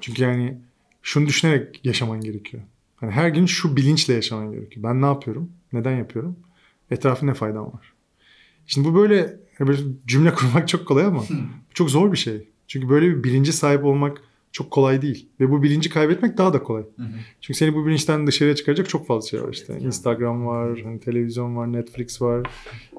[0.00, 0.58] Çünkü yani
[1.02, 2.62] şunu düşünerek yaşaman gerekiyor.
[2.96, 4.84] Hani her gün şu bilinçle yaşaman gerekiyor.
[4.84, 5.50] Ben ne yapıyorum?
[5.74, 6.36] Neden yapıyorum?
[6.90, 7.92] Etrafı ne faydam var?
[8.66, 11.22] Şimdi bu böyle, böyle cümle kurmak çok kolay ama
[11.74, 12.48] çok zor bir şey.
[12.68, 14.22] Çünkü böyle bir bilince sahip olmak
[14.52, 15.28] çok kolay değil.
[15.40, 16.82] Ve bu bilinci kaybetmek daha da kolay.
[16.96, 17.08] Hı hı.
[17.40, 19.78] Çünkü seni bu bilinçten dışarıya çıkaracak çok fazla şey var işte.
[19.80, 22.46] Instagram var, hani televizyon var, Netflix var,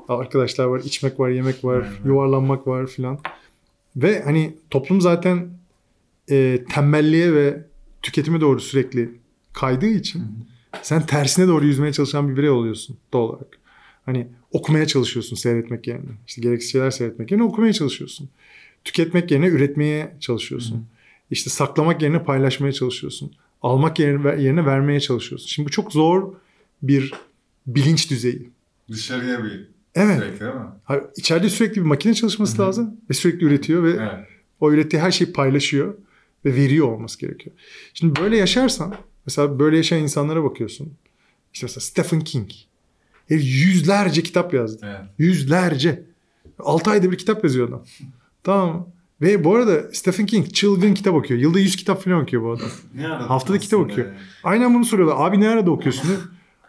[0.08, 3.20] arkadaşlar var, içmek var, yemek var, yuvarlanmak var filan.
[3.96, 5.50] Ve hani toplum zaten
[6.30, 7.66] e, tembelliğe ve
[8.02, 9.12] tüketime doğru sürekli
[9.54, 10.24] kaydığı için
[10.82, 13.48] sen tersine doğru yüzmeye çalışan bir birey oluyorsun doğal olarak.
[14.06, 16.12] Hani okumaya çalışıyorsun seyretmek yerine.
[16.28, 18.30] İşte gereksiz şeyler seyretmek yerine okumaya çalışıyorsun.
[18.84, 20.86] Tüketmek yerine üretmeye çalışıyorsun.
[21.32, 23.32] İşte saklamak yerine paylaşmaya çalışıyorsun.
[23.62, 25.48] Almak yerine, yerine vermeye çalışıyorsun.
[25.48, 26.34] Şimdi bu çok zor
[26.82, 27.14] bir
[27.68, 28.50] bilinç düzeyi.
[28.92, 30.20] Dışarıya bir Evet.
[30.20, 30.62] sürekli değil mi?
[30.84, 34.28] Hayır, İçeride sürekli bir makine çalışması lazım ve sürekli üretiyor ve Evet.
[34.60, 35.94] o ürettiği her şeyi paylaşıyor
[36.46, 37.56] ve veriyor olması gerekiyor.
[37.94, 38.96] Şimdi böyle yaşarsan
[39.28, 40.94] mesela böyle yaşayan insanlara bakıyorsun.
[41.54, 42.50] İşte mesela Stephen King.
[43.28, 44.86] Herif yüzlerce kitap yazdı.
[44.90, 45.10] Evet.
[45.18, 46.04] Yüzlerce.
[46.60, 47.84] 6 ayda bir kitap yazıyor adam.
[48.44, 48.88] tamam.
[49.22, 51.40] Ve bu arada Stephen King çılgın kitap okuyor.
[51.40, 52.68] Yılda 100 kitap falan okuyor bu adam.
[52.96, 54.08] Ne Haftada kitap okuyor.
[54.08, 54.14] ya?
[54.44, 55.16] Aynen bunu soruyorlar.
[55.28, 56.10] Abi ne arada okuyorsun?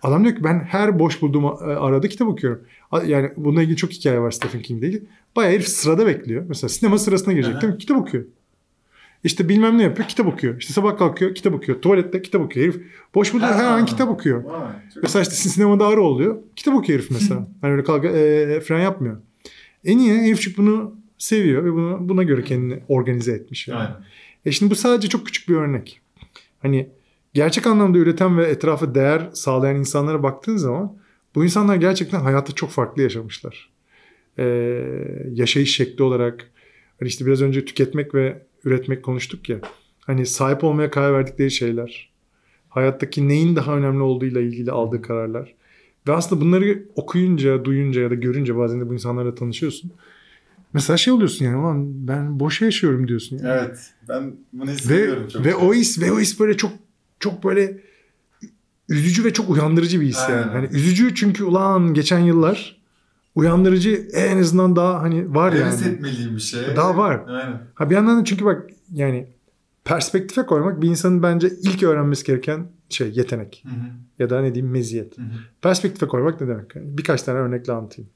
[0.02, 2.60] Adam diyor ki ben her boş bulduğum e, arada kitap okuyorum.
[3.06, 5.02] Yani bununla ilgili çok hikaye var Stephen King'le ilgili.
[5.36, 6.44] Bayağı herif sırada bekliyor.
[6.48, 7.78] Mesela sinema sırasına girecek değil mi?
[7.78, 8.24] Kitap okuyor.
[9.26, 10.08] İşte bilmem ne yapıyor.
[10.08, 10.58] Kitap okuyor.
[10.58, 11.34] İşte sabah kalkıyor.
[11.34, 11.80] Kitap okuyor.
[11.80, 12.66] Tuvalette kitap okuyor.
[12.66, 12.82] Herif
[13.14, 14.44] boş bulduğu her an kitap okuyor.
[14.44, 14.72] Vay,
[15.02, 16.38] Mesela işte sinemada ara oluyor.
[16.56, 17.48] Kitap okuyor herif mesela.
[17.60, 19.16] hani öyle kalka, e, fren yapmıyor.
[19.84, 23.68] En iyi herifçik bunu seviyor ve buna, buna göre kendini organize etmiş.
[23.68, 23.78] Yani.
[23.78, 23.96] Aynen.
[24.44, 26.00] E şimdi bu sadece çok küçük bir örnek.
[26.62, 26.88] Hani
[27.34, 30.96] gerçek anlamda üreten ve etrafa değer sağlayan insanlara baktığın zaman
[31.34, 33.70] bu insanlar gerçekten hayatı çok farklı yaşamışlar.
[34.38, 34.44] Ee,
[35.32, 36.50] yaşayış şekli olarak
[37.00, 39.58] hani işte biraz önce tüketmek ve üretmek konuştuk ya.
[40.00, 42.10] Hani sahip olmaya karar verdikleri şeyler.
[42.68, 45.54] Hayattaki neyin daha önemli olduğuyla ilgili aldığı kararlar.
[46.08, 49.92] Ve aslında bunları okuyunca, duyunca ya da görünce bazen de bu insanlarla tanışıyorsun.
[50.72, 53.38] Mesela şey oluyorsun yani ulan ben boşa yaşıyorum diyorsun.
[53.38, 53.48] Yani.
[53.48, 53.78] Evet.
[54.08, 55.44] Ben bunu Ve hissediyorum çok.
[55.44, 56.72] ve o his ve o his böyle çok
[57.20, 57.80] çok böyle
[58.88, 60.34] üzücü ve çok uyandırıcı bir his yani.
[60.34, 60.48] Aynen.
[60.48, 62.76] Hani üzücü çünkü ulan geçen yıllar
[63.36, 65.94] uyandırıcı en azından daha hani var Heves yani.
[65.94, 66.76] etmeliyim bir şey.
[66.76, 67.24] Daha var.
[67.28, 67.60] Aynen.
[67.74, 69.28] Ha bir yandan da çünkü bak yani
[69.84, 73.74] perspektife koymak bir insanın bence ilk öğrenmesi gereken şey yetenek Hı hı.
[74.18, 75.18] ya da ne diyeyim meziyet.
[75.18, 75.26] Hı hı.
[75.62, 76.76] Perspektife koymak ne demek?
[76.76, 78.10] Yani birkaç tane örnekle anlatayım.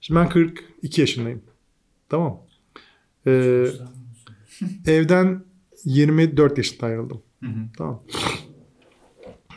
[0.00, 1.42] Şimdi ben 42 yaşındayım.
[2.08, 2.40] Tamam.
[3.26, 3.66] Ee,
[4.86, 5.44] evden
[5.84, 7.22] 24 yaşında ayrıldım.
[7.40, 7.58] Hı hı.
[7.78, 8.02] Tamam.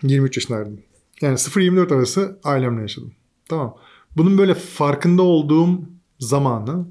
[0.04, 0.80] 23 yaşındaydım.
[1.22, 3.14] Yani 0-24 arası ailemle yaşadım.
[3.50, 3.76] Tamam.
[4.18, 5.80] Bunun böyle farkında olduğum
[6.20, 6.86] zamanı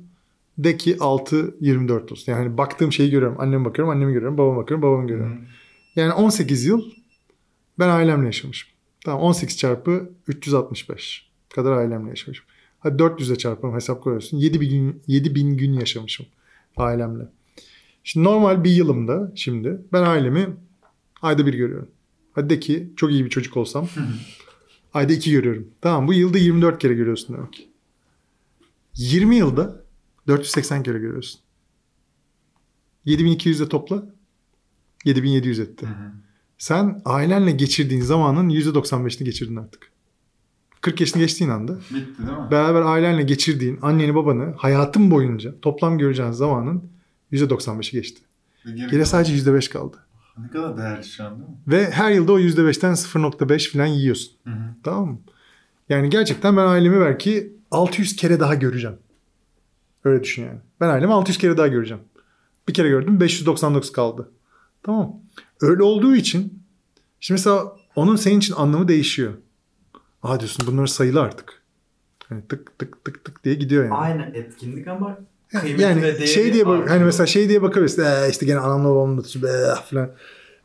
[0.59, 2.33] de ki 6-24 olsun.
[2.33, 3.41] Yani hani baktığım şeyi görüyorum.
[3.41, 4.39] Anneme bakıyorum, annemi görüyorum.
[4.39, 5.39] Babama bakıyorum, babamı görüyorum.
[5.97, 6.83] Yani 18 yıl
[7.79, 8.71] ben ailemle yaşamışım.
[9.05, 12.45] Tamam 18 çarpı 365 kadar ailemle yaşamışım.
[12.79, 14.37] Hadi 400'e çarpalım hesap koyuyorsun.
[14.37, 16.27] 7000 gün, 7000 gün yaşamışım
[16.77, 17.25] ailemle.
[18.05, 20.57] Şimdi normal bir yılımda şimdi ben ailemi
[21.23, 21.89] ayda bir görüyorum.
[22.33, 23.89] Hadi de ki çok iyi bir çocuk olsam
[24.97, 25.69] ayda iki görüyorum.
[25.81, 27.53] Tamam bu yılda 24 kere görüyorsun demek.
[27.53, 27.69] ki.
[28.95, 29.81] 20 yılda
[30.27, 31.41] 480 kere görüyorsun.
[33.07, 34.03] 7200'e topla
[35.05, 35.87] 7700 etti.
[35.87, 36.13] Hı hı.
[36.59, 39.91] Sen ailenle geçirdiğin zamanın %95'ini geçirdin artık.
[40.81, 42.51] 40 yaşını geçtiğin anda Bitti değil mi?
[42.51, 46.91] beraber ailenle geçirdiğin anneni babanı hayatın boyunca toplam göreceğin zamanın
[47.33, 48.23] %95'i geçti.
[48.65, 49.97] Geri- Geriye sadece %5 kaldı.
[50.39, 51.57] Ne kadar değerli şu an değil mi?
[51.67, 54.33] Ve her yılda o %5'ten 0.5 falan yiyorsun.
[54.45, 54.75] Hı hı.
[54.85, 55.19] Tamam mı?
[55.89, 58.97] Yani gerçekten ben ailemi belki 600 kere daha göreceğim.
[60.05, 60.59] Öyle düşün yani.
[60.81, 62.03] Ben ailemi 600 kere daha göreceğim.
[62.69, 64.31] Bir kere gördüm 599 kaldı.
[64.83, 65.21] Tamam.
[65.61, 66.63] Öyle olduğu için
[67.21, 69.33] şimdi mesela onun senin için anlamı değişiyor.
[70.23, 71.63] Aa diyorsun bunlar sayılı artık.
[72.31, 73.95] Yani tık tık tık tık diye gidiyor yani.
[73.95, 75.19] Aynı etkinlik ama
[75.49, 78.03] kıymeti ve Yani şey diye bak, hani mesela şey diye bakabilirsin.
[78.03, 80.11] Ee, işte gene anamla babamla tutuşup ee, falan.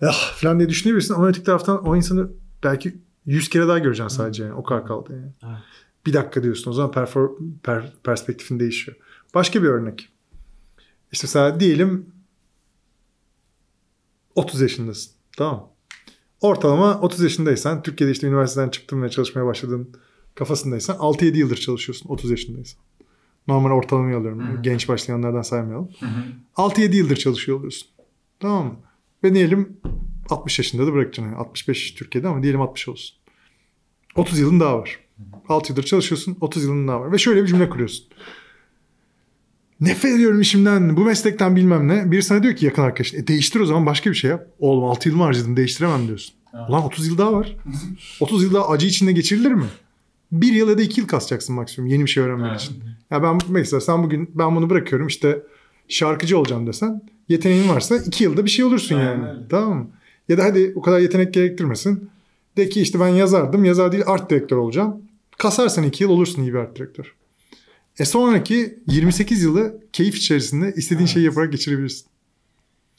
[0.01, 2.29] Ah, falan diye düşünebilirsin ama öteki taraftan o insanı
[2.63, 4.53] belki 100 kere daha göreceksin sadece yani.
[4.53, 5.31] O kadar kaldı yani.
[5.43, 5.63] Evet.
[6.05, 7.29] Bir dakika diyorsun o zaman perfor,
[7.63, 8.97] per, perspektifin değişiyor.
[9.33, 10.09] Başka bir örnek.
[11.11, 12.05] İşte mesela diyelim
[14.35, 15.11] 30 yaşındasın.
[15.37, 15.69] Tamam.
[16.41, 19.89] Ortalama 30 yaşındaysan Türkiye'de işte üniversiteden çıktın ve çalışmaya başladın
[20.35, 22.81] kafasındaysan 6-7 yıldır çalışıyorsun 30 yaşındaysan.
[23.47, 24.39] Normal ortalamayı alıyorum.
[24.39, 24.61] Hı hı.
[24.61, 25.89] Genç başlayanlardan saymayalım.
[25.99, 26.23] Hı hı.
[26.55, 27.87] 6-7 yıldır çalışıyor oluyorsun.
[28.39, 28.75] Tamam mı?
[29.23, 29.77] Ve diyelim
[30.29, 31.23] 60 yaşında da bırakacaksın.
[31.23, 33.17] Yani 65 Türkiye'de ama diyelim 60 olsun.
[34.15, 34.99] 30 yılın daha var.
[35.49, 37.11] 6 yıldır çalışıyorsun 30 yılın daha var.
[37.11, 38.05] Ve şöyle bir cümle kuruyorsun.
[39.79, 42.11] Nefret ediyorum işimden, bu meslekten bilmem ne.
[42.11, 43.17] Biri sana diyor ki yakın arkadaşın.
[43.17, 44.47] E değiştir o zaman başka bir şey yap.
[44.59, 46.35] Oğlum 6 yıl mı harcadın değiştiremem diyorsun.
[46.53, 46.69] Evet.
[46.69, 47.55] Ulan 30 yıl daha var.
[48.19, 49.65] 30 yıl daha acı içinde geçirilir mi?
[50.31, 52.61] Bir yıl ya da iki yıl kasacaksın maksimum yeni bir şey öğrenmek Evet.
[52.61, 52.75] için.
[53.11, 55.43] Ya ben mesela sen bugün ben bunu bırakıyorum işte
[55.87, 59.29] şarkıcı olacağım desen yeteneğin varsa iki yılda bir şey olursun Aynen yani.
[59.29, 59.47] öyle.
[59.49, 59.87] Tamam mı?
[60.29, 62.09] Ya da hadi o kadar yetenek gerektirmesin.
[62.57, 63.65] De ki işte ben yazardım.
[63.65, 65.01] Yazar değil art direktör olacağım.
[65.37, 67.15] Kasarsan iki yıl olursun iyi bir art direktör.
[67.99, 71.13] E sonraki 28 yılı keyif içerisinde istediğin Evet.
[71.13, 72.05] şeyi yaparak geçirebilirsin.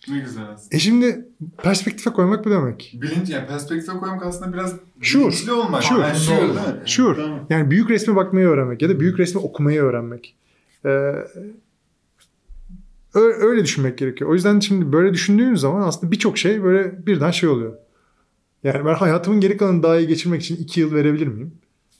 [0.09, 0.77] Ne güzel aslında.
[0.77, 1.29] E şimdi
[1.63, 2.99] perspektife koymak bu demek.
[3.03, 5.23] Bilinç yani perspektife koymak aslında biraz Sure.
[5.23, 5.83] bilinçli olmak.
[5.85, 6.01] Sure.
[6.03, 6.83] Yani sure değil mi?
[6.87, 7.17] Sure.
[7.23, 7.47] Tamam.
[7.51, 10.37] Yani büyük resme bakmayı öğrenmek ya da büyük resmi okumayı öğrenmek.
[10.85, 11.15] Ee,
[13.15, 14.31] öyle düşünmek gerekiyor.
[14.31, 17.73] O yüzden şimdi böyle düşündüğün zaman aslında birçok şey böyle birden şey oluyor.
[18.65, 21.53] Yani ben hayatımın geri kalanını daha iyi geçirmek için iki yıl verebilir miyim?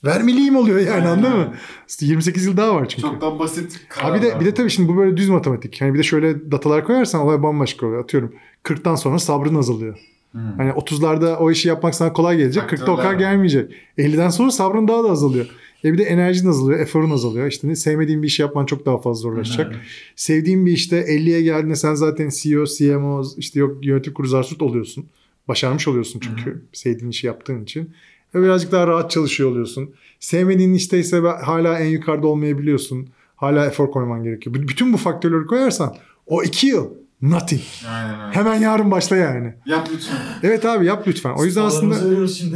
[0.05, 1.05] Vermeliyim oluyor yani Aynen.
[1.05, 1.53] anladın mı?
[1.87, 3.01] İşte 28 yıl daha var çünkü.
[3.01, 5.81] Çok daha basit Ha bir de bir de tabii şimdi bu böyle düz matematik.
[5.81, 8.03] Hani bir de şöyle datalar koyarsan olay bambaşka oluyor.
[8.03, 8.33] Atıyorum
[8.63, 9.97] 40'tan sonra sabrın azalıyor.
[10.31, 10.41] Hmm.
[10.57, 12.63] Hani 30'larda o işi yapmak sana kolay gelecek.
[12.63, 13.71] 40'ta o kadar Faktörler gelmeyecek.
[13.97, 15.45] 50'den sonra sabrın daha da azalıyor.
[15.85, 17.47] E bir de enerjin azalıyor, eforun azalıyor.
[17.47, 19.75] İşte ne- sevmediğin bir işi yapman çok daha fazla zorlaşacak.
[20.15, 25.05] Sevdiğin bir işte 50'ye geldiğinde sen zaten CEO, CMO, işte yok yönetim kurulu zarsut oluyorsun.
[25.47, 27.89] Başarmış oluyorsun çünkü sevdiğin işi yaptığın için.
[28.35, 29.93] Ve birazcık daha rahat çalışıyor oluyorsun.
[30.19, 33.07] Sevmediğin işte ise hala en yukarıda olmayabiliyorsun.
[33.35, 34.55] Hala efor koyman gerekiyor.
[34.55, 36.89] Bütün bu faktörleri koyarsan o iki yıl
[37.21, 37.61] nothing.
[37.89, 38.35] Aynen öyle.
[38.35, 39.53] Hemen yarın başla yani.
[39.65, 40.17] Yap lütfen.
[40.43, 41.33] Evet abi yap lütfen.
[41.37, 41.95] O yüzden aslında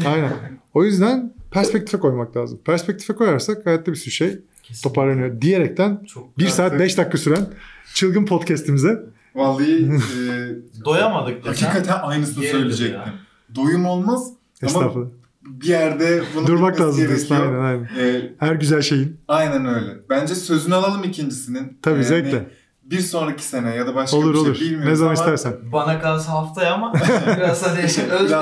[0.10, 0.34] aynen.
[0.74, 2.60] O yüzden perspektife koymak lazım.
[2.66, 4.28] Perspektife koyarsak hayatta bir sürü şey
[4.64, 4.90] Kesinlikle.
[4.90, 5.42] toparlanıyor.
[5.42, 7.48] Diyerekten Çok 1 saat 5 dakika süren
[7.94, 9.04] çılgın podcast'imize
[9.36, 12.96] Vallahi e, doyamadık hakikaten aynısını söyleyecektim.
[12.96, 13.14] ya.
[13.56, 14.28] Doyum olmaz
[14.62, 15.10] ama estağfurullah.
[15.48, 17.28] Bir yerde bunu Durmak lazım diyorsun.
[17.38, 17.64] gerekiyor.
[17.64, 18.16] Aynen aynen.
[18.18, 19.20] E, Her güzel şeyin.
[19.28, 19.98] aynen öyle.
[20.10, 21.78] Bence sözünü alalım ikincisinin.
[21.82, 22.32] Tabii E, zevkle.
[22.38, 22.48] hani
[22.84, 24.60] Bir sonraki sene ya da başka Olur bir şey olur.
[24.60, 25.54] bilmiyoruz Ne zaman ama istersen.
[25.72, 26.94] Bana kalsa haftaya ama
[27.38, 27.38] biraz.
[27.38, 27.64] Biraz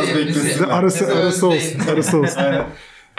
[0.02, 0.66] Özleyin bizi.
[0.66, 1.80] Arası arası olsun.
[1.94, 2.38] Arası olsun.
[2.38, 2.66] Aynen.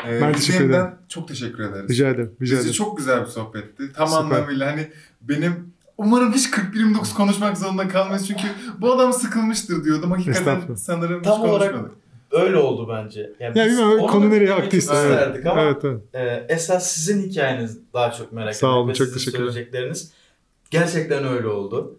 [0.08, 0.86] E, Ben teşekkür ederim.
[1.08, 1.90] Çok teşekkür ederiz.
[1.90, 2.32] Rica ederim.
[2.42, 2.72] Rica ederim.
[2.72, 3.92] çok güzel bir sohbetti.
[3.92, 4.20] Tam Süper.
[4.22, 4.88] anlamıyla hani
[5.20, 8.46] benim umarım hiç 40-29 konuşmak zorunda kalmayız çünkü
[8.78, 10.10] bu adam sıkılmıştır diyordum.
[10.10, 11.96] Hakikaten sanırım Tam hiç olarak- konuşmadık.
[12.30, 13.32] Öyle oldu bence.
[13.40, 15.02] Yani Ya biz bilmiyorum onu konu nereye aktıysa.
[15.06, 15.46] Evet.
[15.46, 16.00] ama evet, evet.
[16.14, 19.46] e, esas sizin hikayeniz daha çok merak Sağ ettik olun, çok teşekkürler.
[19.46, 20.12] söyleyecekleriniz
[20.70, 21.96] gerçekten öyle oldu.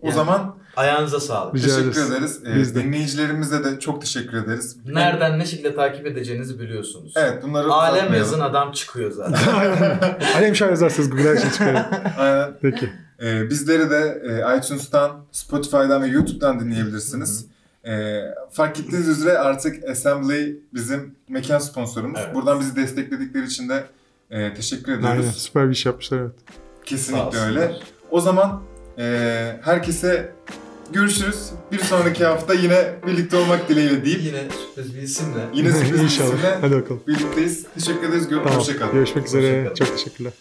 [0.00, 1.54] O Yani- zaman Ayağınıza sağlık.
[1.54, 2.10] Rica teşekkür ederiz.
[2.10, 2.40] ederiz.
[2.46, 2.84] Ee, Biz de.
[2.84, 4.76] Dinleyicilerimize de çok teşekkür ederiz.
[4.86, 7.12] Nereden ne şekilde takip edeceğinizi biliyorsunuz.
[7.16, 9.38] Evet bunları Alem yazın adam çıkıyor zaten.
[10.36, 11.80] Alem şah yazarsanız Google'a şey çıkıyor.
[12.18, 12.52] Aynen.
[12.62, 12.90] Peki.
[13.22, 17.46] Ee, bizleri de e, iTunes'tan, Spotify'dan ve YouTube'dan dinleyebilirsiniz.
[17.86, 18.20] Ee,
[18.50, 22.20] fark ettiğiniz üzere artık Assembly bizim mekan sponsorumuz.
[22.24, 22.34] Evet.
[22.34, 23.84] Buradan bizi destekledikleri için de
[24.30, 25.20] e, teşekkür ediyoruz.
[25.20, 25.30] Aynen.
[25.30, 26.32] Süper bir iş yapmışlar evet.
[26.84, 27.72] Kesinlikle öyle.
[28.10, 28.62] O zaman
[28.98, 29.04] e,
[29.62, 30.32] herkese
[30.92, 31.50] görüşürüz.
[31.72, 35.40] Bir sonraki hafta yine birlikte olmak dileğiyle deyip Yine sürpriz bir isimle.
[35.54, 36.28] yine sürpriz bir İnşallah.
[36.28, 37.02] isimle Hadi bakalım.
[37.08, 37.66] birlikteyiz.
[37.74, 38.28] Teşekkür ederiz.
[38.28, 38.58] Gör- Tamam.
[38.58, 38.92] Hoşçakalın.
[38.92, 39.46] Görüşmek üzere.
[39.60, 39.74] Hoşça kalın.
[39.74, 40.32] Çok teşekkürler.